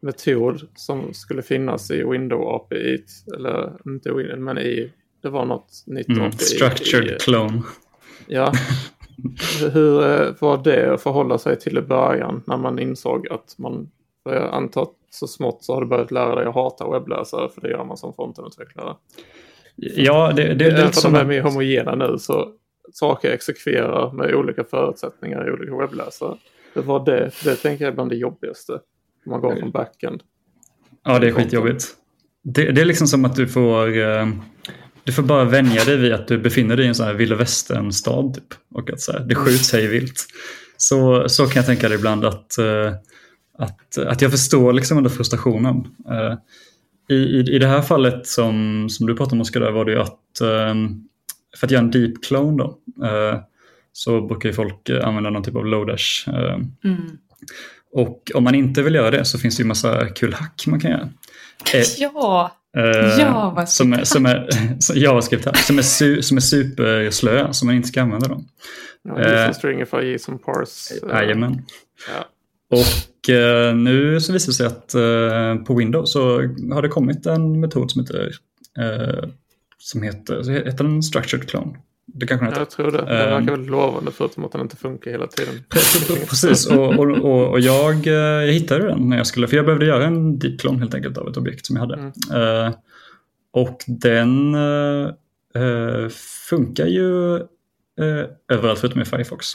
metod 0.00 0.68
som 0.74 1.14
skulle 1.14 1.42
finnas 1.42 1.90
i 1.90 2.04
Windows 2.04 2.54
API, 2.54 3.04
eller 3.36 3.72
inte 3.86 4.12
Windows, 4.12 4.38
men 4.38 4.58
i, 4.58 4.92
det 5.22 5.28
var 5.28 5.44
något 5.44 5.82
nytt 5.86 6.08
mm, 6.08 6.26
API. 6.26 6.38
Structured 6.38 7.16
i, 7.16 7.18
clone. 7.20 7.62
Ja, 8.26 8.52
Hur 9.72 10.02
eh, 10.02 10.34
var 10.40 10.64
det 10.64 10.94
att 10.94 11.02
förhålla 11.02 11.38
sig 11.38 11.58
till 11.58 11.78
i 11.78 11.82
början 11.82 12.42
när 12.46 12.56
man 12.56 12.78
insåg 12.78 13.28
att 13.28 13.54
man, 13.58 13.90
jag 14.24 14.54
antar 14.54 14.82
att 14.82 14.94
så 15.10 15.26
smått 15.26 15.64
så 15.64 15.74
har 15.74 15.80
du 15.80 15.86
börjat 15.86 16.10
lära 16.10 16.34
dig 16.34 16.46
att 16.46 16.54
hata 16.54 16.90
webbläsare 16.90 17.48
för 17.48 17.60
det 17.60 17.70
gör 17.70 17.84
man 17.84 17.96
som 17.96 18.14
frontenutvecklare. 18.14 18.94
Ja, 19.76 20.32
det, 20.36 20.42
det, 20.42 20.54
det, 20.54 20.82
är 20.82 20.88
för 20.88 21.10
de 21.10 21.14
är 21.14 21.24
mer 21.24 21.42
homogena 21.42 21.94
nu 21.94 22.18
så 22.18 22.52
saker 22.92 23.30
exekverar 23.30 24.12
med 24.12 24.34
olika 24.34 24.64
förutsättningar 24.64 25.48
i 25.48 25.52
olika 25.52 25.76
webbläsare. 25.76 26.36
Det 26.74 26.80
var 26.80 27.04
det, 27.04 27.30
det 27.44 27.56
tänker 27.56 27.84
jag 27.84 27.92
är 27.92 27.94
bland 27.94 28.10
det 28.10 28.16
jobbigaste. 28.16 28.72
Om 28.72 29.30
man 29.30 29.40
går 29.40 29.56
från 29.56 29.70
backend. 29.70 30.22
Ja, 31.04 31.18
det 31.18 31.28
är 31.28 31.32
skitjobbigt. 31.32 31.84
Det, 32.42 32.72
det 32.72 32.80
är 32.80 32.84
liksom 32.84 33.06
som 33.06 33.24
att 33.24 33.36
du 33.36 33.48
får 33.48 33.98
eh, 33.98 34.26
du 35.08 35.12
får 35.12 35.22
bara 35.22 35.44
vänja 35.44 35.84
dig 35.84 35.96
vid 35.96 36.12
att 36.12 36.28
du 36.28 36.38
befinner 36.38 36.76
dig 36.76 36.84
i 36.84 36.88
en 36.88 36.94
sån 36.94 37.06
här 37.06 37.14
vilda 37.14 37.36
västern-stad. 37.36 38.34
Typ. 38.34 38.44
Och 38.74 38.90
att 38.90 39.00
så 39.00 39.12
här, 39.12 39.20
det 39.20 39.34
skjuts 39.34 39.72
hej 39.72 39.86
vilt. 39.86 40.26
Så, 40.76 41.28
så 41.28 41.46
kan 41.46 41.60
jag 41.60 41.66
tänka 41.66 41.88
det 41.88 41.94
ibland 41.94 42.24
att, 42.24 42.58
eh, 42.58 42.92
att, 43.58 43.98
att 43.98 44.22
jag 44.22 44.30
förstår 44.30 44.72
liksom 44.72 44.96
under 44.96 45.10
frustrationen. 45.10 45.76
Eh, 46.10 46.34
I, 47.08 47.14
i, 47.14 47.54
I 47.54 47.58
det 47.58 47.66
här 47.66 47.82
fallet 47.82 48.26
som, 48.26 48.86
som 48.90 49.06
du 49.06 49.16
pratade 49.16 49.34
om 49.34 49.40
Oskar, 49.40 49.70
var 49.70 49.84
det 49.84 49.92
ju 49.92 49.98
att 49.98 50.40
um, 50.42 51.07
för 51.60 51.66
att 51.66 51.70
göra 51.70 51.82
en 51.82 51.90
deep 51.90 52.24
clone 52.24 52.62
då, 52.62 52.78
uh, 53.06 53.40
så 53.92 54.20
brukar 54.20 54.48
ju 54.48 54.52
folk 54.52 54.90
använda 55.02 55.30
någon 55.30 55.42
typ 55.42 55.56
av 55.56 55.66
Lodash. 55.66 56.28
Mm. 56.84 57.18
Och 57.92 58.30
om 58.34 58.44
man 58.44 58.54
inte 58.54 58.82
vill 58.82 58.94
göra 58.94 59.10
det 59.10 59.24
så 59.24 59.38
finns 59.38 59.56
det 59.56 59.62
ju 59.62 59.66
massa 59.66 60.08
kul 60.08 60.34
hack 60.34 60.64
man 60.66 60.80
kan 60.80 60.90
göra. 60.90 61.08
Ja! 61.98 62.52
Uh, 62.76 63.18
JavaScript. 63.18 63.70
Som 63.70 63.92
är, 63.92 64.04
som 64.04 64.26
är, 64.26 64.48
JavaScript 64.94 65.56
som 65.56 65.78
är, 65.78 65.82
su, 65.82 66.22
som 66.22 66.36
är 66.36 66.40
superslöa, 66.40 67.52
som 67.52 67.66
man 67.66 67.76
inte 67.76 67.88
ska 67.88 68.02
använda 68.02 68.28
dem. 68.28 68.48
Ja, 69.02 69.46
uh, 69.46 69.52
stringify 69.52 70.18
som 70.18 70.38
parse. 70.38 70.94
Uh, 71.06 71.10
Jajamän. 71.10 71.62
Ja. 72.14 72.24
Och 72.70 73.28
uh, 73.34 73.74
nu 73.74 74.20
så 74.20 74.32
visar 74.32 74.46
det 74.46 74.56
sig 74.56 74.66
att 74.66 74.94
uh, 74.94 75.64
på 75.64 75.74
Windows 75.74 76.12
så 76.12 76.36
har 76.72 76.82
det 76.82 76.88
kommit 76.88 77.26
en 77.26 77.60
metod 77.60 77.90
som 77.90 78.00
heter, 78.00 78.30
uh, 78.78 79.28
som 79.78 80.02
heter, 80.02 80.64
heter 80.64 80.84
den 80.84 81.02
structured 81.02 81.48
clone. 81.48 81.78
Det 82.14 82.26
kanske 82.26 82.46
den 82.46 82.52
heter. 82.52 82.60
Jag 82.60 82.70
tror 82.70 82.90
det. 82.90 82.98
Den 82.98 83.06
verkar 83.06 83.38
ehm. 83.38 83.46
väldigt 83.46 83.70
lovande 83.70 84.10
förutom 84.12 84.44
att 84.44 84.52
den 84.52 84.60
inte 84.60 84.76
funkar 84.76 85.10
hela 85.10 85.26
tiden. 85.26 85.54
Precis, 86.28 86.66
och, 86.66 86.98
och, 86.98 87.10
och, 87.10 87.50
och 87.50 87.60
jag, 87.60 88.06
eh, 88.06 88.12
jag 88.12 88.52
hittade 88.52 88.88
den 88.88 89.08
när 89.08 89.16
jag 89.16 89.26
skulle, 89.26 89.48
för 89.48 89.56
jag 89.56 89.64
behövde 89.64 89.86
göra 89.86 90.06
en 90.06 90.38
deep 90.38 90.60
clone 90.60 90.78
helt 90.78 90.94
enkelt 90.94 91.18
av 91.18 91.28
ett 91.28 91.36
objekt 91.36 91.66
som 91.66 91.76
jag 91.76 91.80
hade. 91.80 91.94
Mm. 91.94 92.66
Uh, 92.66 92.74
och 93.52 93.84
den 93.86 94.54
uh, 94.54 96.08
funkar 96.48 96.86
ju 96.86 97.40
eh, 97.98 98.56
överallt 98.56 98.78
förutom 98.78 99.02
i 99.02 99.04
Firefox. 99.04 99.46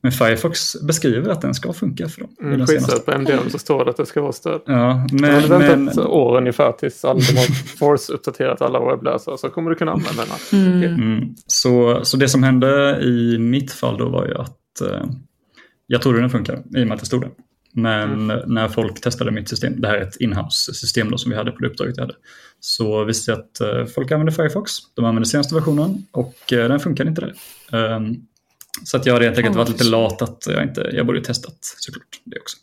Men 0.00 0.12
Firefox 0.12 0.76
beskriver 0.82 1.30
att 1.30 1.40
den 1.40 1.54
ska 1.54 1.72
funka 1.72 2.08
för 2.08 2.20
dem. 2.20 2.30
Mm, 2.40 2.66
Skitsött, 2.66 3.06
på 3.06 3.12
MDM 3.12 3.50
så 3.50 3.58
står 3.58 3.84
det 3.84 3.90
att 3.90 3.96
det 3.96 4.06
ska 4.06 4.20
vara 4.22 4.32
stöd. 4.32 4.60
Ja, 4.66 5.06
men, 5.12 5.30
jag 5.30 5.40
hade 5.40 5.58
väntat 5.58 5.96
men... 5.96 6.06
år 6.06 6.36
ungefär 6.36 6.72
tills 6.72 7.00
de 7.00 7.08
har 7.08 7.16
force-uppdaterat 7.78 8.62
alla 8.62 8.84
webbläsare 8.90 9.38
så 9.38 9.48
kommer 9.48 9.70
du 9.70 9.76
kunna 9.76 9.92
använda 9.92 10.24
den. 10.24 10.60
Mm. 10.60 10.78
Okay. 10.78 10.94
Mm. 10.94 11.34
Så, 11.46 12.04
så 12.04 12.16
det 12.16 12.28
som 12.28 12.42
hände 12.42 13.00
i 13.02 13.38
mitt 13.38 13.72
fall 13.72 13.98
då 13.98 14.08
var 14.08 14.26
ju 14.26 14.34
att 14.34 14.80
eh, 14.80 15.06
jag 15.86 16.02
trodde 16.02 16.20
den 16.20 16.30
funkar 16.30 16.62
i 16.76 16.82
och 16.82 16.86
med 16.86 16.92
att 16.92 17.00
det 17.00 17.06
stod 17.06 17.20
det. 17.20 17.30
Men 17.74 18.30
mm. 18.30 18.40
när 18.46 18.68
folk 18.68 19.00
testade 19.00 19.30
mitt 19.30 19.48
system, 19.48 19.80
det 19.80 19.88
här 19.88 19.96
är 19.96 20.02
ett 20.02 20.16
inhouse-system 20.16 21.18
som 21.18 21.30
vi 21.30 21.36
hade 21.36 21.50
på 21.50 21.58
det 21.58 21.68
uppdraget 21.68 21.96
jag 21.96 22.04
hade, 22.04 22.16
så 22.60 23.04
visste 23.04 23.30
jag 23.30 23.40
att 23.40 23.60
eh, 23.60 23.84
folk 23.94 24.10
använder 24.10 24.32
Firefox, 24.32 24.72
de 24.94 25.04
använder 25.04 25.28
senaste 25.28 25.54
versionen 25.54 26.06
och 26.10 26.52
eh, 26.52 26.68
den 26.68 26.80
funkar 26.80 27.08
inte 27.08 27.20
där. 27.20 27.34
Um, 27.96 28.26
så 28.84 28.96
att 28.96 29.06
jag 29.06 29.14
har 29.14 29.20
helt 29.20 29.38
enkelt 29.38 29.56
varit 29.56 29.68
lite 29.68 29.84
lat 29.84 30.22
att 30.22 30.46
jag 30.46 30.62
inte, 30.62 30.90
jag 30.92 31.06
borde 31.06 31.24
testat 31.24 31.58
såklart 31.60 32.20
det 32.24 32.38
också. 32.40 32.56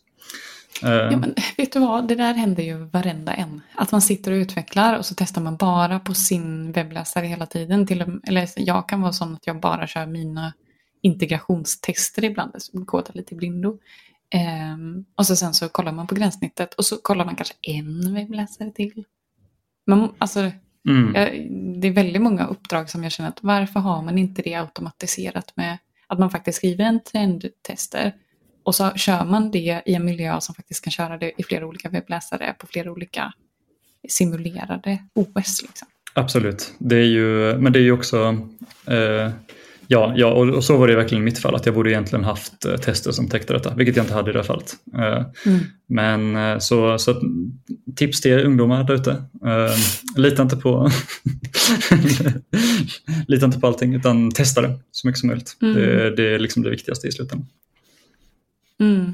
Uh, 0.84 0.92
ja, 0.92 1.18
men 1.18 1.36
vet 1.58 1.74
du 1.74 1.80
vad, 1.80 2.08
det 2.08 2.16
där 2.16 2.34
händer 2.34 2.64
ju 2.64 2.78
varenda 2.78 3.34
en. 3.34 3.62
Att 3.76 3.92
man 3.92 4.02
sitter 4.02 4.32
och 4.32 4.36
utvecklar 4.36 4.98
och 4.98 5.06
så 5.06 5.16
testar 5.18 5.42
man 5.42 5.56
bara 5.58 6.00
på 6.00 6.14
sin 6.14 6.72
webbläsare 6.72 7.26
hela 7.26 7.46
tiden. 7.46 7.88
Till, 7.88 8.20
eller 8.24 8.50
jag 8.56 8.90
kan 8.90 9.02
vara 9.02 9.14
sån 9.14 9.34
att 9.34 9.48
jag 9.48 9.60
bara 9.60 9.88
kör 9.88 10.06
mina 10.06 10.54
integrationstester 11.02 12.24
ibland, 12.24 12.52
så 12.58 12.86
kodar 12.86 13.14
lite 13.14 13.36
blindo. 13.36 13.78
Um, 14.74 15.06
och 15.16 15.28
så 15.28 15.36
sen 15.36 15.54
så 15.54 15.70
kollar 15.70 15.92
man 15.92 16.08
på 16.08 16.16
gränssnittet 16.16 16.74
och 16.74 16.86
så 16.86 16.98
kollar 16.98 17.26
man 17.26 17.36
kanske 17.36 17.56
en 17.62 18.14
webbläsare 18.14 18.72
till. 18.72 19.06
Man, 19.88 20.14
alltså, 20.18 20.52
mm. 20.88 21.16
jag, 21.16 21.52
det 21.82 21.88
är 21.88 21.92
väldigt 21.92 22.22
många 22.22 22.48
uppdrag 22.48 22.90
som 22.90 23.04
jag 23.04 23.12
känner 23.12 23.30
att 23.30 23.40
varför 23.44 23.80
har 23.80 24.02
man 24.02 24.18
inte 24.18 24.42
det 24.42 24.56
automatiserat 24.56 25.52
med 25.56 25.78
att 26.08 26.20
man 26.20 26.32
faktiskt 26.32 26.58
skriver 26.58 26.86
en 26.86 27.04
trendtester 27.04 28.14
och 28.64 28.76
så 28.76 28.92
kör 28.92 29.26
man 29.26 29.52
det 29.52 29.82
i 29.86 29.94
en 29.94 30.06
miljö 30.06 30.42
som 30.42 30.56
faktiskt 30.56 30.84
kan 30.84 30.92
köra 30.92 31.18
det 31.18 31.32
i 31.38 31.44
flera 31.44 31.68
olika 31.68 31.90
webbläsare 31.90 32.56
på 32.60 32.68
flera 32.68 32.92
olika 32.92 33.34
simulerade 34.10 34.98
OS. 35.14 35.62
Liksom. 35.62 35.88
Absolut, 36.14 36.74
det 36.78 36.96
är 36.96 37.06
ju, 37.06 37.58
men 37.58 37.74
det 37.74 37.80
är 37.80 37.84
ju 37.84 37.92
också 37.92 38.38
eh, 38.86 39.32
Ja, 39.92 40.14
ja 40.16 40.34
och, 40.34 40.50
och, 40.50 40.64
så 40.64 40.78
var 40.78 40.88
det 40.88 40.96
verkligen 40.96 41.24
i 41.24 41.26
mitt 41.26 41.40
fall, 41.40 41.56
att 41.56 41.66
jag 41.66 41.76
borde 41.76 41.92
egentligen 41.92 42.26
haft 42.26 42.66
eh, 42.66 42.76
tester 42.76 43.12
som 43.12 43.30
täckte 43.30 43.54
detta, 43.54 43.76
vilket 43.76 43.96
jag 43.96 44.04
inte 44.04 44.14
hade 44.14 44.30
i 44.30 44.34
det 44.34 44.40
här 44.40 44.44
fallet. 44.44 44.76
Eh, 44.94 45.26
mm. 45.46 45.60
Men 45.88 46.36
eh, 46.36 46.58
så, 46.58 46.98
så 46.98 47.22
tips 47.96 48.22
till 48.22 48.32
er 48.32 48.44
ungdomar 48.44 48.84
där 48.84 48.94
ute, 48.94 49.24
lita 50.18 50.42
inte 50.42 50.58
på 50.58 50.90
lita 53.28 53.46
inte 53.46 53.60
på 53.60 53.68
allting 53.68 53.96
utan 53.96 54.32
testa 54.32 54.62
det 54.62 54.80
så 54.92 55.08
mycket 55.08 55.20
som 55.20 55.28
möjligt. 55.28 55.58
Mm. 55.62 55.76
Det, 55.76 56.16
det, 56.16 56.34
är 56.34 56.40
liksom 56.40 56.64
det 56.64 56.70
viktigaste 56.70 57.08
i 57.08 57.12
slutändan. 57.12 57.48
Mm. 58.80 59.14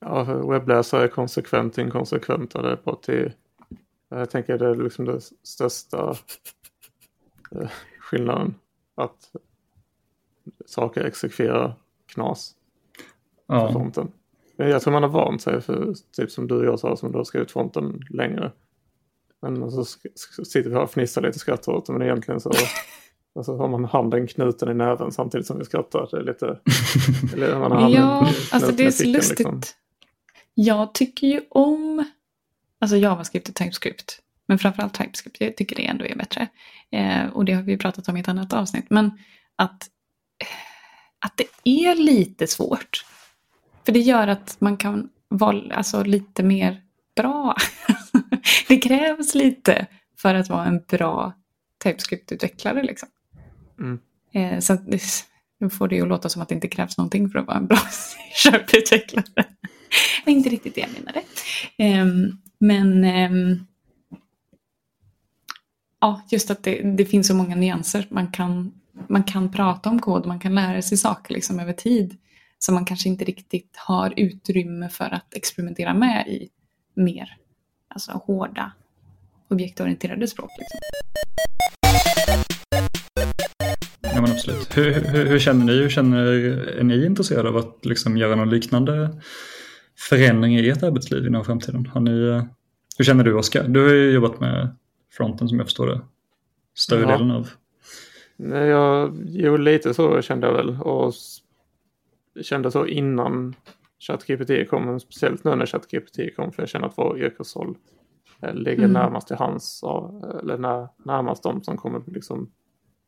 Ja, 0.00 0.24
webbläsare 0.24 1.04
är 1.04 1.08
konsekvent 1.08 1.78
inkonsekventa. 1.78 2.62
Det 2.62 2.70
är 2.70 2.76
på 2.76 2.94
till, 2.94 3.32
jag 4.10 4.30
tänker 4.30 4.58
det 4.58 4.68
är 4.68 4.74
liksom 4.74 5.04
det 5.04 5.20
största 5.42 6.16
skillnaden 7.98 8.54
att 8.96 9.30
saker 10.66 11.04
exekverar 11.04 11.74
knas 12.06 12.54
ja. 13.46 13.72
fronten. 13.72 14.08
Jag 14.56 14.82
tror 14.82 14.92
man 14.92 15.02
har 15.02 15.10
vant 15.10 15.42
sig 15.42 15.60
för 15.60 15.94
typ 16.16 16.30
som 16.30 16.48
du 16.48 16.54
och 16.54 16.64
jag 16.64 16.80
sa 16.80 16.96
som 16.96 17.12
du 17.12 17.18
har 17.18 17.24
skrivit 17.24 17.50
fronten 17.50 18.00
längre. 18.10 18.52
Men 19.42 19.70
så 19.70 19.84
sitter 20.44 20.70
vi 20.70 20.74
här 20.74 20.82
och 20.82 20.90
fnissar 20.90 21.22
lite 21.22 21.38
skrattar 21.38 21.72
åt 21.72 21.86
det 21.86 21.92
men 21.92 22.02
egentligen 22.02 22.40
så 22.40 22.50
alltså, 23.34 23.56
har 23.56 23.68
man 23.68 23.84
handen 23.84 24.26
knuten 24.26 24.70
i 24.70 24.74
näven 24.74 25.12
samtidigt 25.12 25.46
som 25.46 25.58
vi 25.58 25.64
skrattar. 25.64 26.08
Det 26.10 26.16
är 26.16 26.24
lite... 26.24 26.60
eller 27.34 27.58
man 27.58 27.72
har 27.72 27.90
ja, 27.90 28.28
alltså 28.52 28.72
det 28.72 28.86
är 28.86 28.90
så 28.90 29.06
lustigt. 29.06 29.38
Liksom. 29.38 29.62
Jag 30.54 30.94
tycker 30.94 31.26
ju 31.26 31.40
om 31.48 32.04
alltså 32.80 32.96
JavaScript 32.96 33.48
och 33.48 33.54
TypeScript. 33.54 34.22
Men 34.46 34.58
framförallt 34.58 34.94
TypeScript, 34.94 35.40
jag 35.40 35.56
tycker 35.56 35.76
det 35.76 35.86
ändå 35.86 36.04
är 36.04 36.16
bättre. 36.16 36.48
Eh, 36.90 37.26
och 37.26 37.44
det 37.44 37.52
har 37.52 37.62
vi 37.62 37.78
pratat 37.78 38.08
om 38.08 38.16
i 38.16 38.20
ett 38.20 38.28
annat 38.28 38.52
avsnitt. 38.52 38.90
Men 38.90 39.10
att, 39.56 39.86
att 41.18 41.36
det 41.36 41.46
är 41.64 41.94
lite 41.94 42.46
svårt. 42.46 43.04
För 43.84 43.92
det 43.92 44.00
gör 44.00 44.28
att 44.28 44.56
man 44.60 44.76
kan 44.76 45.08
vara 45.28 45.74
alltså, 45.74 46.02
lite 46.02 46.42
mer 46.42 46.82
bra. 47.16 47.56
det 48.68 48.78
krävs 48.78 49.34
lite 49.34 49.86
för 50.18 50.34
att 50.34 50.48
vara 50.48 50.64
en 50.64 50.80
bra 50.88 51.32
TypeScript-utvecklare. 51.84 52.82
Liksom. 52.82 53.08
Mm. 53.78 53.98
Eh, 54.32 54.60
så 54.60 54.78
nu 55.58 55.70
får 55.70 55.88
det 55.88 55.96
ju 55.96 56.06
låta 56.06 56.28
som 56.28 56.42
att 56.42 56.48
det 56.48 56.54
inte 56.54 56.68
krävs 56.68 56.98
någonting 56.98 57.30
för 57.30 57.38
att 57.38 57.46
vara 57.46 57.56
en 57.56 57.66
bra 57.66 57.78
C-sharp-utvecklare. 57.90 59.44
det 60.24 60.30
inte 60.30 60.48
riktigt 60.48 60.74
det 60.74 60.80
jag 60.80 60.90
menade. 60.90 61.22
Eh, 61.78 62.32
men 62.58 63.04
eh, 63.04 63.58
ja, 66.00 66.22
just 66.30 66.50
att 66.50 66.62
det, 66.62 66.82
det, 66.82 67.04
finns 67.04 67.26
så 67.26 67.34
många 67.34 67.56
nyanser. 67.56 68.06
Man 68.10 68.32
kan, 68.32 68.72
man 69.08 69.24
kan 69.24 69.52
prata 69.52 69.90
om 69.90 69.98
kod, 69.98 70.26
man 70.26 70.40
kan 70.40 70.54
lära 70.54 70.82
sig 70.82 70.98
saker 70.98 71.34
liksom 71.34 71.60
över 71.60 71.72
tid 71.72 72.16
som 72.58 72.74
man 72.74 72.84
kanske 72.84 73.08
inte 73.08 73.24
riktigt 73.24 73.76
har 73.76 74.14
utrymme 74.16 74.88
för 74.88 75.14
att 75.14 75.34
experimentera 75.34 75.94
med 75.94 76.28
i 76.28 76.48
mer 76.94 77.36
alltså 77.88 78.12
hårda 78.12 78.72
objektorienterade 79.50 80.28
språk. 80.28 80.50
Liksom. 80.58 80.78
Ja 84.00 84.20
men 84.22 84.30
absolut. 84.30 84.76
Hur, 84.76 84.92
hur, 84.92 85.26
hur, 85.26 85.38
känner 85.38 85.64
ni? 85.64 85.72
Hur 85.72 85.88
känner 85.88 86.26
är 86.78 86.84
ni 86.84 87.06
intresserade 87.06 87.48
av 87.48 87.56
att 87.56 87.84
liksom 87.84 88.16
göra 88.16 88.34
någon 88.34 88.50
liknande 88.50 89.20
förändring 90.08 90.56
i 90.56 90.68
ert 90.68 90.82
arbetsliv 90.82 91.26
inom 91.26 91.44
framtiden? 91.44 91.86
Har 91.86 92.00
ni, 92.00 92.44
hur 92.98 93.04
känner 93.04 93.24
du 93.24 93.34
Oskar? 93.34 93.68
Du 93.68 93.82
har 93.82 93.92
ju 93.92 94.10
jobbat 94.10 94.40
med 94.40 94.76
fronten 95.12 95.48
som 95.48 95.58
jag 95.58 95.66
förstår 95.66 95.86
det. 95.86 96.00
Större 96.76 97.00
ja. 97.00 97.08
delen 97.08 97.30
av. 97.30 97.50
Nej, 98.36 98.68
jag, 98.68 99.16
jo, 99.26 99.56
lite 99.56 99.94
så 99.94 100.22
kände 100.22 100.46
jag 100.46 100.54
väl. 100.54 100.80
Och 100.80 101.14
kände 102.42 102.70
så 102.70 102.86
innan 102.86 103.54
ChatGPT 103.98 104.70
kom, 104.70 104.84
men 104.84 105.00
speciellt 105.00 105.44
nu 105.44 105.54
när 105.54 105.66
ChatGPT 105.66 106.36
kom. 106.36 106.52
För 106.52 106.62
jag 106.62 106.68
känner 106.68 106.86
att 106.86 106.98
vår 106.98 107.18
yrkesroll 107.18 107.76
eh, 108.42 108.54
ligger 108.54 108.78
mm. 108.78 108.92
närmast 108.92 109.28
till 109.28 109.36
hands. 109.36 109.82
Eller 110.42 110.58
när, 110.58 110.88
närmast 111.04 111.42
de 111.42 111.62
som 111.62 111.76
kommer 111.76 112.02
liksom 112.06 112.50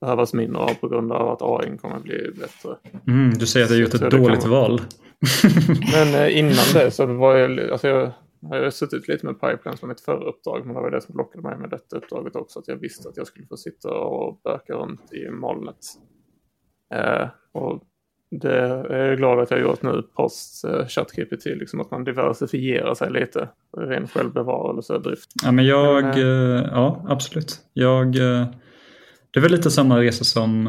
behövas 0.01 0.35
mindre 0.35 0.63
av 0.63 0.75
på 0.75 0.89
grund 0.89 1.13
av 1.13 1.29
att 1.29 1.43
AI 1.43 1.79
kommer 1.79 2.01
bli 2.01 2.31
bättre. 2.41 2.77
Mm, 3.07 3.39
du 3.39 3.47
säger 3.47 3.67
att 3.67 3.73
jag 3.73 3.81
gjort 3.81 3.95
ett 3.95 4.11
dåligt 4.11 4.41
kan... 4.41 4.51
val. 4.51 4.81
men 5.93 6.15
eh, 6.15 6.39
innan 6.39 6.65
det 6.75 6.91
så 6.91 7.07
var 7.07 7.37
jag, 7.37 7.71
alltså 7.71 7.89
jag, 7.89 8.13
jag 8.41 8.63
har 8.63 8.71
suttit 8.71 9.09
lite 9.09 9.27
med 9.27 9.41
pipeline 9.41 9.77
som 9.77 9.89
mitt 9.89 10.01
förra 10.01 10.25
uppdrag, 10.25 10.67
men 10.67 10.75
det 10.75 10.81
var 10.81 10.91
det 10.91 11.01
som 11.01 11.17
lockade 11.17 11.49
mig 11.49 11.59
med 11.59 11.71
detta 11.71 11.97
uppdraget 11.97 12.37
också, 12.37 12.59
att 12.59 12.69
jag 12.69 12.77
visste 12.77 13.09
att 13.09 13.17
jag 13.17 13.27
skulle 13.27 13.47
få 13.47 13.57
sitta 13.57 13.91
och 13.91 14.41
böka 14.45 14.73
runt 14.73 15.13
i 15.13 15.31
molnet. 15.31 15.79
Eh, 16.95 17.29
och 17.53 17.83
det 18.31 18.59
är 18.91 19.07
jag 19.07 19.19
glad 19.19 19.41
att 19.41 19.51
jag 19.51 19.61
gjort 19.61 19.83
nu 19.83 20.03
post 20.03 20.65
uh, 20.65 20.87
ChatGPT, 20.87 21.45
liksom 21.45 21.81
att 21.81 21.91
man 21.91 22.05
diversifierar 22.05 22.95
sig 22.95 23.11
lite. 23.11 23.49
Ren 23.77 24.09
självbevarelse 24.09 24.95
och 24.95 25.03
drift. 25.03 25.31
Ja, 25.45 25.53
men 25.53 25.67
jag, 25.67 26.05
men, 26.05 26.19
uh, 26.19 26.63
ja 26.73 27.05
absolut. 27.09 27.61
Jag, 27.73 28.07
uh, 28.17 28.47
det 29.31 29.41
väl 29.41 29.51
lite 29.51 29.71
samma 29.71 30.01
resa 30.01 30.25
som 30.25 30.67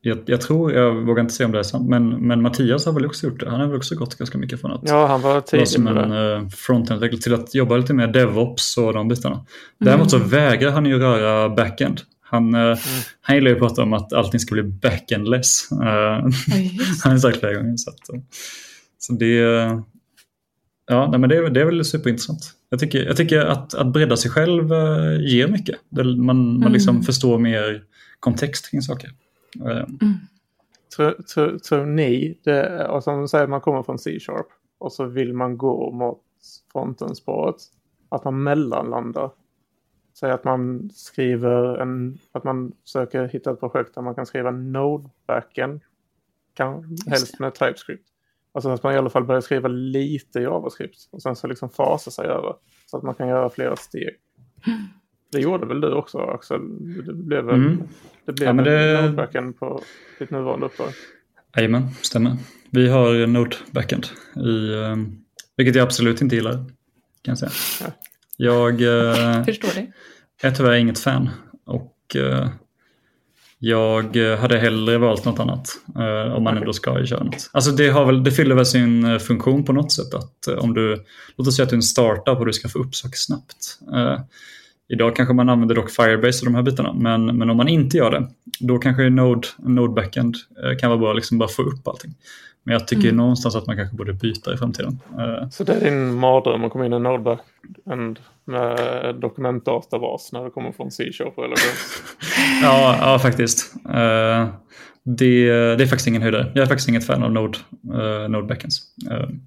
jag, 0.00 0.18
jag, 0.26 0.40
tror, 0.40 0.72
jag 0.72 0.94
vågar 0.94 1.20
inte 1.22 1.34
säga 1.34 1.46
om 1.46 1.52
det 1.52 1.58
är 1.58 1.62
sant, 1.62 1.88
men, 1.88 2.26
men 2.26 2.42
Mattias 2.42 2.86
har 2.86 2.92
väl 2.92 3.06
också 3.06 3.26
gjort 3.26 3.40
det. 3.40 3.50
Han 3.50 3.60
har 3.60 3.66
väl 3.66 3.76
också 3.76 3.94
gått 3.94 4.14
ganska 4.14 4.38
mycket 4.38 4.60
från 4.60 4.72
att 4.72 4.80
ja, 4.84 5.06
han 5.06 5.20
var 5.22 5.40
tidig 5.40 5.68
som 5.68 5.86
en 5.86 6.12
uh, 6.12 6.48
frontend 6.48 7.22
till 7.22 7.34
att 7.34 7.54
jobba 7.54 7.76
lite 7.76 7.94
mer 7.94 8.06
DevOps 8.06 8.78
och 8.78 8.92
de 8.92 9.08
bitarna. 9.08 9.34
Mm. 9.34 9.46
Däremot 9.78 10.10
så 10.10 10.18
vägrar 10.18 10.70
han 10.70 10.86
ju 10.86 10.98
röra 10.98 11.48
backend. 11.48 12.00
Han, 12.20 12.54
uh, 12.54 12.60
mm. 12.60 12.78
han 13.20 13.36
gillar 13.36 13.50
ju 13.50 13.54
att 13.54 13.60
prata 13.60 13.82
om 13.82 13.92
att 13.92 14.12
allting 14.12 14.40
ska 14.40 14.54
bli 14.54 14.62
backendless. 14.62 15.68
Uh, 15.72 15.78
han 17.02 17.12
har 17.12 17.18
sagt 17.18 17.40
flera 17.40 17.54
gånger. 17.54 17.76
Så, 17.76 17.90
att, 17.90 18.22
så 18.98 19.12
det, 19.12 19.34
ja, 20.86 21.08
nej, 21.10 21.20
men 21.20 21.28
det, 21.28 21.50
det 21.50 21.60
är 21.60 21.64
väl 21.64 21.84
superintressant. 21.84 22.52
Jag 22.70 22.80
tycker, 22.80 23.04
jag 23.04 23.16
tycker 23.16 23.40
att, 23.40 23.74
att 23.74 23.92
bredda 23.92 24.16
sig 24.16 24.30
själv 24.30 24.72
ger 25.20 25.48
mycket. 25.48 25.76
Man, 25.90 26.16
man 26.24 26.56
mm. 26.56 26.72
liksom 26.72 27.02
förstår 27.02 27.38
mer 27.38 27.82
kontext 28.20 28.70
kring 28.70 28.82
saker. 28.82 29.10
Mm. 29.56 29.98
Tror, 30.96 31.22
tror, 31.22 31.58
tror 31.58 31.86
ni, 31.86 32.40
det, 32.44 32.86
alltså 32.88 33.10
om 33.10 33.28
säger 33.28 33.46
man 33.46 33.60
kommer 33.60 33.82
från 33.82 33.98
C-sharp 33.98 34.46
och 34.78 34.92
så 34.92 35.04
vill 35.04 35.32
man 35.32 35.58
gå 35.58 35.90
mot 35.90 36.22
frontenspåret, 36.72 37.56
att 38.08 38.24
man 38.24 38.42
mellanlandar. 38.42 39.30
Säg 40.20 40.30
att 40.30 40.44
man 40.44 40.90
skriver 40.94 41.78
en, 41.78 42.18
att 42.32 42.44
man 42.44 42.72
försöker 42.82 43.24
hitta 43.24 43.50
ett 43.50 43.60
projekt 43.60 43.94
där 43.94 44.02
man 44.02 44.14
kan 44.14 44.26
skriva 44.26 44.50
Node-backen, 44.50 45.80
kan, 46.54 46.96
helst 47.06 47.40
med 47.40 47.54
TypeScript. 47.54 48.08
Alltså 48.52 48.70
att 48.70 48.82
man 48.82 48.94
i 48.94 48.96
alla 48.96 49.10
fall 49.10 49.24
börjar 49.24 49.40
skriva 49.40 49.68
lite 49.68 50.40
JavaScript 50.40 51.08
och 51.10 51.22
sen 51.22 51.36
så 51.36 51.46
liksom 51.46 51.70
fasa 51.70 52.10
sig 52.10 52.26
över 52.26 52.54
så 52.86 52.96
att 52.96 53.02
man 53.02 53.14
kan 53.14 53.28
göra 53.28 53.50
flera 53.50 53.76
steg. 53.76 54.16
Mm. 54.66 54.80
Det 55.32 55.40
gjorde 55.40 55.66
väl 55.66 55.80
du 55.80 55.92
också 55.92 56.18
Axel? 56.18 56.60
Det 57.06 57.12
blev 57.12 57.44
väl 57.44 57.54
mm. 57.54 57.82
det 58.24 58.32
blev 58.32 58.48
ja, 58.48 58.52
men 58.52 58.64
det... 58.64 59.52
på 59.58 59.82
ditt 60.18 60.30
nuvarande 60.30 60.66
uppdrag? 60.66 60.88
Jajamän, 61.56 61.88
stämmer. 62.02 62.36
Vi 62.70 62.88
har 62.88 63.26
Node-backend, 63.26 64.06
i, 64.36 64.74
um, 64.74 65.18
vilket 65.56 65.74
jag 65.74 65.82
absolut 65.82 66.22
inte 66.22 66.36
gillar. 66.36 66.52
Kan 67.22 67.36
jag 67.36 67.38
säga. 67.38 67.50
Ja. 67.80 67.86
Jag 68.36 68.80
uh, 68.80 69.44
Förstår 69.44 69.68
det. 69.74 69.92
är 70.46 70.50
tyvärr 70.50 70.74
inget 70.74 70.98
fan. 70.98 71.28
Och 71.64 72.16
uh, 72.16 72.48
jag 73.58 74.16
hade 74.16 74.58
hellre 74.58 74.98
valt 74.98 75.24
något 75.24 75.40
annat 75.40 75.68
uh, 75.98 76.34
om 76.34 76.42
man 76.42 76.56
ändå 76.56 76.72
ska 76.72 77.06
köra 77.06 77.24
något. 77.24 77.50
Alltså 77.52 77.70
det, 77.70 77.88
har 77.88 78.06
väl, 78.06 78.24
det 78.24 78.30
fyller 78.30 78.54
väl 78.54 78.66
sin 78.66 79.20
funktion 79.20 79.64
på 79.64 79.72
något 79.72 79.92
sätt. 79.92 80.14
att 80.14 80.48
Om 80.58 80.74
du, 80.74 81.04
låt 81.36 81.48
oss 81.48 81.56
säga 81.56 81.64
att 81.64 81.70
du 81.70 81.74
är 81.74 81.78
en 81.78 81.82
startup 81.82 82.38
och 82.38 82.46
du 82.46 82.52
ska 82.52 82.68
få 82.68 82.78
upp 82.78 82.94
saker 82.94 83.16
snabbt. 83.16 83.78
Idag 84.90 85.16
kanske 85.16 85.34
man 85.34 85.48
använder 85.48 85.74
dock 85.74 85.90
Firebase 85.90 86.40
och 86.40 86.52
de 86.52 86.54
här 86.54 86.62
bitarna, 86.62 86.92
men, 86.92 87.38
men 87.38 87.50
om 87.50 87.56
man 87.56 87.68
inte 87.68 87.96
gör 87.96 88.10
det, 88.10 88.28
då 88.60 88.78
kanske 88.78 89.10
Node, 89.10 89.48
Node 89.58 89.92
Backend 89.92 90.36
eh, 90.64 90.78
kan 90.78 90.90
vara 90.90 90.98
bra 90.98 91.12
liksom 91.12 91.38
bara 91.38 91.48
få 91.48 91.62
upp 91.62 91.88
allting. 91.88 92.14
Men 92.64 92.72
jag 92.72 92.88
tycker 92.88 93.04
mm. 93.04 93.16
någonstans 93.16 93.56
att 93.56 93.66
man 93.66 93.76
kanske 93.76 93.96
borde 93.96 94.12
byta 94.12 94.54
i 94.54 94.56
framtiden. 94.56 95.00
Eh, 95.18 95.48
Så 95.48 95.64
det 95.64 95.72
är 95.72 95.80
din 95.80 96.14
mardröm 96.14 96.64
att 96.64 96.72
komma 96.72 96.86
in 96.86 96.92
i 96.92 96.98
Node 96.98 97.22
Backend 97.22 98.18
med 98.44 99.14
dokumentdatabas 99.14 100.32
när 100.32 100.44
det 100.44 100.50
kommer 100.50 100.72
från 100.72 100.90
C-sharp 100.90 101.38
eller 101.38 101.56
ja, 102.62 102.96
ja, 103.00 103.18
faktiskt. 103.18 103.74
Eh, 103.84 104.48
det, 105.04 105.46
det 105.76 105.84
är 105.84 105.86
faktiskt 105.86 106.08
ingen 106.08 106.22
höjdare. 106.22 106.52
Jag 106.54 106.62
är 106.62 106.66
faktiskt 106.66 106.88
inget 106.88 107.06
fan 107.06 107.22
av 107.22 107.32
Node, 107.32 107.58
Node 108.28 108.46
Backends. 108.46 108.80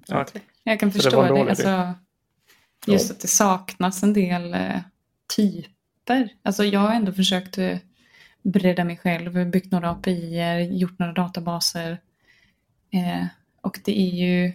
Okay. 0.08 0.42
Jag 0.64 0.80
kan 0.80 0.92
förstå 0.92 1.22
det. 1.22 1.28
det. 1.28 1.50
Alltså, 1.50 1.94
just 2.86 3.10
att 3.10 3.20
det 3.20 3.28
saknas 3.28 4.02
en 4.02 4.12
del 4.12 4.56
typer. 5.36 6.28
Alltså 6.42 6.64
jag 6.64 6.80
har 6.80 6.94
ändå 6.94 7.12
försökt 7.12 7.58
eh, 7.58 7.78
bredda 8.42 8.84
mig 8.84 8.96
själv, 8.96 9.50
byggt 9.50 9.72
några 9.72 9.90
API, 9.90 10.68
gjort 10.70 10.98
några 10.98 11.12
databaser. 11.12 12.00
Eh, 12.92 13.26
och 13.60 13.80
det 13.84 14.00
är 14.00 14.14
ju 14.14 14.52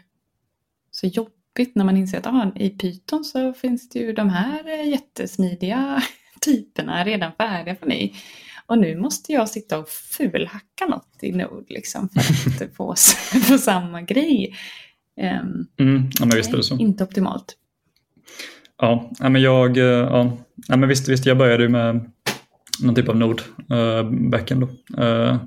så 0.91 1.07
jobbigt 1.07 1.75
när 1.75 1.85
man 1.85 1.97
inser 1.97 2.17
att 2.17 2.27
ah, 2.27 2.51
i 2.55 2.69
Python 2.69 3.23
så 3.23 3.53
finns 3.53 3.89
det 3.89 3.99
ju 3.99 4.13
de 4.13 4.29
här 4.29 4.67
eh, 4.67 4.89
jättesmidiga 4.89 6.03
typerna 6.41 7.05
redan 7.05 7.31
färdiga 7.37 7.75
för 7.75 7.85
mig. 7.85 8.15
Och 8.65 8.77
nu 8.77 8.95
måste 8.95 9.33
jag 9.33 9.49
sitta 9.49 9.79
och 9.79 9.89
fulhacka 9.89 10.85
något 10.89 11.17
i 11.21 11.31
Node 11.31 11.65
liksom 11.73 12.09
för 12.09 12.65
att 12.65 12.75
få, 12.75 12.95
få 13.47 13.57
samma 13.57 14.01
grej. 14.01 14.55
Um, 15.15 15.67
mm, 15.77 16.09
ja, 16.19 16.25
visst 16.35 16.53
är 16.53 16.57
det 16.57 16.63
så. 16.63 16.77
Inte 16.77 17.03
optimalt. 17.03 17.57
Ja, 18.81 19.11
men 19.19 19.41
jag, 19.41 19.77
eh, 19.77 19.83
ja, 19.83 20.37
Ja, 20.67 20.77
men 20.77 20.89
visst, 20.89 21.09
visst, 21.09 21.25
jag 21.25 21.37
började 21.37 21.63
ju 21.63 21.69
med 21.69 22.11
någon 22.83 22.95
typ 22.95 23.09
av 23.09 23.17
nod 23.17 23.41
uh, 23.71 24.11
backend. 24.29 24.61
Då. 24.61 24.67
Uh, 25.03 25.37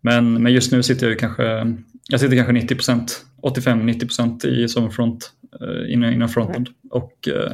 men, 0.00 0.42
men 0.42 0.52
just 0.52 0.72
nu 0.72 0.82
sitter 0.82 1.08
jag 1.08 1.18
kanske, 1.18 1.76
jag 2.08 2.20
sitter 2.20 2.36
kanske 2.36 2.52
90% 2.52 3.08
85-90% 3.42 4.46
i 4.46 4.68
som 4.68 4.90
front, 4.90 5.32
uh, 5.62 5.92
inom, 5.92 6.28
frontend. 6.28 6.68
Och 6.90 7.28
uh, 7.28 7.52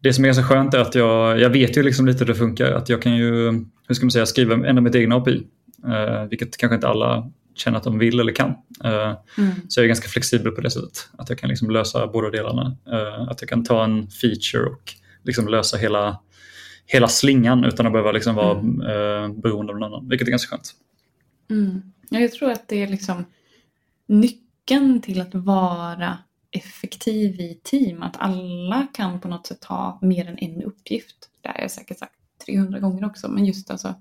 det 0.00 0.12
som 0.12 0.24
är 0.24 0.28
ganska 0.28 0.44
skönt 0.44 0.74
är 0.74 0.78
att 0.78 0.94
jag, 0.94 1.40
jag 1.40 1.50
vet 1.50 1.76
ju 1.76 1.82
liksom 1.82 2.06
lite 2.06 2.18
hur 2.18 2.26
det 2.26 2.38
funkar. 2.38 2.72
Att 2.72 2.88
jag 2.88 3.02
kan 3.02 3.16
ju, 3.16 3.52
hur 3.88 3.94
ska 3.94 4.04
man 4.04 4.10
säga, 4.10 4.26
skriva 4.26 4.68
ändå 4.68 4.82
mitt 4.82 4.94
egna 4.94 5.16
API. 5.16 5.46
Uh, 5.86 6.28
vilket 6.30 6.56
kanske 6.56 6.74
inte 6.74 6.88
alla 6.88 7.30
känner 7.60 7.78
att 7.78 7.84
de 7.84 7.98
vill 7.98 8.20
eller 8.20 8.32
kan. 8.32 8.50
Uh, 8.84 9.16
mm. 9.38 9.54
Så 9.68 9.80
jag 9.80 9.84
är 9.84 9.88
ganska 9.88 10.08
flexibel 10.08 10.52
på 10.52 10.60
det 10.60 10.70
sättet. 10.70 11.08
Att 11.18 11.28
jag 11.28 11.38
kan 11.38 11.48
liksom 11.48 11.70
lösa 11.70 12.06
båda 12.06 12.30
delarna. 12.30 12.76
Uh, 12.88 13.28
att 13.30 13.40
jag 13.42 13.48
kan 13.48 13.64
ta 13.64 13.84
en 13.84 14.10
feature 14.10 14.64
och 14.64 14.94
liksom 15.28 15.48
lösa 15.48 15.76
hela, 15.76 16.20
hela 16.86 17.08
slingan 17.08 17.64
utan 17.64 17.86
att 17.86 17.92
behöva 17.92 18.12
liksom 18.12 18.34
vara 18.34 18.58
mm. 18.58 18.80
eh, 18.80 19.40
beroende 19.40 19.72
av 19.72 19.78
någon 19.78 19.92
annan, 19.92 20.08
vilket 20.08 20.28
är 20.28 20.30
ganska 20.30 20.56
skönt. 20.56 20.74
Mm. 21.50 21.82
Jag 22.08 22.32
tror 22.32 22.50
att 22.50 22.68
det 22.68 22.82
är 22.82 22.88
liksom 22.88 23.24
nyckeln 24.06 25.00
till 25.02 25.20
att 25.20 25.34
vara 25.34 26.18
effektiv 26.50 27.40
i 27.40 27.60
team. 27.62 28.02
Att 28.02 28.16
alla 28.18 28.86
kan 28.94 29.20
på 29.20 29.28
något 29.28 29.46
sätt 29.46 29.64
ha 29.64 29.98
mer 30.02 30.28
än 30.28 30.38
en 30.38 30.62
uppgift. 30.62 31.16
Det 31.40 31.48
har 31.48 31.60
jag 31.60 31.70
säkert 31.70 31.98
sagt 31.98 32.14
300 32.46 32.78
gånger 32.78 33.06
också. 33.06 33.28
Men 33.28 33.44
just 33.44 33.70
alltså 33.70 33.94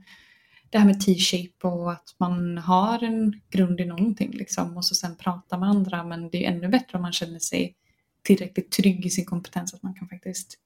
det 0.70 0.78
här 0.78 0.86
med 0.86 1.00
T-shape 1.00 1.68
och 1.68 1.92
att 1.92 2.16
man 2.18 2.58
har 2.58 3.04
en 3.04 3.42
grund 3.50 3.80
i 3.80 3.86
någonting 3.86 4.32
liksom 4.32 4.78
och 4.78 4.86
så 4.86 4.96
sen 4.96 5.16
prata 5.16 5.58
med 5.58 5.70
andra. 5.70 6.04
Men 6.04 6.30
det 6.30 6.46
är 6.46 6.52
ännu 6.52 6.68
bättre 6.68 6.98
om 6.98 7.02
man 7.02 7.14
känner 7.14 7.40
sig 7.40 7.76
tillräckligt 8.24 8.72
trygg 8.72 9.06
i 9.06 9.10
sin 9.10 9.26
kompetens 9.26 9.74
att 9.74 9.84
man 9.84 9.94
kan 9.94 10.08
faktiskt 10.08 10.58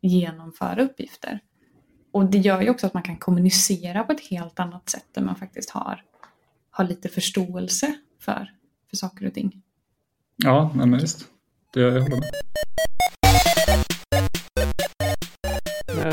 genomföra 0.00 0.82
uppgifter. 0.82 1.40
Och 2.12 2.30
det 2.30 2.38
gör 2.38 2.62
ju 2.62 2.70
också 2.70 2.86
att 2.86 2.94
man 2.94 3.02
kan 3.02 3.16
kommunicera 3.16 4.04
på 4.04 4.12
ett 4.12 4.28
helt 4.30 4.60
annat 4.60 4.88
sätt 4.88 5.06
där 5.12 5.22
man 5.22 5.36
faktiskt 5.36 5.70
har, 5.70 6.04
har 6.70 6.84
lite 6.84 7.08
förståelse 7.08 7.94
för, 8.20 8.50
för 8.90 8.96
saker 8.96 9.26
och 9.26 9.34
ting. 9.34 9.62
Ja, 10.36 10.72
men 10.74 10.92
visst. 10.92 11.28
Det 11.72 11.80
jag 11.80 11.92
håller 11.92 12.16
med. 12.16 12.45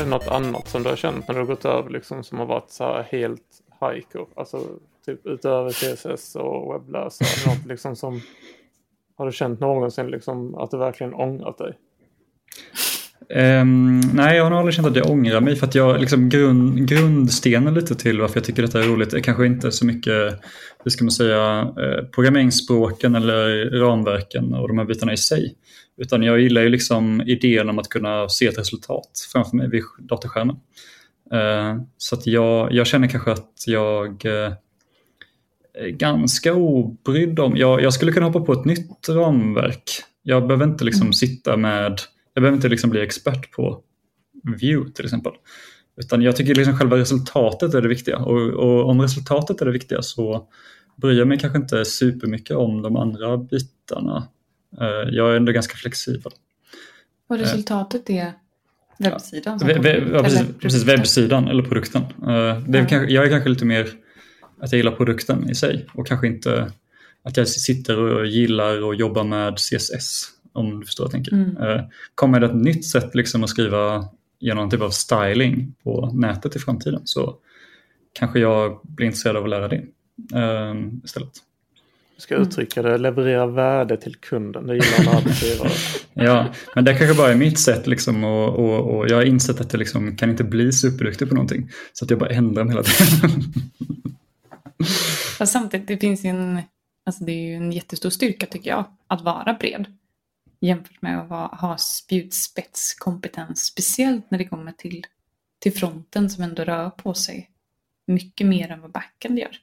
Det 0.04 0.10
något 0.10 0.28
annat 0.28 0.68
som 0.68 0.82
du 0.82 0.88
har 0.88 0.96
känt 0.96 1.28
när 1.28 1.34
du 1.34 1.40
har 1.40 1.46
gått 1.46 1.64
över 1.64 1.90
liksom 1.90 2.24
som 2.24 2.38
har 2.38 2.46
varit 2.46 2.70
så 2.70 2.84
här 2.84 3.02
helt 3.02 3.62
haiku? 3.80 4.24
Alltså 4.34 4.60
typ 5.06 5.26
utöver 5.26 5.70
CSS 5.70 6.36
och 6.36 6.74
webbläsare. 6.74 7.54
något 7.54 7.66
liksom 7.66 7.96
som 7.96 8.20
har 9.16 9.26
du 9.26 9.32
känt 9.32 9.60
någonsin 9.60 10.06
liksom 10.06 10.54
att 10.54 10.70
du 10.70 10.76
verkligen 10.76 11.14
ångrat 11.14 11.58
dig? 11.58 11.78
Um, 13.28 14.00
nej, 14.00 14.36
jag 14.36 14.44
har 14.44 14.50
nog 14.50 14.58
aldrig 14.58 14.74
känt 14.74 14.88
att 14.88 14.96
jag 14.96 15.10
ångrar 15.10 15.40
mig 15.40 15.56
för 15.56 15.66
att 15.66 15.74
jag 15.74 16.00
liksom 16.00 16.28
grund, 16.28 16.88
grundstenen 16.88 17.74
lite 17.74 17.94
till 17.94 18.20
varför 18.20 18.36
jag 18.36 18.44
tycker 18.44 18.62
detta 18.62 18.82
är 18.82 18.88
roligt 18.88 19.14
är 19.14 19.20
kanske 19.20 19.46
inte 19.46 19.72
så 19.72 19.86
mycket, 19.86 20.40
hur 20.84 20.90
ska 20.90 21.04
man 21.04 21.10
säga, 21.10 21.60
eh, 21.60 22.04
programmeringsspråken 22.04 23.14
eller 23.14 23.70
ramverken 23.80 24.54
och 24.54 24.68
de 24.68 24.78
här 24.78 24.84
bitarna 24.84 25.12
i 25.12 25.16
sig. 25.16 25.54
Utan 25.96 26.22
jag 26.22 26.40
gillar 26.40 26.62
ju 26.62 26.68
liksom 26.68 27.20
idén 27.20 27.68
om 27.68 27.78
att 27.78 27.88
kunna 27.88 28.28
se 28.28 28.46
ett 28.46 28.58
resultat 28.58 29.28
framför 29.32 29.56
mig 29.56 29.68
vid 29.68 29.82
datorskärmen. 29.98 30.56
Uh, 31.32 31.82
så 31.98 32.14
att 32.14 32.26
jag, 32.26 32.72
jag 32.72 32.86
känner 32.86 33.08
kanske 33.08 33.32
att 33.32 33.64
jag 33.66 34.24
uh, 34.24 34.52
är 35.74 35.88
ganska 35.88 36.54
obrydd 36.54 37.38
om, 37.38 37.56
jag, 37.56 37.82
jag 37.82 37.94
skulle 37.94 38.12
kunna 38.12 38.26
hoppa 38.26 38.40
på 38.40 38.52
ett 38.52 38.64
nytt 38.64 39.08
ramverk. 39.08 39.90
Jag 40.22 40.46
behöver 40.46 40.64
inte 40.64 40.84
liksom 40.84 41.12
sitta 41.12 41.56
med 41.56 42.00
jag 42.34 42.42
behöver 42.42 42.56
inte 42.56 42.68
liksom 42.68 42.90
bli 42.90 43.00
expert 43.02 43.50
på 43.50 43.80
view 44.42 44.92
till 44.92 45.04
exempel. 45.04 45.32
Utan 45.96 46.22
jag 46.22 46.36
tycker 46.36 46.54
liksom 46.54 46.78
själva 46.78 46.96
resultatet 46.96 47.74
är 47.74 47.82
det 47.82 47.88
viktiga 47.88 48.18
och, 48.18 48.50
och, 48.50 48.88
om 48.88 49.00
resultatet 49.00 49.60
är 49.60 49.66
det 49.66 49.72
viktiga 49.72 50.02
så 50.02 50.48
bryr 50.96 51.18
jag 51.18 51.28
mig 51.28 51.38
kanske 51.38 51.58
inte 51.58 51.84
supermycket 51.84 52.56
om 52.56 52.82
de 52.82 52.96
andra 52.96 53.36
bitarna. 53.36 54.28
Eh, 54.80 55.08
jag 55.10 55.32
är 55.32 55.36
ändå 55.36 55.52
ganska 55.52 55.76
flexibel. 55.76 56.32
Och 57.28 57.38
resultatet 57.38 58.10
är 58.10 58.32
webbsidan? 58.98 59.58
Ja, 59.62 59.80
web, 59.80 60.08
ja 60.12 60.22
precis, 60.22 60.42
precis, 60.60 60.84
webbsidan 60.84 61.48
eller 61.48 61.62
produkten. 61.62 62.02
Eh, 62.02 62.60
det 62.66 62.78
är 62.78 62.82
ja. 62.82 62.86
kanske, 62.88 63.12
jag 63.12 63.24
är 63.24 63.30
kanske 63.30 63.48
lite 63.48 63.64
mer 63.64 63.88
att 64.60 64.72
jag 64.72 64.76
gillar 64.76 64.92
produkten 64.92 65.50
i 65.50 65.54
sig 65.54 65.86
och 65.94 66.06
kanske 66.06 66.26
inte 66.26 66.72
att 67.22 67.36
jag 67.36 67.48
sitter 67.48 67.98
och 67.98 68.26
gillar 68.26 68.90
att 68.90 68.98
jobba 68.98 69.22
med 69.22 69.56
CSS 69.56 70.33
om 70.54 70.80
du 70.80 70.86
förstår 70.86 71.04
vad 71.04 71.14
jag 71.14 71.24
tänker. 71.24 71.32
Mm. 71.32 71.56
Eh, 71.56 71.84
kommer 72.14 72.40
det 72.40 72.46
ett 72.46 72.54
nytt 72.54 72.86
sätt 72.86 73.14
liksom 73.14 73.44
att 73.44 73.50
skriva 73.50 74.08
genom 74.40 74.62
någon 74.62 74.70
typ 74.70 74.80
av 74.80 74.90
styling 74.90 75.74
på 75.84 76.10
nätet 76.14 76.56
i 76.56 76.58
framtiden 76.58 77.00
så 77.04 77.36
kanske 78.12 78.38
jag 78.38 78.80
blir 78.82 79.06
intresserad 79.06 79.36
av 79.36 79.44
att 79.44 79.50
lära 79.50 79.68
det 79.68 79.82
um, 80.34 81.00
istället. 81.04 81.32
Du 82.16 82.20
ska 82.20 82.34
uttrycka 82.34 82.82
det, 82.82 82.98
leverera 82.98 83.46
värde 83.46 83.96
till 83.96 84.16
kunden, 84.16 84.66
det 84.66 84.74
gillar 84.74 84.98
alla 84.98 85.18
arbetsgivare. 85.18 85.70
ja, 86.14 86.46
men 86.74 86.84
det 86.84 86.94
kanske 86.94 87.16
bara 87.16 87.32
är 87.32 87.36
mitt 87.36 87.58
sätt 87.58 87.86
liksom 87.86 88.24
och, 88.24 88.48
och, 88.48 88.96
och 88.96 89.08
jag 89.08 89.16
har 89.16 89.24
insett 89.24 89.60
att 89.60 89.72
jag 89.72 89.78
liksom 89.78 90.16
kan 90.16 90.30
inte 90.30 90.44
bli 90.44 90.72
superduktig 90.72 91.28
på 91.28 91.34
någonting. 91.34 91.70
Så 91.92 92.04
att 92.04 92.10
jag 92.10 92.18
bara 92.18 92.30
ändrar 92.30 92.64
mig 92.64 92.72
hela 92.72 92.82
tiden. 92.82 93.42
Fast 95.38 95.52
samtidigt, 95.52 95.88
det 95.88 95.96
finns 95.96 96.24
en, 96.24 96.60
alltså 97.06 97.24
det 97.24 97.32
är 97.32 97.48
ju 97.48 97.54
en 97.54 97.72
jättestor 97.72 98.10
styrka 98.10 98.46
tycker 98.46 98.70
jag, 98.70 98.84
att 99.06 99.22
vara 99.22 99.54
bred 99.60 99.86
jämfört 100.66 101.02
med 101.02 101.20
att 101.20 101.28
vara, 101.28 101.46
ha 101.46 101.78
spjutspetskompetens. 101.78 103.64
Speciellt 103.64 104.30
när 104.30 104.38
det 104.38 104.44
kommer 104.44 104.72
till, 104.72 105.06
till 105.58 105.72
fronten 105.72 106.30
som 106.30 106.44
ändå 106.44 106.64
rör 106.64 106.90
på 106.90 107.14
sig 107.14 107.50
mycket 108.06 108.46
mer 108.46 108.70
än 108.70 108.80
vad 108.80 108.92
backen 108.92 109.36
gör. 109.36 109.56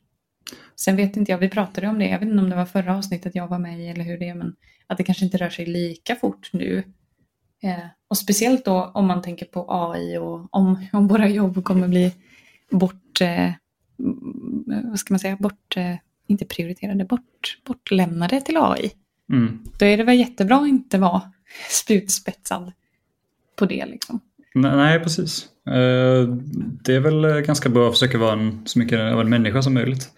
Sen 0.76 0.96
vet 0.96 1.18
inte 1.18 1.32
jag, 1.32 1.38
vi 1.38 1.50
pratade 1.50 1.88
om 1.88 2.00
det, 2.00 2.06
jag 2.06 2.20
vet 2.20 2.30
inte 2.30 2.44
om 2.44 2.50
det 2.50 2.56
var 2.56 2.66
förra 2.66 2.98
avsnittet 2.98 3.36
jag 3.36 3.48
var 3.48 3.60
med 3.60 3.80
i 3.80 3.88
eller 3.88 4.04
hur 4.04 4.18
det 4.18 4.30
är, 4.30 4.36
men 4.36 4.56
att 4.88 4.98
det 4.98 5.04
kanske 5.04 5.26
inte 5.26 5.38
rör 5.38 5.50
sig 5.50 5.66
lika 5.66 6.16
fort 6.16 6.50
nu. 6.54 6.84
Eh, 7.64 7.86
och 8.08 8.18
speciellt 8.18 8.66
då 8.66 8.92
om 8.94 9.08
man 9.08 9.22
tänker 9.22 9.46
på 9.46 9.66
AI 9.70 10.18
och 10.18 10.48
om, 10.52 10.88
om 10.94 11.08
våra 11.08 11.30
jobb 11.30 11.64
kommer 11.64 11.88
bli 11.88 12.14
bort, 12.70 13.22
eh, 13.22 13.52
vad 14.90 15.00
ska 15.00 15.14
man 15.14 15.20
säga, 15.20 15.36
bort, 15.36 15.78
eh, 15.78 15.96
inte 16.28 16.46
prioriterade, 16.46 17.06
bort, 17.06 17.60
bortlämnade 17.66 18.42
till 18.42 18.58
AI. 18.58 18.92
Mm. 19.32 19.60
Då 19.80 19.86
är 19.86 19.98
det 19.98 20.04
väl 20.04 20.20
jättebra 20.20 20.58
att 20.58 20.68
inte 20.68 20.98
vara 20.98 21.22
spjutspetsad 21.70 22.72
på 23.56 23.66
det. 23.66 23.86
Liksom. 23.86 24.20
Nej, 24.56 25.00
precis. 25.00 25.48
Eh, 25.68 26.28
det 26.84 26.96
är 26.96 27.00
väl 27.00 27.42
ganska 27.42 27.70
bra 27.70 27.88
att 27.88 27.94
försöka 27.94 28.18
vara 28.18 28.34
en, 28.34 28.62
så 28.66 28.80
mycket 28.80 29.00
av 29.00 29.22
en 29.22 29.30
människa 29.30 29.62
som 29.62 29.74
möjligt. 29.74 30.10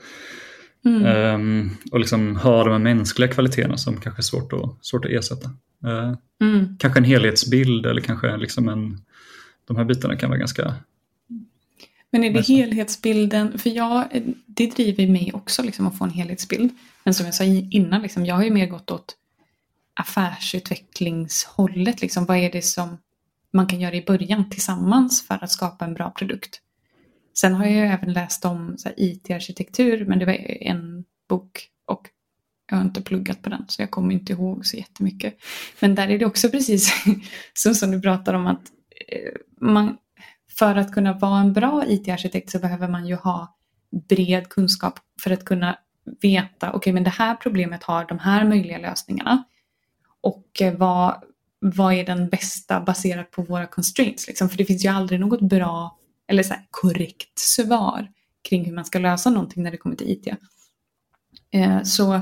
Mm. 0.86 1.06
Ehm, 1.06 1.70
och 1.92 2.00
liksom 2.00 2.36
ha 2.36 2.64
de 2.64 2.72
här 2.72 2.80
mänskliga 2.80 3.32
kvaliteterna 3.32 3.78
som 3.78 3.98
kanske 3.98 4.20
är 4.20 4.24
svårt 4.24 4.54
att, 4.54 4.86
svårt 4.86 5.06
att 5.06 5.12
ersätta. 5.12 5.50
Eh, 5.86 6.14
mm. 6.42 6.78
Kanske 6.80 7.00
en 7.00 7.04
helhetsbild 7.04 7.86
eller 7.86 8.02
kanske 8.02 8.38
liksom 8.38 8.70
en, 8.70 8.98
de 9.68 9.78
här 9.78 9.86
bitarna 9.86 10.16
kan 10.16 10.30
vara 10.30 10.40
ganska 10.40 10.76
men 12.14 12.24
är 12.24 12.34
det 12.34 12.48
helhetsbilden, 12.48 13.60
för 13.60 13.70
jag, 13.70 14.06
det 14.46 14.76
driver 14.76 15.08
mig 15.08 15.32
också 15.34 15.64
liksom 15.64 15.88
att 15.88 15.98
få 15.98 16.04
en 16.04 16.10
helhetsbild. 16.10 16.72
Men 17.04 17.14
som 17.14 17.26
jag 17.26 17.36
sa 17.36 17.44
innan, 17.44 18.02
liksom, 18.02 18.26
jag 18.26 18.36
har 18.36 18.44
ju 18.44 18.52
mer 18.52 18.68
gått 18.68 18.92
åt 18.92 19.16
affärsutvecklingshållet. 19.94 22.02
Liksom, 22.02 22.26
vad 22.26 22.38
är 22.38 22.52
det 22.52 22.62
som 22.62 22.98
man 23.54 23.68
kan 23.68 23.82
göra 23.82 23.96
i 23.96 24.06
början 24.06 24.50
tillsammans 24.50 25.28
för 25.28 25.44
att 25.44 25.52
skapa 25.52 25.86
en 25.86 25.94
bra 25.94 26.12
produkt? 26.12 26.62
Sen 27.38 27.54
har 27.54 27.66
jag 27.66 27.74
ju 27.74 27.80
även 27.80 28.14
läst 28.14 28.46
om 28.46 28.78
IT-arkitektur, 28.98 30.06
men 30.06 30.20
det 30.20 30.26
var 30.26 30.34
en 30.62 31.06
bok 31.30 31.70
och 31.86 32.10
jag 32.70 32.78
har 32.78 32.84
inte 32.84 33.02
pluggat 33.02 33.42
på 33.42 33.50
den 33.50 33.66
så 33.68 33.82
jag 33.82 33.92
kommer 33.92 34.14
inte 34.14 34.34
ihåg 34.34 34.66
så 34.66 34.78
jättemycket. 34.78 35.38
Men 35.80 35.96
där 35.96 36.08
är 36.08 36.20
det 36.20 36.26
också 36.26 36.50
precis 36.50 36.94
så 37.54 37.74
som 37.74 37.92
du 37.92 38.02
pratar 38.02 38.34
om 38.34 38.48
att 38.48 38.62
eh, 39.08 39.32
man, 39.62 39.98
för 40.60 40.76
att 40.76 40.92
kunna 40.92 41.14
vara 41.14 41.40
en 41.40 41.54
bra 41.54 41.84
IT-arkitekt 41.88 42.50
så 42.50 42.60
behöver 42.60 42.88
man 42.88 43.08
ju 43.08 43.16
ha 43.16 43.58
bred 44.10 44.50
kunskap 44.50 45.00
för 45.22 45.32
att 45.32 45.46
kunna 45.46 45.78
veta, 46.22 46.68
okej 46.70 46.78
okay, 46.78 46.94
men 46.94 47.04
det 47.04 47.10
här 47.10 47.36
problemet 47.36 47.84
har 47.84 48.06
de 48.06 48.20
här 48.20 48.46
möjliga 48.46 48.78
lösningarna. 48.78 49.44
Och 50.22 50.62
eh, 50.62 50.74
vad, 50.74 51.24
vad 51.60 51.94
är 51.94 52.06
den 52.06 52.30
bästa 52.30 52.82
baserat 52.82 53.32
på 53.32 53.42
våra 53.42 53.68
constraints? 53.68 54.28
Liksom? 54.28 54.50
För 54.50 54.58
det 54.58 54.66
finns 54.66 54.86
ju 54.86 54.90
aldrig 54.90 55.20
något 55.20 55.42
bra 55.42 55.98
eller 56.28 56.44
så 56.44 56.54
här 56.54 56.68
korrekt 56.72 57.40
svar 57.40 58.08
kring 58.50 58.66
hur 58.66 58.74
man 58.74 58.86
ska 58.86 59.00
lösa 59.00 59.30
någonting 59.30 59.64
när 59.64 59.72
det 59.72 59.78
kommer 59.78 59.96
till 59.96 60.10
IT. 60.10 60.28
Eh, 61.52 61.84
så 61.84 62.22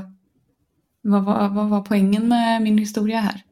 vad, 1.02 1.24
vad, 1.24 1.54
vad, 1.54 1.68
var 1.68 1.80
poängen 1.80 2.28
med 2.28 2.62
min 2.62 2.78
historia 2.78 3.20
här? 3.20 3.42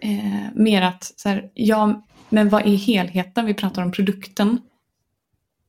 Eh, 0.00 0.54
mer 0.54 0.82
att 0.82 1.12
så 1.16 1.28
här, 1.28 1.50
jag, 1.54 2.02
men 2.28 2.48
vad 2.48 2.66
är 2.66 2.76
helheten? 2.76 3.46
Vi 3.46 3.54
pratar 3.54 3.82
om 3.82 3.92
produkten. 3.92 4.60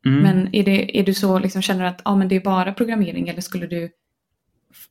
Mm. 0.05 0.23
Men 0.23 0.55
är, 0.55 0.63
det, 0.63 0.99
är 0.99 1.03
du 1.03 1.13
så, 1.13 1.39
liksom, 1.39 1.61
känner 1.61 1.81
du 1.81 1.87
att 1.87 2.01
ah, 2.05 2.15
men 2.15 2.27
det 2.27 2.35
är 2.35 2.39
bara 2.39 2.73
programmering 2.73 3.29
eller 3.29 3.41
skulle 3.41 3.67
du, 3.67 3.91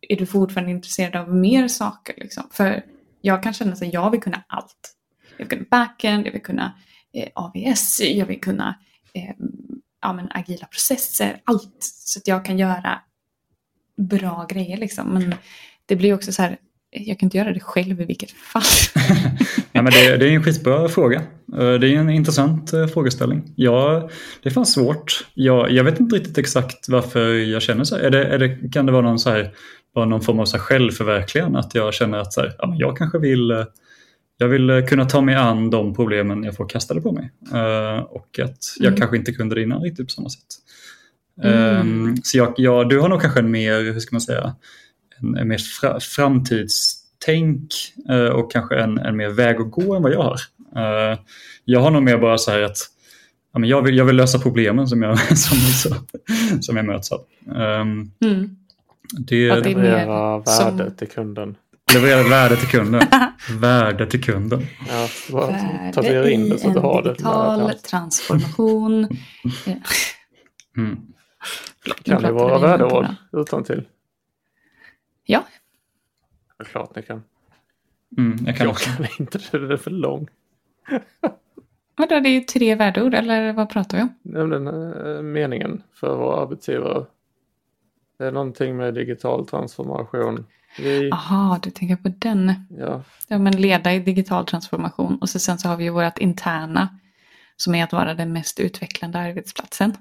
är 0.08 0.16
du 0.16 0.26
fortfarande 0.26 0.70
intresserad 0.70 1.16
av 1.16 1.34
mer 1.34 1.68
saker? 1.68 2.14
Liksom? 2.16 2.44
För 2.50 2.84
jag 3.20 3.42
kan 3.42 3.52
känna 3.52 3.72
att 3.72 3.92
jag 3.92 4.10
vill 4.10 4.20
kunna 4.20 4.42
allt. 4.46 4.94
Jag 5.30 5.38
vill 5.38 5.48
kunna 5.48 5.64
backend, 5.70 6.26
jag 6.26 6.32
vill 6.32 6.42
kunna 6.42 6.72
eh, 7.12 7.28
AVS, 7.34 8.00
jag 8.00 8.26
vill 8.26 8.40
kunna 8.40 8.78
eh, 9.12 9.34
ja, 10.02 10.12
men 10.12 10.28
agila 10.30 10.66
processer, 10.66 11.40
allt. 11.44 11.76
Så 11.80 12.18
att 12.18 12.28
jag 12.28 12.44
kan 12.44 12.58
göra 12.58 13.00
bra 13.96 14.46
grejer 14.50 14.76
liksom. 14.76 15.08
Men 15.08 15.34
det 15.86 15.96
blir 15.96 16.14
också 16.14 16.32
så 16.32 16.42
här, 16.42 16.58
jag 16.90 17.18
kan 17.18 17.26
inte 17.26 17.38
göra 17.38 17.52
det 17.52 17.60
själv 17.60 18.00
i 18.00 18.04
vilket 18.04 18.30
fall. 18.30 18.62
ja, 19.78 19.82
men 19.82 19.92
det, 19.92 20.16
det, 20.16 20.28
är 20.28 20.32
en 20.32 20.42
skitbra 20.42 20.88
fråga. 20.88 21.22
Eh, 21.58 21.72
det 21.72 21.88
är 21.88 21.98
en 21.98 22.10
intressant 22.10 22.72
eh, 22.72 22.86
frågeställning. 22.86 23.52
Ja, 23.56 24.08
det 24.42 24.48
är 24.48 24.52
fan 24.52 24.66
svårt. 24.66 25.26
Jag, 25.34 25.70
jag 25.70 25.84
vet 25.84 26.00
inte 26.00 26.16
riktigt 26.16 26.38
exakt 26.38 26.88
varför 26.88 27.34
jag 27.34 27.62
känner 27.62 27.84
så. 27.84 27.96
Är 27.96 28.10
det, 28.10 28.24
är 28.24 28.38
det, 28.38 28.72
kan 28.72 28.86
det 28.86 28.92
vara 28.92 29.02
någon, 29.02 29.18
så 29.18 29.30
här, 29.30 29.50
vara 29.94 30.06
någon 30.06 30.20
form 30.20 30.40
av 30.40 30.44
så 30.44 30.56
här 30.56 30.64
självförverkligande? 30.64 31.58
Att 31.58 31.74
jag 31.74 31.94
känner 31.94 32.18
att 32.18 32.32
så 32.32 32.40
här, 32.40 32.54
ja, 32.58 32.74
jag 32.78 32.96
kanske 32.96 33.18
vill 33.18 33.50
eh, 33.50 33.64
jag 34.38 34.48
vill 34.48 34.86
kunna 34.88 35.04
ta 35.04 35.20
mig 35.20 35.34
an 35.34 35.70
de 35.70 35.94
problemen 35.94 36.44
jag 36.44 36.56
får 36.56 36.68
kastade 36.68 37.00
på 37.00 37.12
mig. 37.12 37.30
och 38.08 38.38
att 38.42 38.58
jag 38.78 38.86
mm. 38.86 38.98
kanske 38.98 39.16
inte 39.16 39.32
kunde 39.32 39.54
det 39.54 39.62
innan 39.62 39.82
riktigt 39.82 40.06
på 40.06 40.10
samma 40.10 40.28
sätt. 40.28 40.42
Mm. 41.42 42.16
så 42.22 42.38
jag, 42.38 42.54
jag, 42.56 42.88
du 42.88 43.00
har 43.00 43.08
nog 43.08 43.20
kanske 43.20 43.40
en 43.40 43.50
mer, 43.50 43.92
hur 43.92 44.00
ska 44.00 44.14
man 44.14 44.20
säga, 44.20 44.54
en, 45.20 45.36
en 45.36 45.48
mer 45.48 45.58
fra, 45.58 46.00
framtids 46.00 46.97
tänk 47.24 47.74
uh, 48.10 48.28
och 48.28 48.52
kanske 48.52 48.80
en, 48.80 48.98
en 48.98 49.16
mer 49.16 49.28
väg 49.28 49.56
att 49.56 49.70
gå 49.70 49.94
än 49.94 50.02
vad 50.02 50.12
jag 50.12 50.22
har. 50.22 50.38
Uh, 50.76 51.18
jag 51.64 51.80
har 51.80 51.90
nog 51.90 52.02
mer 52.02 52.18
bara 52.18 52.38
så 52.38 52.50
här 52.50 52.62
att 52.62 52.78
ja, 53.52 53.58
men 53.58 53.68
jag, 53.68 53.82
vill, 53.82 53.96
jag 53.96 54.04
vill 54.04 54.16
lösa 54.16 54.38
problemen 54.38 54.88
som 54.88 55.02
jag, 55.02 55.18
som, 55.38 55.58
som, 56.60 56.76
jag 56.76 56.86
möts 56.86 57.12
av. 57.12 57.20
Um, 57.46 58.12
mm. 58.20 58.56
Det, 59.10 59.48
det 59.48 59.60
leverera 59.60 60.38
värde 60.38 60.84
som... 60.84 60.96
till 60.96 61.08
kunden. 61.08 61.56
Leverera 61.94 62.28
värde 62.28 62.56
till 62.56 62.68
kunden. 62.68 63.02
värde 63.60 64.06
till 64.06 64.22
kunden. 64.24 64.66
Ja, 64.88 65.08
bara 65.32 65.92
tatuera 65.92 66.30
in 66.30 66.48
det 66.48 66.58
så 66.58 66.68
att 66.68 66.74
du 66.74 66.80
har 66.80 67.02
det. 67.02 67.10
Digital 67.10 67.72
transformation. 67.90 69.08
mm. 70.76 70.98
Kan 72.04 72.22
det 72.22 72.32
vara 72.32 72.58
värdeord 72.58 73.06
utan 73.32 73.64
till? 73.64 73.84
Ja. 75.24 75.44
Det 76.58 76.64
är 76.64 76.64
klart 76.64 76.96
ni 76.96 77.02
kan. 77.02 77.22
Mm, 78.18 78.36
jag 78.46 78.56
kan 78.56 78.66
jag 78.66 78.76
kan 78.76 79.06
inte, 79.18 79.38
det 79.38 79.72
är 79.72 79.76
för 79.76 79.90
lång. 79.90 80.28
Vadå, 81.96 82.20
det 82.20 82.28
är 82.28 82.32
ju 82.32 82.40
tre 82.40 82.74
värdeord 82.74 83.14
eller 83.14 83.52
vad 83.52 83.70
pratar 83.70 83.98
vi 83.98 84.02
om? 84.02 84.14
Nämligen 84.22 84.66
äh, 84.66 85.22
meningen 85.22 85.82
för 85.92 86.16
vår 86.16 86.42
arbetsgivare. 86.42 87.06
Det 88.18 88.24
är 88.24 88.32
någonting 88.32 88.76
med 88.76 88.94
digital 88.94 89.46
transformation. 89.46 90.46
Jaha, 91.10 91.58
du 91.62 91.70
tänker 91.70 91.96
på 91.96 92.08
den. 92.08 92.52
Ja. 92.78 93.02
ja, 93.28 93.38
men 93.38 93.60
leda 93.60 93.94
i 93.94 93.98
digital 93.98 94.46
transformation. 94.46 95.18
Och 95.20 95.28
så 95.28 95.38
sen 95.38 95.58
så 95.58 95.68
har 95.68 95.76
vi 95.76 95.84
ju 95.84 95.90
vårt 95.90 96.18
interna 96.18 96.88
som 97.56 97.74
är 97.74 97.84
att 97.84 97.92
vara 97.92 98.14
den 98.14 98.32
mest 98.32 98.60
utvecklande 98.60 99.18
arbetsplatsen. 99.18 99.96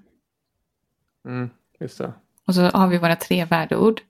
Mm, 1.26 1.50
just 1.80 1.98
det. 1.98 2.14
Och 2.48 2.56
så 2.56 2.62
har 2.62 2.88
vi 2.88 2.98
våra 2.98 3.16
tre 3.16 3.46
värdeord. 3.46 4.02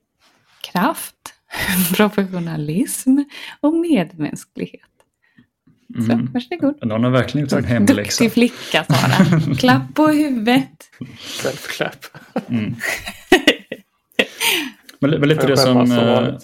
Kraft, 0.60 1.34
professionalism 1.96 3.18
och 3.60 3.74
medmänsklighet. 3.74 4.80
Så, 5.94 6.12
mm. 6.12 6.30
varsågod. 6.32 6.86
Någon 6.86 7.04
har 7.04 7.10
verkligen 7.10 7.44
gjort 7.44 7.52
en 7.52 7.64
hemläxa. 7.64 8.24
Duktig 8.24 8.32
flicka, 8.32 8.84
Sara. 8.84 9.54
Klapp 9.58 9.94
på 9.94 10.08
huvudet. 10.08 10.90
Self-clap. 11.18 12.06
Mm. 12.48 12.74
Men, 15.00 15.10
men 15.10 15.28
lite 15.28 15.46
det 15.46 15.56
som, 15.56 15.92
eh, 15.92 16.34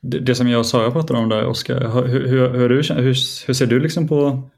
det, 0.00 0.20
det, 0.20 0.34
som 0.34 0.48
jag 0.48 0.58
och 0.58 0.66
Sara 0.66 0.90
pratade 0.90 1.18
om 1.18 1.28
där, 1.28 1.46
Oskar. 1.46 1.88
Hur, 1.88 2.06
hur, 2.08 2.28
hur, 2.28 2.68
hur, 2.68 3.02
hur, 3.46 3.54
ser 3.54 3.66
du 3.66 3.80
liksom 3.80 4.08
på 4.08 4.50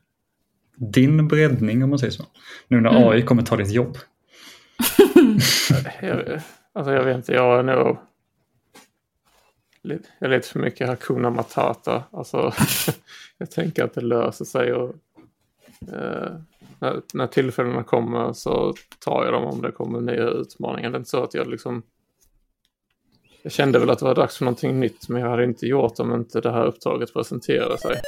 din 0.77 1.29
breddning 1.29 1.85
om 1.85 1.91
man 1.91 1.99
säger 1.99 2.11
så? 2.11 2.25
Nu 2.69 2.81
när 2.81 2.91
mm. 2.91 3.09
AI 3.09 3.23
kommer 3.23 3.43
ta 3.43 3.57
ditt 3.57 3.73
jobb. 3.73 3.99
jag, 6.03 6.41
alltså 6.75 6.93
jag 6.93 7.05
vet 7.05 7.17
inte, 7.17 7.33
jag 7.33 7.59
är 7.59 7.63
nog 7.63 7.99
jag 9.89 10.31
är 10.31 10.37
lite 10.37 10.49
för 10.49 10.59
mycket 10.59 10.89
Hakuna 10.89 11.31
Matata. 11.31 12.05
Alltså, 12.11 12.53
jag 13.39 13.51
tänker 13.51 13.85
att 13.85 13.95
det 13.95 14.01
löser 14.01 14.45
sig 14.45 14.73
och 14.73 14.95
eh, 15.93 16.33
när, 16.79 17.01
när 17.15 17.27
tillfällena 17.27 17.83
kommer 17.83 18.33
så 18.33 18.75
tar 19.05 19.25
jag 19.25 19.33
dem 19.33 19.45
om 19.45 19.63
det 19.63 19.73
kommer 19.73 20.01
nya 20.01 20.29
utmaningar. 20.29 20.91
Det 20.91 20.97
är 20.97 20.99
inte 20.99 21.11
så 21.11 21.23
att 21.23 21.35
jag 21.35 21.47
liksom 21.47 21.83
jag 23.47 23.53
kände 23.53 23.79
väl 23.79 23.91
att 23.91 23.99
det 23.99 24.05
var 24.05 24.15
dags 24.15 24.37
för 24.37 24.45
någonting 24.45 24.81
nytt 24.81 25.09
men 25.09 25.23
jag 25.23 25.31
hade 25.31 25.45
inte 25.45 25.67
gjort 25.67 25.99
om 25.99 26.15
inte 26.15 26.41
det 26.41 26.53
här 26.53 26.67
uppdraget 26.67 27.13
presenterade 27.13 27.79
sig. 27.79 28.01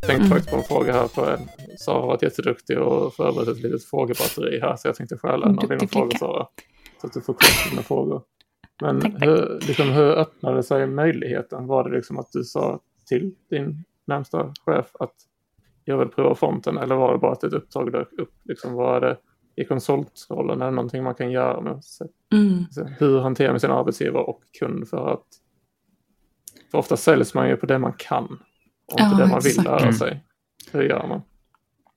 Jag 0.00 0.08
tänkte 0.08 0.14
mm. 0.14 0.28
faktiskt 0.28 0.50
på 0.50 0.56
en 0.56 0.62
fråga 0.62 0.92
här 0.92 1.08
på 1.08 1.26
en. 1.26 1.48
Sara 1.78 2.00
har 2.00 2.06
varit 2.06 2.22
jätteduktig 2.22 2.78
och 2.78 3.14
förberett 3.14 3.48
ett 3.48 3.62
litet 3.62 3.84
frågebatteri 3.84 4.60
här 4.60 4.76
så 4.76 4.88
jag 4.88 4.94
tänkte 4.94 5.16
stjäla 5.16 5.46
en 5.46 5.58
av 5.58 5.68
dina 5.68 5.86
frågor 5.86 6.18
Sara. 6.18 6.46
Att 7.04 7.12
du 7.12 7.20
får 7.20 7.32
koll 7.32 7.64
på 7.64 7.70
dina 7.70 7.82
frågor. 7.82 8.22
Men 8.82 9.00
tack, 9.00 9.12
tack. 9.12 9.22
Hur, 9.22 9.60
liksom, 9.68 9.88
hur 9.88 10.10
öppnade 10.10 10.62
sig 10.62 10.86
möjligheten? 10.86 11.66
Var 11.66 11.88
det 11.88 11.96
liksom 11.96 12.18
att 12.18 12.32
du 12.32 12.44
sa 12.44 12.80
till 13.08 13.34
din 13.50 13.84
närmsta 14.06 14.54
chef 14.64 14.86
att 15.00 15.14
jag 15.84 15.98
vill 15.98 16.08
prova 16.08 16.34
fronten 16.34 16.78
eller 16.78 16.94
var 16.94 17.12
det 17.12 17.18
bara 17.18 17.32
att 17.32 17.44
ett 17.44 17.52
uppdrag 17.52 17.92
dök 17.92 18.12
upp? 18.12 18.32
Liksom, 18.44 18.74
var 18.74 19.00
det 19.00 19.16
i 19.56 19.64
konsultrollen 19.64 20.62
är 20.62 20.66
det 20.66 20.70
någonting 20.70 21.02
man 21.02 21.14
kan 21.14 21.30
göra 21.30 21.60
med 21.60 21.82
mm. 22.32 22.64
hur 22.98 23.20
hanterar 23.20 23.50
man 23.50 23.60
sin 23.60 23.70
arbetsgivare 23.70 24.22
och 24.22 24.42
kund 24.58 24.88
för 24.88 25.12
att 25.12 25.26
för 26.70 26.78
ofta 26.78 26.96
säljs 26.96 27.34
man 27.34 27.48
ju 27.48 27.56
på 27.56 27.66
det 27.66 27.78
man 27.78 27.92
kan 27.92 28.24
och 28.92 29.00
inte 29.00 29.16
ja, 29.18 29.24
det 29.24 29.26
man 29.26 29.40
vill 29.40 29.64
lära 29.64 29.78
mm. 29.78 29.92
sig. 29.92 30.24
Hur 30.72 30.82
gör 30.82 31.06
man? 31.08 31.22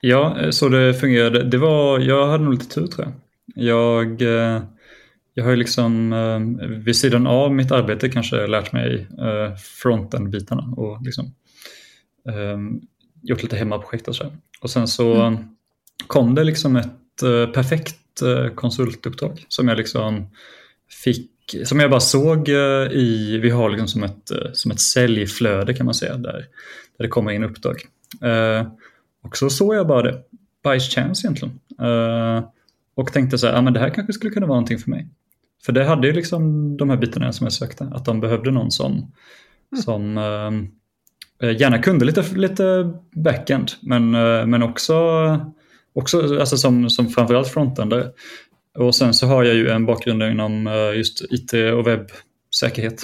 Ja, 0.01 0.51
så 0.51 0.69
det 0.69 0.93
fungerade. 0.93 1.43
Det 1.43 1.57
var, 1.57 1.99
jag 1.99 2.27
hade 2.27 2.43
nog 2.43 2.53
lite 2.53 2.75
tur 2.75 2.87
tror 2.87 3.07
jag. 3.07 3.13
Jag, 3.55 4.21
eh, 4.21 4.61
jag 5.33 5.43
har 5.43 5.51
ju 5.51 5.57
liksom 5.57 6.13
eh, 6.13 6.67
vid 6.67 6.95
sidan 6.95 7.27
av 7.27 7.55
mitt 7.55 7.71
arbete 7.71 8.09
kanske 8.09 8.47
lärt 8.47 8.73
mig 8.73 9.07
eh, 9.19 9.55
fronten-bitarna 9.55 10.73
och 10.77 11.01
liksom 11.01 11.33
gjort 13.21 13.43
lite 13.43 13.55
hemmaprojekt 13.55 14.07
och 14.07 14.15
så. 14.15 14.31
Och 14.61 14.69
sen 14.69 14.87
så 14.87 15.13
mm. 15.13 15.43
kom 16.07 16.35
det 16.35 16.43
liksom 16.43 16.75
ett 16.75 16.89
Eh, 17.21 17.51
perfekt 17.51 18.21
eh, 18.21 18.53
konsultuppdrag 18.55 19.45
som 19.47 19.67
jag 19.67 19.77
liksom 19.77 20.27
fick 21.03 21.29
som 21.65 21.79
jag 21.79 21.89
bara 21.89 21.99
såg 21.99 22.49
eh, 22.49 22.91
i, 22.91 23.39
vi 23.41 23.49
har 23.49 23.69
liksom 23.69 23.87
som 23.87 24.03
ett, 24.03 24.31
som 24.53 24.71
ett 24.71 24.79
säljflöde 24.79 25.73
kan 25.73 25.85
man 25.85 25.95
säga 25.95 26.17
där, 26.17 26.45
där 26.97 27.03
det 27.03 27.07
kommer 27.07 27.31
in 27.31 27.43
uppdrag. 27.43 27.75
och 29.23 29.37
så 29.37 29.49
såg 29.49 29.75
jag 29.75 29.87
bara 29.87 30.01
det, 30.01 30.23
by 30.63 30.79
chance 30.79 31.27
egentligen. 31.27 31.59
och 32.95 33.13
tänkte 33.13 33.37
så 33.37 33.47
här, 33.47 33.53
ah, 33.53 33.61
men 33.61 33.73
det 33.73 33.79
här 33.79 33.89
kanske 33.89 34.13
skulle 34.13 34.31
kunna 34.31 34.45
vara 34.45 34.55
någonting 34.55 34.79
för 34.79 34.89
mig. 34.89 35.07
För 35.65 35.73
det 35.73 35.83
hade 35.83 36.07
ju 36.07 36.13
liksom 36.13 36.77
de 36.77 36.89
här 36.89 36.97
bitarna 36.97 37.33
som 37.33 37.45
jag 37.45 37.53
sökte, 37.53 37.83
att 37.93 38.05
de 38.05 38.19
behövde 38.19 38.51
någon 38.51 38.71
som, 38.71 38.91
mm. 38.91 39.83
som 39.83 40.17
gärna 41.57 41.81
kunde 41.81 42.05
lite, 42.05 42.23
lite 42.35 42.93
backend 43.15 43.71
men, 43.81 44.11
men 44.49 44.63
också 44.63 44.93
också 45.93 46.39
alltså 46.39 46.57
som, 46.57 46.89
som 46.89 47.09
framförallt 47.09 47.47
frontender. 47.47 48.11
Och 48.77 48.95
sen 48.95 49.13
så 49.13 49.27
har 49.27 49.43
jag 49.43 49.55
ju 49.55 49.69
en 49.69 49.85
bakgrund 49.85 50.23
inom 50.23 50.67
eh, 50.67 50.97
just 50.97 51.21
IT 51.21 51.53
och 51.53 51.87
webbsäkerhet. 51.87 53.03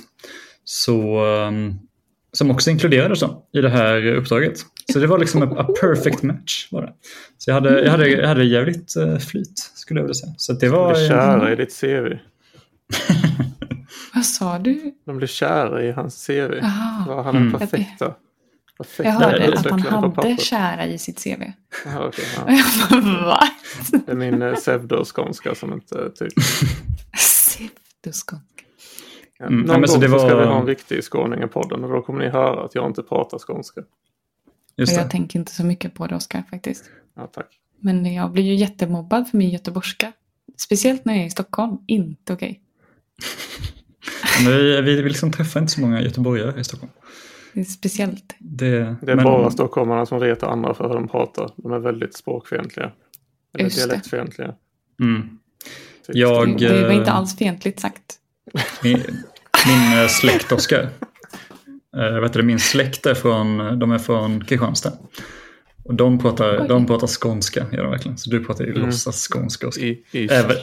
Så, 0.63 1.25
um, 1.25 1.79
som 2.33 2.51
också 2.51 2.69
inkluderades 2.69 3.23
i 3.53 3.61
det 3.61 3.69
här 3.69 4.05
uppdraget. 4.05 4.53
Så 4.93 4.99
det 4.99 5.07
var 5.07 5.17
liksom 5.17 5.41
a, 5.41 5.55
a 5.57 5.67
perfect 5.81 6.23
match. 6.23 6.67
Var 6.71 6.81
det. 6.81 6.93
Så 7.37 7.49
jag 7.49 7.55
hade, 7.55 7.81
jag 7.83 7.91
hade, 7.91 8.09
jag 8.09 8.27
hade 8.27 8.43
jävligt 8.43 8.97
uh, 8.97 9.17
flyt 9.17 9.57
skulle 9.57 9.99
jag 9.99 10.03
vilja 10.03 10.13
säga. 10.13 10.33
Så 10.37 10.53
det 10.53 10.69
var, 10.69 10.93
de 10.93 10.99
blev 10.99 11.07
kära 11.07 11.53
i 11.53 11.55
ditt 11.55 11.81
CV. 11.81 12.17
Vad 14.13 14.25
sa 14.25 14.59
du? 14.59 14.93
De 15.05 15.17
blev 15.17 15.27
kära 15.27 15.83
i 15.83 15.91
hans 15.91 16.27
CV. 16.27 16.59
Aha. 16.63 17.21
Han 17.21 17.35
är 17.35 17.39
mm. 17.41 17.59
perfekta. 17.59 18.15
Perfekt. 18.77 19.09
Jag 19.09 19.13
hörde 19.13 19.53
att 19.59 19.65
han 19.65 20.13
hade 20.15 20.37
kära 20.37 20.85
i 20.85 20.97
sitt 20.97 21.23
CV. 21.23 21.43
Aha, 21.87 22.07
okay, 22.07 22.25
ja. 22.35 22.45
Va? 23.25 23.43
Det 24.05 24.11
är 24.11 24.15
min 24.15 24.41
eh, 24.41 24.55
pseudoskånska 24.55 25.55
som 25.55 25.73
inte 25.73 26.09
typ... 26.09 26.33
pseudoskånska. 27.17 28.65
Ja, 29.39 29.45
mm, 29.45 29.61
någon 29.61 29.75
gång 29.75 29.87
så, 29.87 29.99
det 29.99 30.07
var... 30.07 30.19
ska 30.19 30.37
vi 30.37 30.45
ha 30.45 30.59
en 30.59 30.67
riktig 30.67 31.03
skåning 31.03 31.43
i 31.43 31.47
podden 31.47 31.83
och 31.83 31.89
då 31.89 32.01
kommer 32.01 32.19
ni 32.19 32.29
höra 32.29 32.65
att 32.65 32.75
jag 32.75 32.87
inte 32.87 33.03
pratar 33.03 33.39
skånska. 33.39 33.81
Just 34.75 34.97
jag 34.97 35.11
tänker 35.11 35.39
inte 35.39 35.51
så 35.51 35.63
mycket 35.65 35.93
på 35.93 36.07
det 36.07 36.15
Oskar 36.15 36.43
faktiskt. 36.49 36.89
Ja, 37.15 37.27
tack. 37.27 37.47
Men 37.79 38.13
jag 38.13 38.31
blir 38.31 38.43
ju 38.43 38.55
jättemobbad 38.55 39.29
för 39.29 39.37
min 39.37 39.49
göteborgska. 39.49 40.11
Speciellt 40.57 41.05
när 41.05 41.13
jag 41.13 41.23
är 41.23 41.27
i 41.27 41.29
Stockholm. 41.29 41.77
Inte 41.87 42.33
okej. 42.33 42.49
Okay. 42.49 42.61
Vi, 44.45 44.81
vi 44.81 45.09
liksom 45.09 45.31
träffar 45.31 45.59
inte 45.59 45.73
så 45.73 45.81
många 45.81 46.01
göteborgare 46.01 46.59
i 46.61 46.63
Stockholm. 46.63 46.91
Det 47.53 47.59
är 47.59 47.63
speciellt. 47.63 48.35
Det, 48.39 48.95
det 49.01 49.11
är 49.11 49.15
men... 49.15 49.23
bara 49.23 49.51
stockholmarna 49.51 50.05
som 50.05 50.19
retar 50.19 50.47
andra 50.47 50.73
för 50.73 50.87
hur 50.87 50.95
de 50.95 51.07
pratar. 51.07 51.51
De 51.55 51.71
är 51.71 51.79
väldigt 51.79 52.17
språkfientliga. 52.17 52.91
Eller 53.57 53.69
dialektfientliga. 53.69 54.53
Mm. 55.01 55.39
Jag, 56.07 56.59
det 56.59 56.83
var 56.83 56.91
inte 56.91 57.09
eh, 57.09 57.15
alls 57.15 57.37
fientligt 57.37 57.79
sagt. 57.79 58.15
Min, 58.83 59.03
min 59.67 59.99
eh, 59.99 60.07
släkt 60.07 60.51
Oskar. 60.51 60.89
Äh, 61.97 62.19
vet 62.19 62.33
du, 62.33 62.43
min 62.43 62.59
släkt 62.59 63.05
är 63.05 63.13
från, 63.13 63.79
de 63.79 63.91
är 63.91 63.97
från 63.97 64.45
Kristianstad. 64.45 64.93
Och 65.89 65.95
de 65.95 66.19
pratar, 66.19 66.67
de 66.67 66.87
pratar 66.87 67.07
skånska, 67.07 67.65
gör 67.71 67.83
de 67.83 67.91
verkligen. 67.91 68.17
Så 68.17 68.29
du 68.29 68.45
pratar 68.45 68.63
ju 68.63 68.71
mm. 68.71 68.85
låtsas 68.85 69.27
skånska. 69.27 69.67
I, 69.67 70.03
i 70.11 70.27
även, 70.31 70.57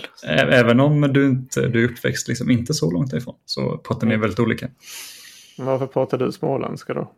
även 0.53 0.81
om 0.81 1.01
du, 1.13 1.27
inte, 1.27 1.69
du 1.69 1.85
är 1.85 1.89
uppväxt 1.89 2.29
liksom 2.29 2.51
inte 2.51 2.75
så 2.75 2.91
långt 2.91 3.13
ifrån 3.13 3.35
så 3.45 3.79
pratar 3.79 4.07
ni 4.07 4.17
väldigt 4.17 4.39
olika. 4.39 4.69
Varför 5.59 5.87
pratar 5.87 6.19
du 6.19 6.33
småländska 6.33 6.95
då? 6.95 7.13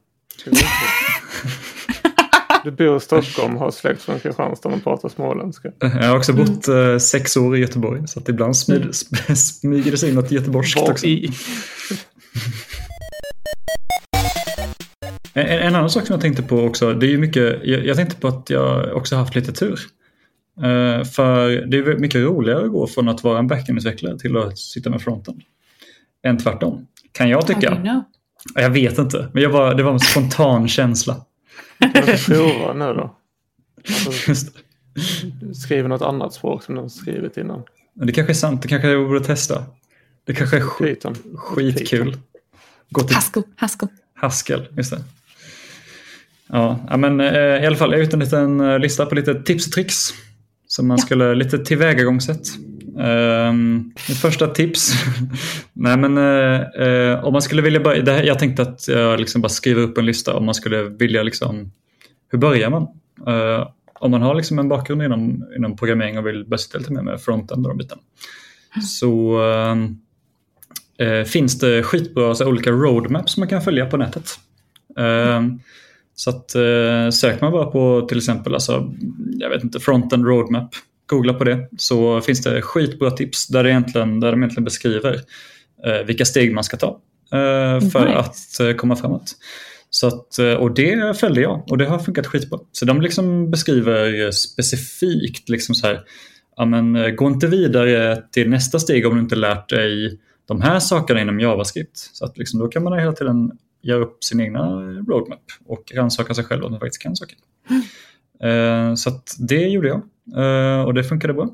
Du 2.64 2.70
bor 2.70 2.96
i 2.96 3.00
Stockholm, 3.00 3.56
har 3.56 3.70
släkt 3.70 4.02
från 4.02 4.20
Kristianstad 4.20 4.68
och 4.68 4.84
pratar 4.84 5.08
småländska. 5.08 5.72
Jag 5.78 5.88
har 5.88 6.16
också 6.16 6.32
bott 6.32 6.68
mm. 6.68 6.92
eh, 6.92 6.98
sex 6.98 7.36
år 7.36 7.56
i 7.56 7.60
Göteborg 7.60 8.08
så 8.08 8.20
att 8.20 8.28
ibland 8.28 8.56
smyger, 8.56 8.82
mm. 8.82 9.36
smyger 9.36 9.90
det 9.90 9.98
sig 9.98 10.08
in 10.08 10.14
något 10.14 10.30
göteborgskt 10.30 10.88
också. 10.88 11.06
I? 11.06 11.32
En, 15.38 15.58
en, 15.58 15.74
annan 15.74 15.90
sak 15.90 16.06
som 16.06 16.14
jag 16.14 16.20
tänkte 16.20 16.42
på 16.42 16.60
också, 16.60 16.94
det 16.94 17.06
är 17.06 17.10
ju 17.10 17.18
mycket, 17.18 17.60
jag, 17.64 17.86
jag 17.86 17.96
tänkte 17.96 18.16
på 18.16 18.28
att 18.28 18.50
jag 18.50 18.96
också 18.96 19.16
haft 19.16 19.34
lite 19.34 19.52
tur. 19.52 19.80
Uh, 20.58 21.04
för 21.04 21.48
det 21.48 21.78
är 21.78 21.98
mycket 21.98 22.20
roligare 22.20 22.64
att 22.64 22.70
gå 22.70 22.86
från 22.86 23.08
att 23.08 23.24
vara 23.24 23.38
en 23.38 23.48
backend-utvecklare 23.48 24.18
till 24.18 24.36
att 24.36 24.58
sitta 24.58 24.90
med 24.90 25.02
fronten. 25.02 25.40
Än 26.22 26.38
tvärtom. 26.38 26.86
Kan 27.12 27.28
jag 27.28 27.46
tycka. 27.46 28.02
Jag 28.54 28.70
vet 28.70 28.98
inte, 28.98 29.28
men 29.32 29.42
jag 29.42 29.50
var, 29.50 29.74
det 29.74 29.82
var 29.82 29.92
en 29.92 30.00
spontan 30.00 30.68
känsla. 30.68 31.16
Du 31.78 32.16
prova 32.26 32.72
nu 32.72 32.84
då? 32.84 33.16
Alltså, 34.06 34.50
skriver 35.54 35.88
något 35.88 36.02
annat 36.02 36.34
språk 36.34 36.62
som 36.62 36.74
de 36.74 36.90
skrivit 36.90 37.36
innan. 37.36 37.62
Det 37.94 38.12
kanske 38.12 38.32
är 38.32 38.34
sant, 38.34 38.62
det 38.62 38.68
kanske 38.68 38.88
jag 38.88 39.08
borde 39.08 39.24
testa. 39.24 39.64
Det 40.24 40.34
kanske 40.34 40.56
är 40.56 40.60
sk 40.60 41.38
skitkul. 41.38 42.16
Gå 42.90 43.00
till... 43.00 43.14
Haskell. 43.14 43.42
Haskell. 43.56 43.88
Haskell, 44.14 44.68
just 44.76 44.90
det. 44.90 45.02
Ja, 46.48 46.96
men 46.96 47.20
eh, 47.20 47.62
i 47.62 47.66
alla 47.66 47.76
fall, 47.76 47.90
jag 47.90 47.98
har 47.98 48.04
gjort 48.04 48.12
en 48.12 48.20
liten 48.20 48.60
eh, 48.60 48.78
lista 48.78 49.06
på 49.06 49.14
lite 49.14 49.34
tips 49.34 49.66
och 49.66 49.72
tricks. 49.72 50.10
Som 50.66 50.88
man 50.88 50.96
ja. 50.98 51.04
skulle, 51.04 51.34
lite 51.34 51.58
tillvägagångssätt. 51.58 52.48
Um, 52.98 53.92
mitt 54.08 54.18
första 54.18 54.46
tips. 54.46 54.92
Nej 55.72 55.96
men 55.96 56.18
uh, 56.18 56.60
uh, 56.80 57.24
om 57.24 57.32
man 57.32 57.42
skulle 57.42 57.62
vilja 57.62 57.80
börja, 57.80 58.02
det 58.02 58.12
här, 58.12 58.22
jag 58.22 58.38
tänkte 58.38 58.62
att 58.62 58.88
jag 58.88 59.20
liksom 59.20 59.40
bara 59.40 59.48
skriver 59.48 59.82
upp 59.82 59.98
en 59.98 60.06
lista 60.06 60.34
om 60.34 60.44
man 60.44 60.54
skulle 60.54 60.82
vilja 60.82 61.22
liksom, 61.22 61.72
hur 62.30 62.38
börjar 62.38 62.70
man? 62.70 62.82
Uh, 63.28 63.68
om 63.94 64.10
man 64.10 64.22
har 64.22 64.34
liksom 64.34 64.58
en 64.58 64.68
bakgrund 64.68 65.02
inom, 65.02 65.44
inom 65.56 65.76
programmering 65.76 66.18
och 66.18 66.26
vill 66.26 66.44
börja 66.44 66.58
sitta 66.58 66.78
lite 66.78 66.92
mer 66.92 67.02
med 67.02 67.20
frontend 67.20 67.66
och 67.66 67.70
de 67.72 67.78
bitarna. 67.78 68.02
Mm. 68.74 68.82
Så 68.82 69.42
ehm, 69.42 71.24
finns 71.26 71.58
det 71.58 71.82
skitbra 71.82 72.34
så 72.34 72.46
olika 72.46 72.70
roadmaps 72.70 73.36
man 73.36 73.48
kan 73.48 73.62
följa 73.62 73.86
på 73.86 73.96
nätet. 73.96 74.30
Mm. 74.96 75.60
Så 76.18 76.30
att 76.30 76.54
eh, 76.54 77.10
söker 77.10 77.38
man 77.40 77.52
bara 77.52 77.66
på 77.66 78.06
till 78.08 78.18
exempel, 78.18 78.54
alltså, 78.54 78.92
jag 79.38 79.50
vet 79.50 79.64
inte, 79.64 79.80
frontend 79.80 80.26
roadmap, 80.26 80.70
googla 81.06 81.34
på 81.34 81.44
det, 81.44 81.68
så 81.78 82.20
finns 82.20 82.42
det 82.42 82.62
skitbra 82.62 83.10
tips 83.10 83.46
där, 83.46 83.64
det 83.64 83.70
egentligen, 83.70 84.20
där 84.20 84.30
de 84.30 84.40
egentligen 84.40 84.64
beskriver 84.64 85.14
eh, 85.86 86.06
vilka 86.06 86.24
steg 86.24 86.54
man 86.54 86.64
ska 86.64 86.76
ta 86.76 87.00
eh, 87.32 87.88
för 87.90 88.06
nice. 88.06 88.18
att 88.18 88.60
eh, 88.60 88.72
komma 88.72 88.96
framåt. 88.96 89.32
Så 89.90 90.06
att, 90.06 90.38
eh, 90.38 90.52
och 90.52 90.74
det 90.74 91.18
följde 91.18 91.40
jag 91.40 91.64
och 91.70 91.78
det 91.78 91.86
har 91.86 91.98
funkat 91.98 92.26
skitbra. 92.26 92.58
Så 92.72 92.84
de 92.84 93.00
liksom 93.00 93.50
beskriver 93.50 94.30
specifikt, 94.30 95.48
liksom 95.48 95.74
så 95.74 95.86
här, 95.86 96.00
ja, 96.56 96.64
men, 96.64 96.96
eh, 96.96 97.10
gå 97.10 97.26
inte 97.26 97.46
vidare 97.46 98.22
till 98.32 98.50
nästa 98.50 98.78
steg 98.78 99.06
om 99.06 99.14
du 99.14 99.20
inte 99.20 99.36
lärt 99.36 99.68
dig 99.68 100.18
de 100.48 100.60
här 100.60 100.80
sakerna 100.80 101.20
inom 101.20 101.40
JavaScript. 101.40 101.98
Så 101.98 102.24
att 102.24 102.38
liksom, 102.38 102.60
då 102.60 102.68
kan 102.68 102.82
man 102.82 102.98
hela 102.98 103.12
tiden 103.12 103.52
göra 103.82 104.02
upp 104.02 104.24
sin 104.24 104.40
egna 104.40 104.60
roadmap 105.08 105.42
och 105.66 105.92
rannsaka 105.94 106.34
sig 106.34 106.44
själv 106.44 106.64
om 106.64 106.70
man 106.70 106.80
faktiskt 106.80 107.02
kan 107.02 107.16
saker. 107.16 107.36
Mm. 107.70 108.96
Så 108.96 109.10
det 109.38 109.68
gjorde 109.68 109.88
jag 109.88 110.02
eh, 110.36 110.84
och 110.84 110.94
det 110.94 111.04
funkade 111.04 111.34
bra. 111.34 111.48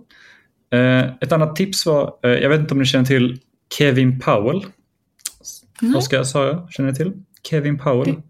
Eh, 0.70 1.04
ett 1.20 1.32
annat 1.32 1.56
tips 1.56 1.86
var, 1.86 2.18
jag 2.22 2.48
vet 2.48 2.60
inte 2.60 2.74
om 2.74 2.78
ni 2.78 2.84
känner 2.84 3.04
till 3.04 3.40
Kevin 3.78 4.20
Powell? 4.20 4.66
Mm. 5.82 5.96
Oskar, 5.96 6.22
sa 6.22 6.46
jag, 6.46 6.72
känner 6.72 6.90
ni 6.90 6.96
till? 6.96 7.12
Kevin 7.48 7.78
Powell? 7.78 8.14
Det, 8.14 8.22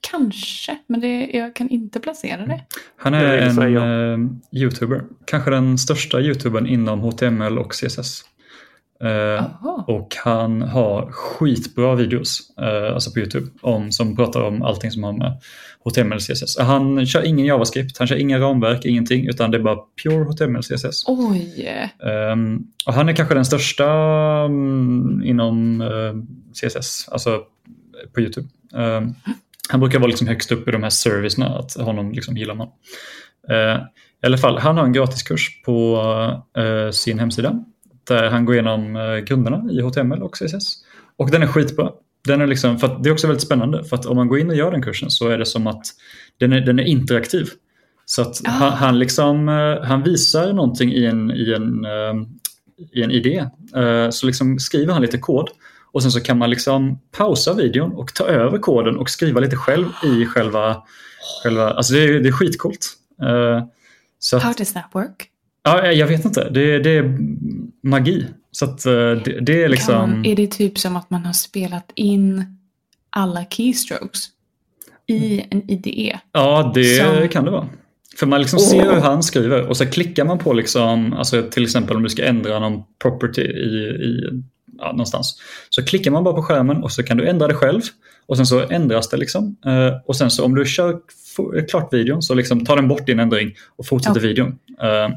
kanske, 0.00 0.78
men 0.86 1.00
det, 1.00 1.30
jag 1.34 1.54
kan 1.54 1.68
inte 1.68 2.00
placera 2.00 2.46
det. 2.46 2.60
Han 2.96 3.14
är 3.14 3.36
en 3.36 3.58
uh, 3.58 4.30
YouTuber, 4.52 5.04
kanske 5.24 5.50
den 5.50 5.78
största 5.78 6.20
YouTubern 6.20 6.66
inom 6.66 7.00
HTML 7.00 7.58
och 7.58 7.72
CSS. 7.72 8.24
Uh, 9.02 9.44
och 9.86 10.16
han 10.24 10.62
har 10.62 11.10
skitbra 11.10 11.94
videos 11.94 12.40
uh, 12.60 12.94
alltså 12.94 13.10
på 13.10 13.18
Youtube 13.18 13.46
om, 13.60 13.92
som 13.92 14.16
pratar 14.16 14.40
om 14.40 14.62
allting 14.62 14.90
som 14.90 15.02
har 15.04 15.12
med 15.12 15.40
HTML 15.84 16.16
och 16.16 16.22
CSS. 16.22 16.58
Han 16.58 17.06
kör 17.06 17.22
ingen 17.22 17.46
JavaScript, 17.46 17.98
han 17.98 18.06
kör 18.06 18.16
inga 18.16 18.38
ramverk, 18.38 18.84
ingenting 18.84 19.28
utan 19.28 19.50
det 19.50 19.56
är 19.56 19.62
bara 19.62 19.78
pure 20.02 20.24
HTML 20.24 20.56
och 20.56 20.64
CSS. 20.64 21.04
Oj! 21.06 21.90
Um, 22.32 22.66
och 22.86 22.94
han 22.94 23.08
är 23.08 23.12
kanske 23.12 23.34
den 23.34 23.44
största 23.44 23.84
um, 24.44 25.22
inom 25.24 25.80
eh, 25.80 26.14
CSS, 26.52 27.08
alltså 27.08 27.42
på 28.14 28.20
Youtube. 28.20 28.48
Um, 28.72 29.14
han 29.68 29.80
brukar 29.80 29.98
vara 29.98 30.08
liksom 30.08 30.26
högst 30.26 30.52
upp 30.52 30.68
i 30.68 30.70
de 30.70 30.82
här 30.82 30.90
servicerna, 30.90 31.58
att 31.58 31.74
honom 31.74 32.12
liksom 32.12 32.36
gillar 32.36 32.54
man. 32.54 32.68
I 34.22 34.26
alla 34.26 34.38
fall, 34.38 34.58
han 34.58 34.76
har 34.76 34.84
en 34.84 34.92
gratiskurs 34.92 35.62
på 35.62 36.00
sin 36.92 37.18
hemsida 37.18 37.64
där 38.06 38.30
han 38.30 38.44
går 38.44 38.54
igenom 38.54 38.96
eh, 38.96 39.16
grunderna 39.16 39.72
i 39.72 39.80
HTML 39.80 40.22
och 40.22 40.34
CSS. 40.34 40.84
Och 41.16 41.30
den 41.30 41.42
är 41.42 41.46
skitbra. 41.46 41.90
Den 42.24 42.40
är 42.40 42.46
liksom, 42.46 42.78
för 42.78 42.98
det 43.02 43.08
är 43.08 43.12
också 43.12 43.26
väldigt 43.26 43.46
spännande 43.46 43.84
för 43.84 43.96
att 43.96 44.06
om 44.06 44.16
man 44.16 44.28
går 44.28 44.38
in 44.38 44.50
och 44.50 44.56
gör 44.56 44.70
den 44.70 44.82
kursen 44.82 45.10
så 45.10 45.28
är 45.28 45.38
det 45.38 45.46
som 45.46 45.66
att 45.66 45.86
den 46.38 46.52
är, 46.52 46.60
den 46.60 46.78
är 46.78 46.84
interaktiv. 46.84 47.48
Så 48.04 48.22
att 48.22 48.40
ah. 48.44 48.50
han, 48.50 48.72
han, 48.72 48.98
liksom, 48.98 49.48
eh, 49.48 49.82
han 49.82 50.02
visar 50.02 50.52
någonting 50.52 50.92
i 50.92 51.06
en, 51.06 51.30
i 51.30 51.52
en, 51.52 51.84
eh, 51.84 52.14
i 52.92 53.02
en 53.02 53.10
idé. 53.10 53.46
Så 54.10 54.26
liksom 54.26 54.58
skriver 54.58 54.92
han 54.92 55.02
lite 55.02 55.18
kod 55.18 55.48
och 55.92 56.02
sen 56.02 56.10
så 56.10 56.20
kan 56.20 56.38
man 56.38 56.50
liksom 56.50 56.98
pausa 57.16 57.54
videon 57.54 57.92
och 57.92 58.14
ta 58.14 58.24
över 58.24 58.58
koden 58.58 58.96
och 58.96 59.10
skriva 59.10 59.40
lite 59.40 59.56
själv 59.56 59.86
i 60.04 60.26
själva... 60.26 60.82
själva 61.42 61.70
alltså 61.70 61.92
det 61.92 62.04
är, 62.04 62.20
det 62.20 62.28
är 62.28 62.32
skitcoolt. 62.32 62.86
Så 64.18 64.36
att, 64.36 64.42
How 64.42 64.52
does 64.52 64.72
that 64.72 64.88
work? 64.92 65.30
Ja, 65.64 65.86
jag 65.86 66.06
vet 66.06 66.24
inte. 66.24 66.50
Det, 66.50 66.78
det 66.78 66.90
är 66.90 67.18
magi. 67.82 68.26
Så 68.50 68.64
att, 68.64 68.86
eh, 68.86 68.92
det, 68.92 69.40
det, 69.40 69.62
är 69.62 69.68
liksom... 69.68 69.94
Kan, 69.94 70.26
är 70.26 70.36
det 70.36 70.46
typ 70.46 70.78
som 70.78 70.96
att 70.96 71.10
man 71.10 71.24
har 71.24 71.32
spelat 71.32 71.92
in 71.94 72.44
alla 73.10 73.44
keystrokes 73.44 74.28
i 75.06 75.44
en 75.50 75.70
IDE? 75.70 76.20
Ja, 76.32 76.72
det 76.74 76.84
som... 76.84 77.28
kan 77.28 77.44
det 77.44 77.50
vara. 77.50 77.68
För 78.16 78.26
man 78.26 78.40
liksom 78.40 78.58
oh. 78.58 78.64
ser 78.64 78.92
hur 78.94 79.00
han 79.00 79.22
skriver 79.22 79.66
och 79.66 79.76
så 79.76 79.86
klickar 79.86 80.24
man 80.24 80.38
på 80.38 80.52
liksom, 80.52 81.12
alltså 81.12 81.42
till 81.50 81.64
exempel 81.64 81.96
om 81.96 82.02
du 82.02 82.08
ska 82.08 82.24
ändra 82.24 82.58
någon 82.58 82.82
property 83.02 83.42
i, 83.42 83.76
i 84.04 84.42
ja, 84.78 84.92
någonstans. 84.92 85.40
Så 85.70 85.84
klickar 85.84 86.10
man 86.10 86.24
bara 86.24 86.34
på 86.34 86.42
skärmen 86.42 86.82
och 86.82 86.92
så 86.92 87.02
kan 87.02 87.16
du 87.16 87.28
ändra 87.28 87.48
det 87.48 87.54
själv 87.54 87.82
och 88.26 88.36
sen 88.36 88.46
så 88.46 88.68
ändras 88.68 89.08
det 89.08 89.16
liksom. 89.16 89.56
Eh, 89.66 90.00
och 90.06 90.16
sen 90.16 90.30
så 90.30 90.44
om 90.44 90.54
du 90.54 90.64
kör 90.64 90.98
klart 91.70 91.92
videon 91.92 92.22
så 92.22 92.34
liksom 92.34 92.64
tar 92.64 92.76
den 92.76 92.88
bort 92.88 93.06
din 93.06 93.20
ändring 93.20 93.54
och 93.76 93.86
fortsätter 93.86 94.20
ja. 94.20 94.28
videon. 94.28 94.58
Eh, 94.82 95.08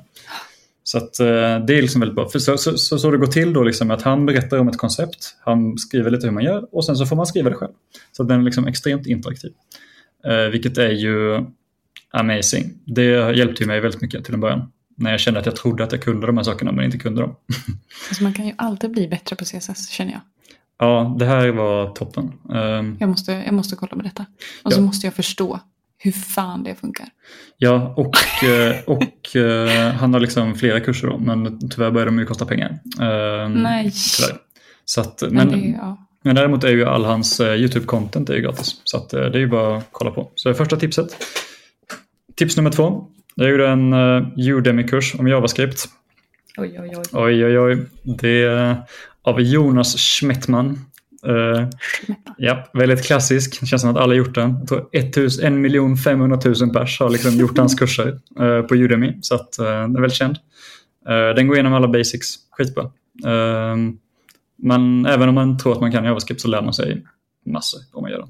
så 0.83 0.97
att, 0.97 1.19
eh, 1.19 1.25
det 1.65 1.77
är 1.77 1.81
liksom 1.81 2.01
väldigt 2.01 2.15
bra. 2.15 2.29
För 2.29 2.39
så, 2.39 2.57
så, 2.57 2.77
så, 2.77 2.99
så 2.99 3.11
det 3.11 3.17
går 3.17 3.27
till 3.27 3.53
då 3.53 3.63
liksom 3.63 3.91
att 3.91 4.01
han 4.01 4.25
berättar 4.25 4.57
om 4.57 4.67
ett 4.67 4.77
koncept, 4.77 5.35
han 5.39 5.77
skriver 5.77 6.11
lite 6.11 6.27
hur 6.27 6.33
man 6.33 6.43
gör 6.43 6.75
och 6.75 6.85
sen 6.85 6.95
så 6.95 7.05
får 7.05 7.15
man 7.15 7.27
skriva 7.27 7.49
det 7.49 7.55
själv. 7.55 7.71
Så 8.11 8.23
den 8.23 8.39
är 8.39 8.43
liksom 8.43 8.67
extremt 8.67 9.07
interaktiv. 9.07 9.51
Eh, 10.27 10.51
vilket 10.51 10.77
är 10.77 10.89
ju 10.89 11.45
amazing. 12.11 12.73
Det 12.85 13.37
hjälpte 13.37 13.65
mig 13.65 13.79
väldigt 13.79 14.01
mycket 14.01 14.25
till 14.25 14.33
en 14.33 14.39
början. 14.39 14.71
När 14.95 15.11
jag 15.11 15.19
kände 15.19 15.39
att 15.39 15.45
jag 15.45 15.55
trodde 15.55 15.83
att 15.83 15.91
jag 15.91 16.01
kunde 16.01 16.27
de 16.27 16.37
här 16.37 16.43
sakerna 16.43 16.71
men 16.71 16.85
inte 16.85 16.97
kunde 16.97 17.21
dem. 17.21 17.35
Alltså 18.09 18.23
man 18.23 18.33
kan 18.33 18.47
ju 18.47 18.53
alltid 18.57 18.91
bli 18.91 19.07
bättre 19.07 19.35
på 19.35 19.45
CSS 19.45 19.89
känner 19.89 20.11
jag. 20.11 20.21
Ja, 20.79 21.15
det 21.19 21.25
här 21.25 21.49
var 21.49 21.93
toppen. 21.93 22.33
Um, 22.49 22.97
jag, 22.99 23.09
måste, 23.09 23.31
jag 23.31 23.53
måste 23.53 23.75
kolla 23.75 23.95
på 23.95 24.01
detta. 24.01 24.25
Och 24.63 24.71
ja. 24.71 24.75
så 24.75 24.81
måste 24.81 25.07
jag 25.07 25.13
förstå 25.13 25.59
hur 25.97 26.11
fan 26.11 26.63
det 26.63 26.75
funkar. 26.75 27.07
Ja, 27.57 27.93
och, 27.97 28.43
eh, 28.43 28.75
och 28.85 29.35
uh, 29.35 29.91
han 29.91 30.13
har 30.13 30.19
liksom 30.19 30.55
flera 30.55 30.79
kurser 30.79 31.07
då, 31.07 31.17
men 31.17 31.69
tyvärr 31.69 31.91
börjar 31.91 32.05
de 32.05 32.19
ju 32.19 32.25
kosta 32.25 32.45
pengar. 32.45 32.79
Uh, 32.99 33.49
Nej. 33.49 33.91
Tyvärr. 34.17 34.37
Så 34.85 35.01
att, 35.01 35.21
men, 35.21 35.33
men, 35.33 35.51
det, 35.51 35.67
ja. 35.67 36.07
men 36.23 36.35
däremot 36.35 36.63
är 36.63 36.71
ju 36.71 36.85
all 36.85 37.05
hans 37.05 37.39
uh, 37.39 37.47
YouTube-content 37.47 38.41
gratis. 38.41 38.81
Så 38.83 38.97
att, 38.97 39.09
det 39.09 39.19
är 39.19 39.37
ju 39.37 39.47
bara 39.47 39.77
att 39.77 39.87
kolla 39.91 40.11
på. 40.11 40.31
Så 40.35 40.49
det 40.49 40.53
är 40.53 40.57
första 40.57 40.77
tipset. 40.77 41.17
Tips 42.35 42.57
nummer 42.57 42.71
två. 42.71 43.07
Jag 43.35 43.49
gjorde 43.49 43.69
en 43.69 43.93
Udemy-kurs 44.37 45.15
om 45.19 45.27
JavaScript. 45.27 45.85
Oj, 46.57 46.79
oj, 46.79 46.91
oj. 46.97 47.03
Oj, 47.13 47.45
oj, 47.45 47.59
oj. 47.59 47.85
Det 48.03 48.43
är 48.43 48.75
av 49.21 49.41
Jonas 49.41 49.97
Schmettman. 49.97 50.85
Uh, 51.25 51.69
ja, 52.37 52.67
väldigt 52.73 53.05
klassisk. 53.05 53.59
Det 53.59 53.65
känns 53.65 53.81
som 53.81 53.91
att 53.91 53.97
alla 53.97 54.13
gjort 54.15 54.35
den. 54.35 54.55
Jag 54.59 54.67
tror 54.67 54.89
1 54.91 56.03
500 56.03 56.39
000 56.45 56.73
pers 56.73 56.99
har 56.99 57.09
liksom 57.09 57.31
gjort 57.39 57.57
hans 57.57 57.75
kurser 57.75 58.19
uh, 58.39 58.61
på 58.61 58.75
Udemy. 58.75 59.17
Så 59.21 59.35
att, 59.35 59.55
uh, 59.59 59.65
den 59.65 59.95
är 59.95 60.01
väldigt 60.01 60.17
känd. 60.17 60.37
den 61.35 61.47
går 61.47 61.55
igenom 61.55 61.73
alla 61.73 61.87
basics. 61.87 62.35
Skitbra. 62.51 62.91
men 64.57 65.05
även 65.05 65.29
om 65.29 65.35
man 65.35 65.57
tror 65.57 65.73
att 65.73 65.81
man 65.81 65.91
kan 65.91 66.05
JavaScript 66.05 66.41
så 66.41 66.47
lär 66.47 66.61
man 66.61 66.73
sig 66.73 67.05
massor 67.45 67.81
om 67.93 68.01
man 68.01 68.11
gör 68.11 68.19
det. 68.19 68.27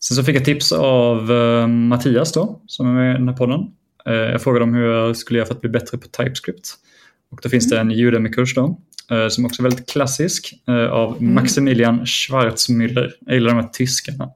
sen 0.00 0.16
så 0.16 0.24
fick 0.24 0.36
jag 0.36 0.44
tips 0.44 0.72
av 0.72 1.30
Mattias 1.68 2.32
då, 2.32 2.60
som 2.66 2.86
är 2.86 2.92
med 2.92 3.14
i 3.14 3.18
den 3.18 3.28
här 3.28 3.36
podden. 3.36 3.60
jag 4.04 4.42
frågade 4.42 4.64
om 4.64 4.74
hur 4.74 4.84
jag 4.84 5.16
skulle 5.16 5.38
göra 5.38 5.46
för 5.46 5.54
att 5.54 5.60
bli 5.60 5.70
bättre 5.70 5.98
på 5.98 6.08
TypeScript. 6.08 6.74
Och 7.30 7.40
då 7.42 7.48
finns 7.48 7.70
det 7.70 7.80
en 7.80 7.90
Udemy-kurs 7.90 8.54
då 8.54 8.80
Eh, 8.89 8.89
som 9.30 9.44
också 9.44 9.62
är 9.62 9.68
väldigt 9.68 9.90
klassisk 9.90 10.54
eh, 10.68 10.86
av 10.86 11.16
mm. 11.16 11.34
Maximilian 11.34 12.04
Schwarzmüller. 12.04 13.10
Jag 13.20 13.34
gillar 13.34 13.50
de 13.50 13.60
här 13.60 13.68
tyskarna. 13.68 14.30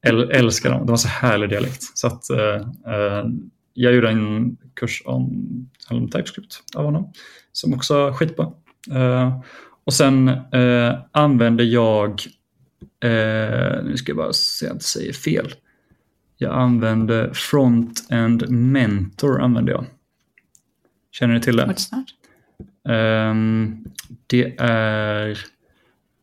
Jag 0.00 0.36
älskar 0.36 0.70
dem, 0.70 0.86
de 0.86 0.90
har 0.90 0.96
så 0.96 1.08
härlig 1.08 1.48
dialekt. 1.50 1.82
Så 1.94 2.06
att, 2.06 2.24
uh, 2.30 2.68
jag 3.74 3.94
gjorde 3.94 4.08
en 4.10 4.56
kurs 4.74 5.02
om, 5.04 5.46
om 5.90 6.10
TypeScript 6.10 6.62
av 6.74 6.84
honom 6.84 7.12
som 7.52 7.74
också 7.74 7.94
är 7.94 8.12
skitbra. 8.12 8.52
Uh, 8.92 9.40
och 9.84 9.92
sen 9.92 10.28
uh, 10.28 10.94
använder 11.12 11.64
jag, 11.64 12.22
nu 13.84 13.94
ska 13.96 14.10
jag 14.10 14.16
bara 14.16 14.32
se 14.32 14.66
att 14.66 14.68
jag 14.68 14.74
inte 14.74 14.84
säger 14.84 15.12
fel. 15.12 15.54
Jag 16.36 16.54
använder 16.54 17.32
Front 17.32 18.06
and 18.10 18.50
Mentor 18.50 19.40
använder 19.40 19.72
jag. 19.72 19.86
Känner 21.12 21.34
ni 21.34 21.40
till 21.40 21.56
det? 21.56 21.64
What's 21.64 21.90
that? 21.90 22.04
Um, 22.88 23.84
Det 24.26 24.54
är... 24.58 25.38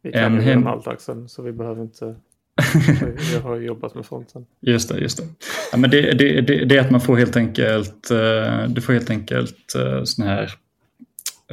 Vi 0.03 0.11
kan 0.11 0.35
ju 0.35 0.41
hem... 0.41 0.67
allt 0.67 0.87
Axel, 0.87 1.29
så 1.29 1.41
vi 1.41 1.51
behöver 1.51 1.81
inte... 1.81 2.15
vi 3.31 3.37
har 3.37 3.57
jobbat 3.57 3.95
med 3.95 4.05
fronten. 4.05 4.45
Just 4.59 4.89
det, 4.89 4.99
just 4.99 5.17
det. 5.17 5.23
Ja, 5.71 5.77
men 5.77 5.89
det, 5.89 6.01
det, 6.01 6.41
det, 6.41 6.65
det 6.65 6.77
är 6.77 6.81
att 6.81 6.91
man 6.91 7.01
får 7.01 7.17
helt 7.17 7.35
enkelt, 7.35 8.11
uh, 8.11 8.67
du 8.67 8.81
får 8.81 8.93
helt 8.93 9.09
enkelt 9.09 9.73
uh, 9.75 10.03
sån 10.03 10.25
här, 10.25 10.43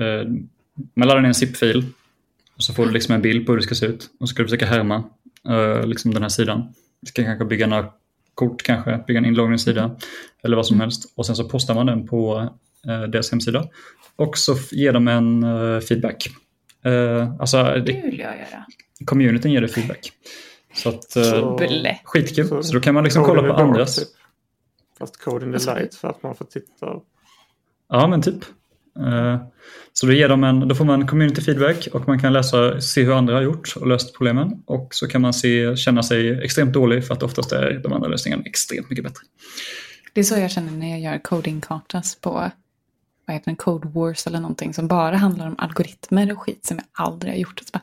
uh, 0.00 0.30
man 0.94 1.09
laddar 1.09 1.20
ner 1.20 1.28
en 1.28 1.34
zip-fil 1.34 1.84
och 2.56 2.62
så 2.62 2.74
får 2.74 2.86
du 2.86 2.92
liksom 2.92 3.14
en 3.14 3.22
bild 3.22 3.46
på 3.46 3.52
hur 3.52 3.56
det 3.56 3.62
ska 3.62 3.74
se 3.74 3.86
ut 3.86 4.11
och 4.20 4.28
så 4.28 4.32
ska 4.32 4.42
du 4.42 4.48
försöka 4.48 4.66
härma 4.66 5.04
liksom 5.84 6.14
den 6.14 6.22
här 6.22 6.28
sidan. 6.28 6.74
Du 7.00 7.06
ska 7.06 7.24
kanske 7.24 7.44
bygga 7.44 7.66
några 7.66 7.86
kort, 8.34 8.62
kanske 8.62 9.04
bygga 9.06 9.18
en 9.18 9.24
inloggningssida 9.24 9.96
eller 10.42 10.56
vad 10.56 10.66
som 10.66 10.74
mm. 10.74 10.80
helst 10.80 11.12
och 11.16 11.26
sen 11.26 11.36
så 11.36 11.48
postar 11.48 11.74
man 11.74 11.86
den 11.86 12.06
på 12.06 12.48
deras 12.85 13.31
hemsida 13.31 13.68
och 14.18 14.39
så 14.39 14.57
ger 14.70 14.93
de 14.93 15.09
en 15.09 15.45
uh, 15.45 15.81
feedback. 15.81 16.31
Uh, 16.87 17.35
alltså, 17.41 17.62
det 17.62 17.93
vill 17.93 18.18
jag 18.18 18.37
göra. 18.37 18.64
Communityn 19.05 19.53
ger 19.53 19.61
det 19.61 19.68
feedback. 19.68 20.12
Så 20.74 20.89
att, 20.89 21.11
så, 21.11 21.59
skitkul. 22.05 22.49
Så, 22.49 22.62
så 22.62 22.74
då 22.74 22.81
kan 22.81 22.95
man 22.95 23.05
liksom 23.05 23.24
kolla 23.24 23.43
på 23.43 23.55
andras. 23.55 23.97
Typ. 23.97 24.09
Fast 24.99 25.24
code 25.24 25.47
in 25.47 25.59
the 25.59 25.74
light 25.74 25.95
för 25.95 26.09
att 26.09 26.22
man 26.22 26.35
får 26.35 26.45
titta. 26.45 26.87
Ja, 27.89 28.07
men 28.07 28.22
typ. 28.22 28.45
Uh, 28.99 29.37
så 29.93 30.07
då, 30.07 30.12
ger 30.12 30.29
de 30.29 30.45
en, 30.45 30.68
då 30.68 30.74
får 30.74 30.85
man 30.85 31.07
community 31.07 31.43
feedback 31.43 31.89
och 31.93 32.09
man 32.09 32.18
kan 32.18 32.33
läsa, 32.33 32.81
se 32.81 33.03
hur 33.03 33.12
andra 33.12 33.35
har 33.35 33.43
gjort 33.43 33.74
och 33.76 33.87
löst 33.87 34.16
problemen. 34.16 34.62
Och 34.66 34.95
så 34.95 35.09
kan 35.09 35.20
man 35.20 35.35
se, 35.35 35.76
känna 35.76 36.03
sig 36.03 36.45
extremt 36.45 36.72
dålig 36.72 37.07
för 37.07 37.14
att 37.14 37.22
oftast 37.22 37.53
är 37.53 37.81
de 37.83 37.93
andra 37.93 38.09
lösningarna 38.09 38.43
extremt 38.47 38.91
mycket 38.91 39.05
bättre. 39.05 39.22
Det 40.12 40.20
är 40.20 40.24
så 40.24 40.39
jag 40.39 40.51
känner 40.51 40.72
när 40.72 40.91
jag 40.91 41.01
gör 41.01 41.18
coding-kartas 41.18 42.20
på 42.20 42.51
vad 43.29 43.35
heter 43.35 43.51
den, 43.51 43.57
Code 43.57 43.89
Wars 43.89 44.26
eller 44.26 44.41
någonting 44.41 44.74
som 44.74 44.89
bara 44.89 45.16
handlar 45.16 45.47
om 45.47 45.55
algoritmer 45.59 46.33
och 46.33 46.43
skit 46.43 46.66
som 46.66 46.76
jag 46.76 47.07
aldrig 47.07 47.33
har 47.33 47.39
gjort. 47.39 47.72
Bara, 47.72 47.83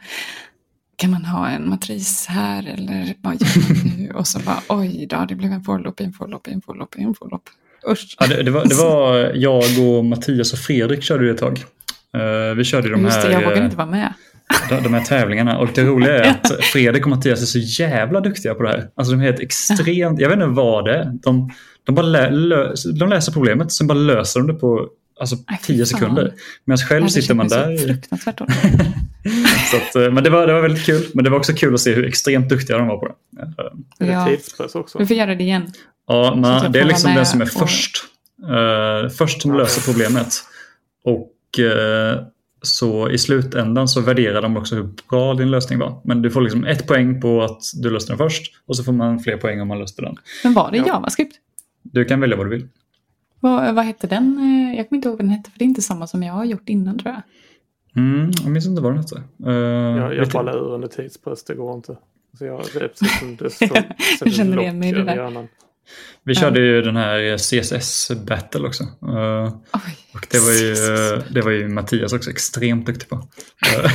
kan 0.95 1.11
man 1.11 1.25
ha 1.25 1.49
en 1.49 1.69
matris 1.69 2.25
här 2.29 2.67
eller 2.67 3.13
vad 3.21 3.33
gör 3.33 3.73
man 3.73 3.97
nu? 3.97 4.11
Och 4.15 4.27
så 4.27 4.39
bara 4.39 4.59
oj 4.69 5.07
då, 5.09 5.25
det 5.29 5.35
blev 5.35 5.51
en 5.51 5.63
forlopp, 5.63 5.99
en 5.99 6.13
forlopp, 6.13 6.47
en 6.47 6.61
forlopp, 6.61 6.95
en 6.97 7.15
forlopp. 7.15 7.43
Usch. 7.91 8.15
Ja, 8.19 8.27
det, 8.27 8.43
det, 8.43 8.51
var, 8.51 8.65
det 8.65 8.75
var 8.83 9.31
jag 9.35 9.63
och 9.79 10.05
Mattias 10.05 10.53
och 10.53 10.59
Fredrik 10.59 11.03
körde 11.03 11.25
det 11.25 11.31
ett 11.31 11.37
tag. 11.37 11.63
Uh, 12.17 12.55
vi 12.55 12.63
körde 12.63 12.89
de 12.89 13.01
Just 13.01 13.17
här... 13.17 13.27
Det, 13.27 13.33
jag 13.33 13.49
vågar 13.49 13.65
inte 13.65 13.77
vara 13.77 13.87
med. 13.87 14.13
De, 14.83 14.93
här 14.93 15.03
tävlingargarna. 15.03 15.57
Och 15.57 15.69
det 15.75 15.83
roliga 15.83 16.25
är 16.25 16.29
att 16.29 16.63
Fredrik 16.63 17.03
och 17.03 17.09
Mattias 17.09 17.41
är 17.41 17.45
så 17.45 17.81
jävla 17.83 18.21
duktiga 18.21 18.55
på 18.55 18.63
det 18.63 18.69
här. 18.69 18.89
Alltså 18.95 19.13
de 19.13 19.21
är 19.21 19.25
helt 19.25 19.39
extremt, 19.39 20.19
jag 20.19 20.29
vet 20.29 20.35
inte 20.35 20.47
vad 20.47 20.85
det 20.85 20.95
är. 20.95 21.11
De, 21.23 21.51
de, 21.83 21.95
bara 21.95 22.05
lä, 22.05 22.29
lö, 22.29 22.73
de 22.99 23.09
läser 23.09 23.31
problemet, 23.31 23.71
sen 23.71 23.87
bara 23.87 23.97
löser 23.97 24.39
de 24.39 24.47
det 24.47 24.53
på 24.53 24.89
alltså, 25.19 25.35
Ay, 25.47 25.57
tio 25.63 25.85
sekunder. 25.85 26.33
Medan 26.65 26.77
själv 26.77 27.07
sitter 27.07 27.33
man 27.33 27.47
där. 27.47 27.77
Fruktansvärt 27.77 28.37
så 29.71 29.77
att, 29.77 29.95
eh, 29.95 30.11
men 30.11 30.23
det 30.23 30.29
var, 30.29 30.47
det 30.47 30.53
var 30.53 30.61
väldigt 30.61 30.85
kul. 30.85 31.05
Men 31.13 31.23
det 31.23 31.29
var 31.29 31.37
också 31.37 31.53
kul 31.53 31.73
att 31.73 31.81
se 31.81 31.93
hur 31.93 32.05
extremt 32.05 32.49
duktiga 32.49 32.77
de 32.77 32.87
var 32.87 32.97
på 32.97 33.07
det. 33.07 33.15
Ja. 34.05 34.27
tidspress 34.27 34.75
också. 34.75 34.99
Vi 34.99 35.05
får 35.05 35.17
göra 35.17 35.35
det 35.35 35.43
igen. 35.43 35.71
Ja, 36.07 36.35
man, 36.35 36.71
det 36.71 36.79
är 36.79 36.85
liksom 36.85 37.13
den 37.13 37.25
som 37.25 37.41
är 37.41 37.45
och... 37.45 37.51
först. 37.51 38.03
Uh, 38.43 39.09
först 39.09 39.41
som 39.41 39.57
löser 39.57 39.91
problemet. 39.91 40.33
Och 41.03 41.59
uh, 41.59 42.27
så 42.61 43.09
i 43.09 43.17
slutändan 43.17 43.87
så 43.87 44.01
värderar 44.01 44.41
de 44.41 44.57
också 44.57 44.75
hur 44.75 44.89
bra 45.09 45.33
din 45.33 45.51
lösning 45.51 45.79
var. 45.79 46.01
Men 46.03 46.21
du 46.21 46.31
får 46.31 46.41
liksom 46.41 46.65
ett 46.65 46.87
poäng 46.87 47.21
på 47.21 47.43
att 47.43 47.61
du 47.73 47.89
löste 47.89 48.11
den 48.11 48.17
först 48.17 48.53
och 48.67 48.77
så 48.77 48.83
får 48.83 48.93
man 48.93 49.19
fler 49.19 49.37
poäng 49.37 49.61
om 49.61 49.67
man 49.67 49.79
löste 49.79 50.01
den. 50.01 50.15
Men 50.43 50.53
var 50.53 50.71
det 50.71 50.77
JavaScript? 50.77 51.35
Du 51.83 52.05
kan 52.05 52.19
välja 52.19 52.37
vad 52.37 52.45
du 52.45 52.49
vill. 52.49 52.67
Vad, 53.39 53.75
vad 53.75 53.85
hette 53.85 54.07
den? 54.07 54.39
Jag 54.77 54.89
kommer 54.89 54.97
inte 54.97 55.07
ihåg 55.07 55.17
vad 55.17 55.25
den 55.25 55.29
hette 55.29 55.51
för 55.51 55.59
det 55.59 55.65
är 55.65 55.67
inte 55.67 55.81
samma 55.81 56.07
som 56.07 56.23
jag 56.23 56.33
har 56.33 56.45
gjort 56.45 56.69
innan 56.69 56.99
tror 56.99 57.13
jag. 57.13 57.21
Mm, 57.95 58.31
jag 58.43 58.51
minns 58.51 58.65
inte 58.65 58.81
vad 58.81 58.91
den 58.91 58.99
hette. 58.99 59.23
Uh, 59.45 59.53
jag 59.97 60.15
jag 60.15 60.31
faller 60.31 60.51
ur 60.51 60.73
under 60.73 60.87
tidspress, 60.87 61.43
det 61.43 61.55
går 61.55 61.75
inte. 61.75 61.97
Så 62.37 62.45
jag, 62.45 62.65
det 62.73 62.79
är 62.79 62.87
precis 62.87 63.19
som 63.19 63.35
det 63.35 63.49
står. 63.49 63.77
jag 64.19 64.33
känner 64.33 64.61
igen 64.61 64.79
mig 64.79 64.89
i 64.89 64.91
det 64.91 65.03
där. 65.03 65.47
Vi 66.23 66.35
körde 66.35 66.59
ju 66.59 66.81
den 66.81 66.95
här 66.95 67.37
CSS 67.37 68.11
Battle 68.25 68.67
också. 68.67 68.83
Uh, 68.83 69.57
och 70.13 70.27
det 70.31 70.39
var, 70.39 70.51
ju, 70.51 70.73
det 71.33 71.41
var 71.41 71.51
ju 71.51 71.67
Mattias 71.67 72.13
också 72.13 72.29
extremt 72.29 72.85
duktig 72.85 73.09
på. 73.09 73.27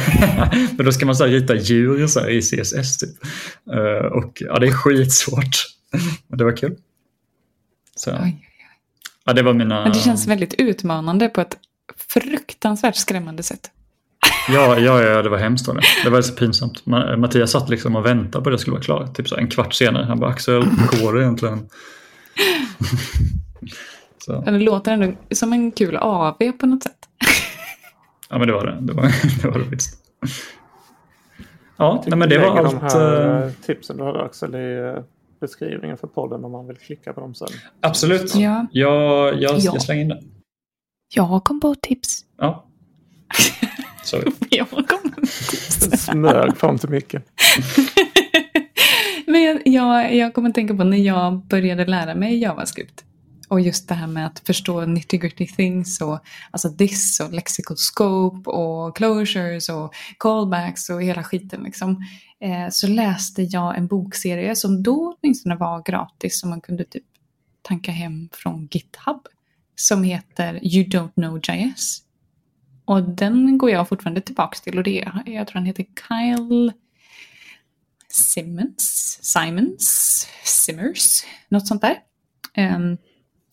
Men 0.77 0.87
då 0.87 0.93
ska 0.93 1.07
man 1.07 1.17
så 1.17 1.25
här 1.25 1.33
rita 1.33 1.55
djur 1.55 2.07
så 2.07 2.29
i 2.29 2.43
CSS 2.43 2.99
typ. 2.99 3.11
Uh, 3.75 4.07
och 4.07 4.43
ja, 4.47 4.59
det 4.59 4.67
är 4.67 4.73
skitsvårt. 4.73 5.57
Men 6.29 6.39
det 6.39 6.45
var 6.45 6.57
kul. 6.57 6.77
Så. 7.97 8.11
Oj. 8.23 8.50
Ja, 9.25 9.33
det 9.33 9.43
var 9.43 9.53
mina... 9.53 9.83
Men 9.83 9.93
det 9.93 9.99
känns 9.99 10.27
väldigt 10.27 10.55
utmanande 10.55 11.29
på 11.29 11.41
ett 11.41 11.59
fruktansvärt 11.97 12.97
skrämmande 12.97 13.43
sätt. 13.43 13.71
Ja, 14.49 14.79
ja, 14.79 15.03
ja 15.03 15.23
det 15.23 15.29
var 15.29 15.39
hemskt. 15.39 15.69
Var 15.69 15.75
det. 15.75 15.83
det 16.05 16.11
var 16.11 16.23
så 16.23 16.35
pinsamt. 16.35 16.87
Mattias 16.87 17.51
satt 17.51 17.69
liksom 17.69 17.97
och 17.97 18.07
väntade 18.07 18.45
på 18.45 18.51
att 18.51 18.55
det 18.55 18.59
skulle 18.59 18.75
vara 18.75 18.83
klart. 18.83 19.17
Typ 19.17 19.29
så 19.29 19.37
en 19.37 19.49
kvart 19.49 19.75
senare. 19.75 20.05
Han 20.05 20.21
bara, 20.21 20.31
Axel, 20.31 20.63
hur 20.63 21.03
går 21.03 21.13
det 21.13 21.23
egentligen? 21.23 21.69
så. 24.19 24.41
Det 24.41 24.51
låter 24.51 24.93
ändå 24.93 25.13
som 25.31 25.53
en 25.53 25.73
kul 25.73 25.97
AV 25.97 26.53
på 26.59 26.67
något 26.67 26.83
sätt. 26.83 27.09
ja, 28.31 28.39
men 28.39 28.47
det 28.47 28.53
var 28.53 28.67
det. 28.67 28.79
Det 28.81 28.93
var 28.93 29.03
det, 29.43 29.49
var 29.49 29.59
det 29.59 29.65
visst. 29.71 29.99
Ja, 31.77 32.05
nej, 32.07 32.19
men 32.19 32.29
det 32.29 32.39
var 32.39 32.59
allt. 32.59 32.81
De 32.81 33.01
här 33.01 33.47
uh... 33.47 33.53
tipsen 33.67 33.97
du 33.97 34.05
hade 34.05 34.23
Axel 34.23 34.55
i 34.55 34.79
eh, 34.79 35.03
beskrivningen 35.41 35.97
för 35.97 36.07
podden 36.07 36.45
om 36.45 36.53
man 36.53 36.67
vill 36.67 36.77
klicka 36.77 37.13
på 37.13 37.21
dem 37.21 37.35
sen. 37.35 37.49
Absolut. 37.81 38.35
Ja. 38.35 38.67
Jag, 38.73 39.43
jag, 39.43 39.59
ja. 39.59 39.59
jag 39.59 39.83
slänger 39.83 40.03
in 40.03 40.09
det. 40.09 40.23
Jag 41.15 41.45
kom 41.45 41.61
på 41.61 41.75
tips. 41.75 42.25
Ja. 42.39 42.67
Sorry. 44.05 44.33
jag 44.51 44.69
kom 44.69 45.11
på 45.11 45.21
tips. 45.21 46.05
Smög 46.05 46.57
fram 46.57 46.79
till 46.79 46.89
micken. 46.89 47.23
Men 49.27 49.43
jag, 49.43 49.63
jag, 49.65 50.15
jag 50.15 50.35
kommer 50.35 50.49
att 50.49 50.55
tänka 50.55 50.75
på 50.75 50.85
när 50.85 50.99
jag 50.99 51.47
började 51.47 51.85
lära 51.85 52.15
mig 52.15 52.39
JavaScript. 52.39 53.05
Och 53.49 53.61
just 53.61 53.89
det 53.89 53.95
här 53.95 54.07
med 54.07 54.27
att 54.27 54.39
förstå 54.39 54.81
nitty 54.81 55.19
gritty 55.19 55.47
things 55.47 56.01
och 56.01 56.21
alltså 56.51 56.69
this 56.69 57.21
och 57.21 57.33
lexical 57.33 57.77
scope 57.77 58.51
och 58.51 58.97
closures 58.97 59.69
och 59.69 59.95
callbacks 60.19 60.91
och 60.91 61.03
hela 61.03 61.25
skiten 61.25 61.63
liksom. 61.63 62.05
Eh, 62.41 62.69
så 62.71 62.87
läste 62.87 63.43
jag 63.43 63.79
en 63.79 63.87
bokserie 63.87 64.57
som 64.57 64.83
då 64.83 65.17
åtminstone 65.21 65.57
var 65.57 65.83
gratis 65.83 66.41
som 66.41 66.51
man 66.51 66.61
kunde 66.61 66.85
typ 66.85 67.05
tanka 67.63 67.93
hem 67.93 68.29
från 68.33 68.69
GitHub. 68.71 69.27
Som 69.75 70.03
heter 70.03 70.55
You 70.63 70.89
Don't 70.89 71.13
Know 71.15 71.41
JS. 71.43 72.03
Och 72.85 73.03
den 73.03 73.59
går 73.59 73.71
jag 73.71 73.89
fortfarande 73.89 74.21
tillbaka 74.21 74.59
till 74.59 74.79
och 74.79 74.85
det 74.85 75.03
är, 75.03 75.23
jag 75.27 75.47
tror 75.47 75.55
han 75.55 75.67
heter 75.67 75.85
Kyle 76.09 76.73
Simmons, 78.09 79.19
Simons, 79.23 80.27
Simmers, 80.45 81.25
något 81.49 81.67
sånt 81.67 81.83
där. 81.83 81.97
Um, 82.57 82.99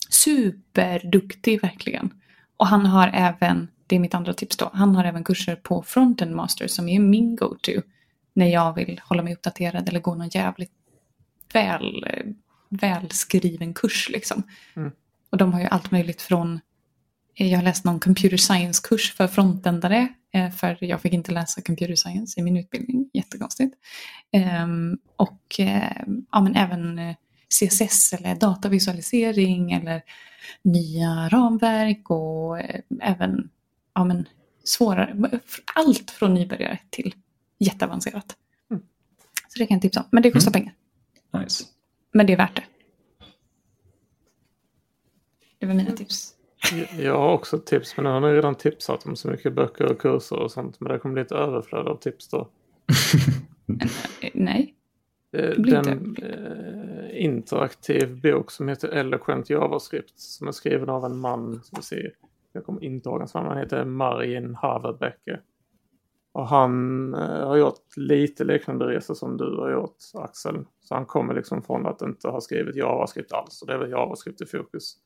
superduktig 0.08 1.62
verkligen. 1.62 2.10
Och 2.56 2.66
han 2.66 2.86
har 2.86 3.10
även, 3.14 3.68
det 3.86 3.96
är 3.96 4.00
mitt 4.00 4.14
andra 4.14 4.34
tips 4.34 4.56
då, 4.56 4.70
han 4.74 4.94
har 4.94 5.04
även 5.04 5.24
kurser 5.24 5.56
på 5.56 5.82
Frontend 5.82 6.34
Master 6.34 6.66
som 6.66 6.88
är 6.88 7.00
min 7.00 7.36
go-to 7.36 7.82
när 8.38 8.46
jag 8.46 8.74
vill 8.74 9.00
hålla 9.04 9.22
mig 9.22 9.34
uppdaterad 9.34 9.88
eller 9.88 10.00
gå 10.00 10.14
någon 10.14 10.28
jävligt 10.28 10.72
väl, 11.52 12.06
välskriven 12.68 13.74
kurs 13.74 14.08
liksom. 14.08 14.42
Mm. 14.76 14.90
Och 15.30 15.38
de 15.38 15.52
har 15.52 15.60
ju 15.60 15.66
allt 15.66 15.90
möjligt 15.90 16.22
från, 16.22 16.60
jag 17.34 17.58
har 17.58 17.62
läst 17.62 17.84
någon 17.84 18.00
computer 18.00 18.36
science-kurs 18.36 19.12
för 19.12 19.26
frontendare, 19.26 20.08
eh, 20.34 20.50
för 20.50 20.84
jag 20.84 21.00
fick 21.00 21.12
inte 21.12 21.32
läsa 21.32 21.62
computer 21.62 21.94
science 21.94 22.40
i 22.40 22.42
min 22.42 22.56
utbildning, 22.56 23.10
jättekonstigt. 23.12 23.74
Ehm, 24.32 24.98
och 25.16 25.60
eh, 25.60 26.02
ja, 26.32 26.40
men 26.40 26.56
även 26.56 26.98
eh, 26.98 27.16
CSS 27.48 28.12
eller 28.12 28.34
datavisualisering 28.34 29.72
eller 29.72 30.02
nya 30.62 31.28
ramverk 31.28 32.10
och 32.10 32.58
även 33.00 33.50
ja, 33.94 34.04
men, 34.04 34.28
svårare. 34.64 35.40
Allt 35.74 36.10
från 36.10 36.34
nybörjare 36.34 36.78
till 36.90 37.14
jätteavancerat. 37.58 38.36
Mm. 38.70 38.82
Så 39.48 39.58
det 39.58 39.66
kan 39.66 39.74
jag 39.74 39.82
tipsa 39.82 40.00
om. 40.00 40.06
Men 40.10 40.22
det 40.22 40.30
kostar 40.30 40.50
mm. 40.50 40.62
pengar. 40.62 40.74
Nice. 41.42 41.64
Men 42.12 42.26
det 42.26 42.32
är 42.32 42.36
värt 42.36 42.56
det. 42.56 42.64
Det 45.58 45.66
var 45.66 45.74
mina 45.74 45.92
tips. 45.92 46.34
Jag 46.98 47.18
har 47.18 47.32
också 47.32 47.58
tips, 47.58 47.96
men 47.96 48.04
nu 48.04 48.10
har 48.10 48.20
ni 48.20 48.28
redan 48.28 48.54
tipsat 48.54 49.06
om 49.06 49.16
så 49.16 49.28
mycket 49.28 49.54
böcker 49.54 49.92
och 49.92 50.00
kurser 50.00 50.36
och 50.36 50.50
sånt. 50.50 50.80
Men 50.80 50.92
det 50.92 50.98
kommer 50.98 51.12
bli 51.12 51.22
ett 51.22 51.32
överflöd 51.32 51.86
av 51.86 51.96
tips 51.96 52.28
då. 52.28 52.48
Nej. 54.34 54.74
Eh, 55.32 55.50
den 55.50 56.16
eh, 56.22 57.24
interaktiv 57.24 58.20
bok 58.20 58.50
som 58.50 58.68
heter 58.68 58.88
Eloquent 58.88 59.50
JavaScript 59.50 60.20
som 60.20 60.48
är 60.48 60.52
skriven 60.52 60.88
av 60.88 61.04
en 61.04 61.18
man, 61.18 61.60
som 61.64 61.82
ser, 61.82 62.12
jag 62.52 62.64
kommer 62.64 62.84
inte 62.84 63.08
ihåg 63.08 63.18
hans 63.18 63.34
namn, 63.34 63.48
han 63.48 63.58
heter 63.58 63.84
Marin 63.84 64.54
Haverbecke. 64.54 65.40
Och 66.32 66.48
han 66.48 67.14
eh, 67.14 67.46
har 67.46 67.56
gjort 67.56 67.96
lite 67.96 68.44
liknande 68.44 68.86
resor 68.86 69.14
som 69.14 69.36
du 69.36 69.56
har 69.56 69.70
gjort 69.70 69.96
Axel. 70.14 70.64
Så 70.80 70.94
han 70.94 71.06
kommer 71.06 71.34
liksom 71.34 71.62
från 71.62 71.86
att 71.86 72.02
inte 72.02 72.28
ha 72.28 72.40
skrivit 72.40 72.76
JavaScript 72.76 73.32
alls 73.32 73.62
och 73.62 73.68
det 73.68 73.74
är 73.74 73.78
väl 73.78 73.90
JavaScript 73.90 74.40
i 74.40 74.46
fokus. 74.46 74.96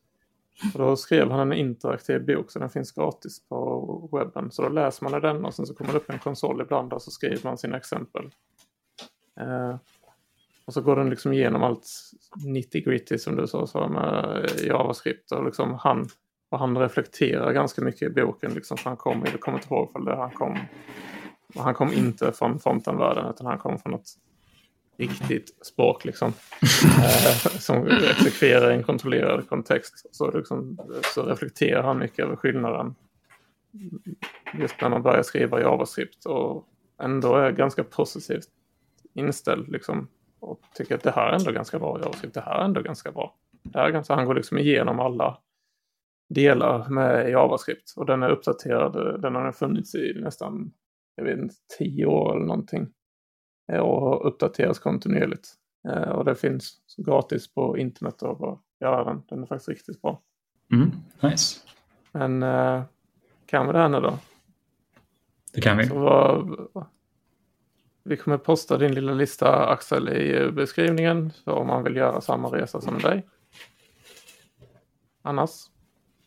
Och 0.74 0.78
då 0.78 0.96
skrev 0.96 1.30
han 1.30 1.52
en 1.52 1.58
interaktiv 1.58 2.26
bok 2.26 2.50
så 2.50 2.58
den 2.58 2.70
finns 2.70 2.92
gratis 2.92 3.48
på 3.48 4.08
webben. 4.12 4.50
Så 4.50 4.62
då 4.62 4.68
läser 4.68 5.04
man 5.04 5.20
den 5.20 5.44
och 5.44 5.54
sen 5.54 5.66
så 5.66 5.74
kommer 5.74 5.92
det 5.92 5.98
upp 5.98 6.10
en 6.10 6.18
konsol 6.18 6.60
ibland 6.60 6.92
och 6.92 7.02
så 7.02 7.10
skriver 7.10 7.40
man 7.44 7.58
sina 7.58 7.76
exempel. 7.76 8.30
Eh, 9.40 9.76
och 10.64 10.74
så 10.74 10.80
går 10.80 10.96
den 10.96 11.10
liksom 11.10 11.32
igenom 11.32 11.62
allt 11.62 11.86
90 12.46 12.84
gritty 12.84 13.18
som 13.18 13.36
du 13.36 13.46
sa 13.46 13.66
så 13.66 13.88
med 13.88 14.44
eh, 14.44 14.66
JavaScript 14.66 15.32
och 15.32 15.44
liksom 15.44 15.74
han, 15.74 16.08
och 16.52 16.58
han 16.58 16.78
reflekterar 16.78 17.52
ganska 17.52 17.82
mycket 17.82 18.02
i 18.02 18.10
boken. 18.10 18.54
Liksom, 18.54 18.76
för 18.76 18.90
han 18.90 18.96
kom, 18.96 19.24
jag 19.32 19.40
kommer 19.40 19.58
inte 19.58 19.74
ihåg 19.74 20.04
det 20.06 20.16
han 20.16 20.30
kom. 20.30 20.58
Han 21.56 21.74
kom 21.74 21.92
inte 21.92 22.32
från 22.32 22.58
frontenvärlden 22.58 23.30
utan 23.30 23.46
han 23.46 23.58
kom 23.58 23.78
från 23.78 23.94
ett 23.94 24.06
riktigt 24.96 25.66
språk 25.66 26.04
liksom. 26.04 26.28
eh, 26.82 27.58
som 27.58 27.86
exekverar 27.86 28.70
i 28.70 28.74
en 28.74 28.82
kontrollerad 28.82 29.48
kontext. 29.48 30.06
Så, 30.16 30.30
liksom, 30.30 30.78
så 31.14 31.22
reflekterar 31.22 31.82
han 31.82 31.98
mycket 31.98 32.18
över 32.18 32.36
skillnaden. 32.36 32.94
Just 34.54 34.80
när 34.80 34.88
man 34.88 35.02
börjar 35.02 35.22
skriva 35.22 35.60
JavaScript 35.60 36.24
och 36.24 36.66
ändå 37.02 37.36
är 37.36 37.50
ganska 37.50 37.84
positivt 37.84 38.48
inställd 39.14 39.68
liksom. 39.68 40.08
Och 40.40 40.60
tycker 40.74 40.94
att 40.94 41.02
det 41.02 41.10
här 41.10 41.28
är 41.28 41.32
ändå 41.32 41.52
ganska 41.52 41.78
bra 41.78 42.00
JavaScript, 42.00 42.34
det 42.34 42.40
här 42.40 42.60
är 42.60 42.64
ändå 42.64 42.80
ganska 42.80 43.12
bra. 43.12 43.34
Det 43.62 43.78
här 43.78 43.86
är 43.86 43.90
ganska, 43.90 44.14
han 44.14 44.26
går 44.26 44.34
liksom 44.34 44.58
igenom 44.58 45.00
alla 45.00 45.38
delar 46.34 46.88
med 46.88 47.30
JavaScript 47.30 47.92
och 47.96 48.06
den 48.06 48.22
är 48.22 48.30
uppdaterad, 48.30 49.22
den 49.22 49.34
har 49.34 49.52
funnits 49.52 49.94
i 49.94 50.20
nästan, 50.20 50.72
jag 51.16 51.24
vet 51.24 51.38
inte, 51.38 51.54
tio 51.78 52.06
år 52.06 52.36
eller 52.36 52.46
någonting. 52.46 52.88
Och 53.72 54.28
uppdateras 54.28 54.78
kontinuerligt. 54.78 55.48
Eh, 55.88 56.08
och 56.08 56.24
det 56.24 56.34
finns 56.34 56.76
gratis 56.96 57.54
på 57.54 57.78
internet 57.78 58.22
att 58.22 58.60
göra 58.80 59.04
den. 59.04 59.22
Den 59.28 59.42
är 59.42 59.46
faktiskt 59.46 59.68
riktigt 59.68 60.02
bra. 60.02 60.22
Mm, 60.72 60.90
nice. 61.20 61.60
Men 62.12 62.42
eh, 62.42 62.82
kan 63.46 63.66
vi 63.66 63.72
det 63.72 63.78
här 63.78 63.88
nu 63.88 64.00
då? 64.00 64.18
Det 65.52 65.60
kan 65.60 65.76
vi. 65.76 65.86
Så, 65.86 66.84
vi 68.04 68.16
kommer 68.16 68.38
posta 68.38 68.78
din 68.78 68.94
lilla 68.94 69.12
lista 69.12 69.66
Axel 69.66 70.08
i 70.08 70.52
beskrivningen. 70.52 71.30
Så 71.30 71.52
om 71.52 71.66
man 71.66 71.84
vill 71.84 71.96
göra 71.96 72.20
samma 72.20 72.48
resa 72.48 72.80
som 72.80 72.98
dig. 72.98 73.26
Annars, 75.22 75.50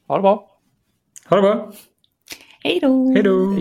ha 0.08 0.16
det 0.16 0.22
bra. 0.22 0.48
Ha 1.30 1.36
det 1.36 1.42
bra. 1.42 1.72
Hej 2.64 2.80
då. 2.80 3.14
Hej 3.14 3.24
då. 3.24 3.56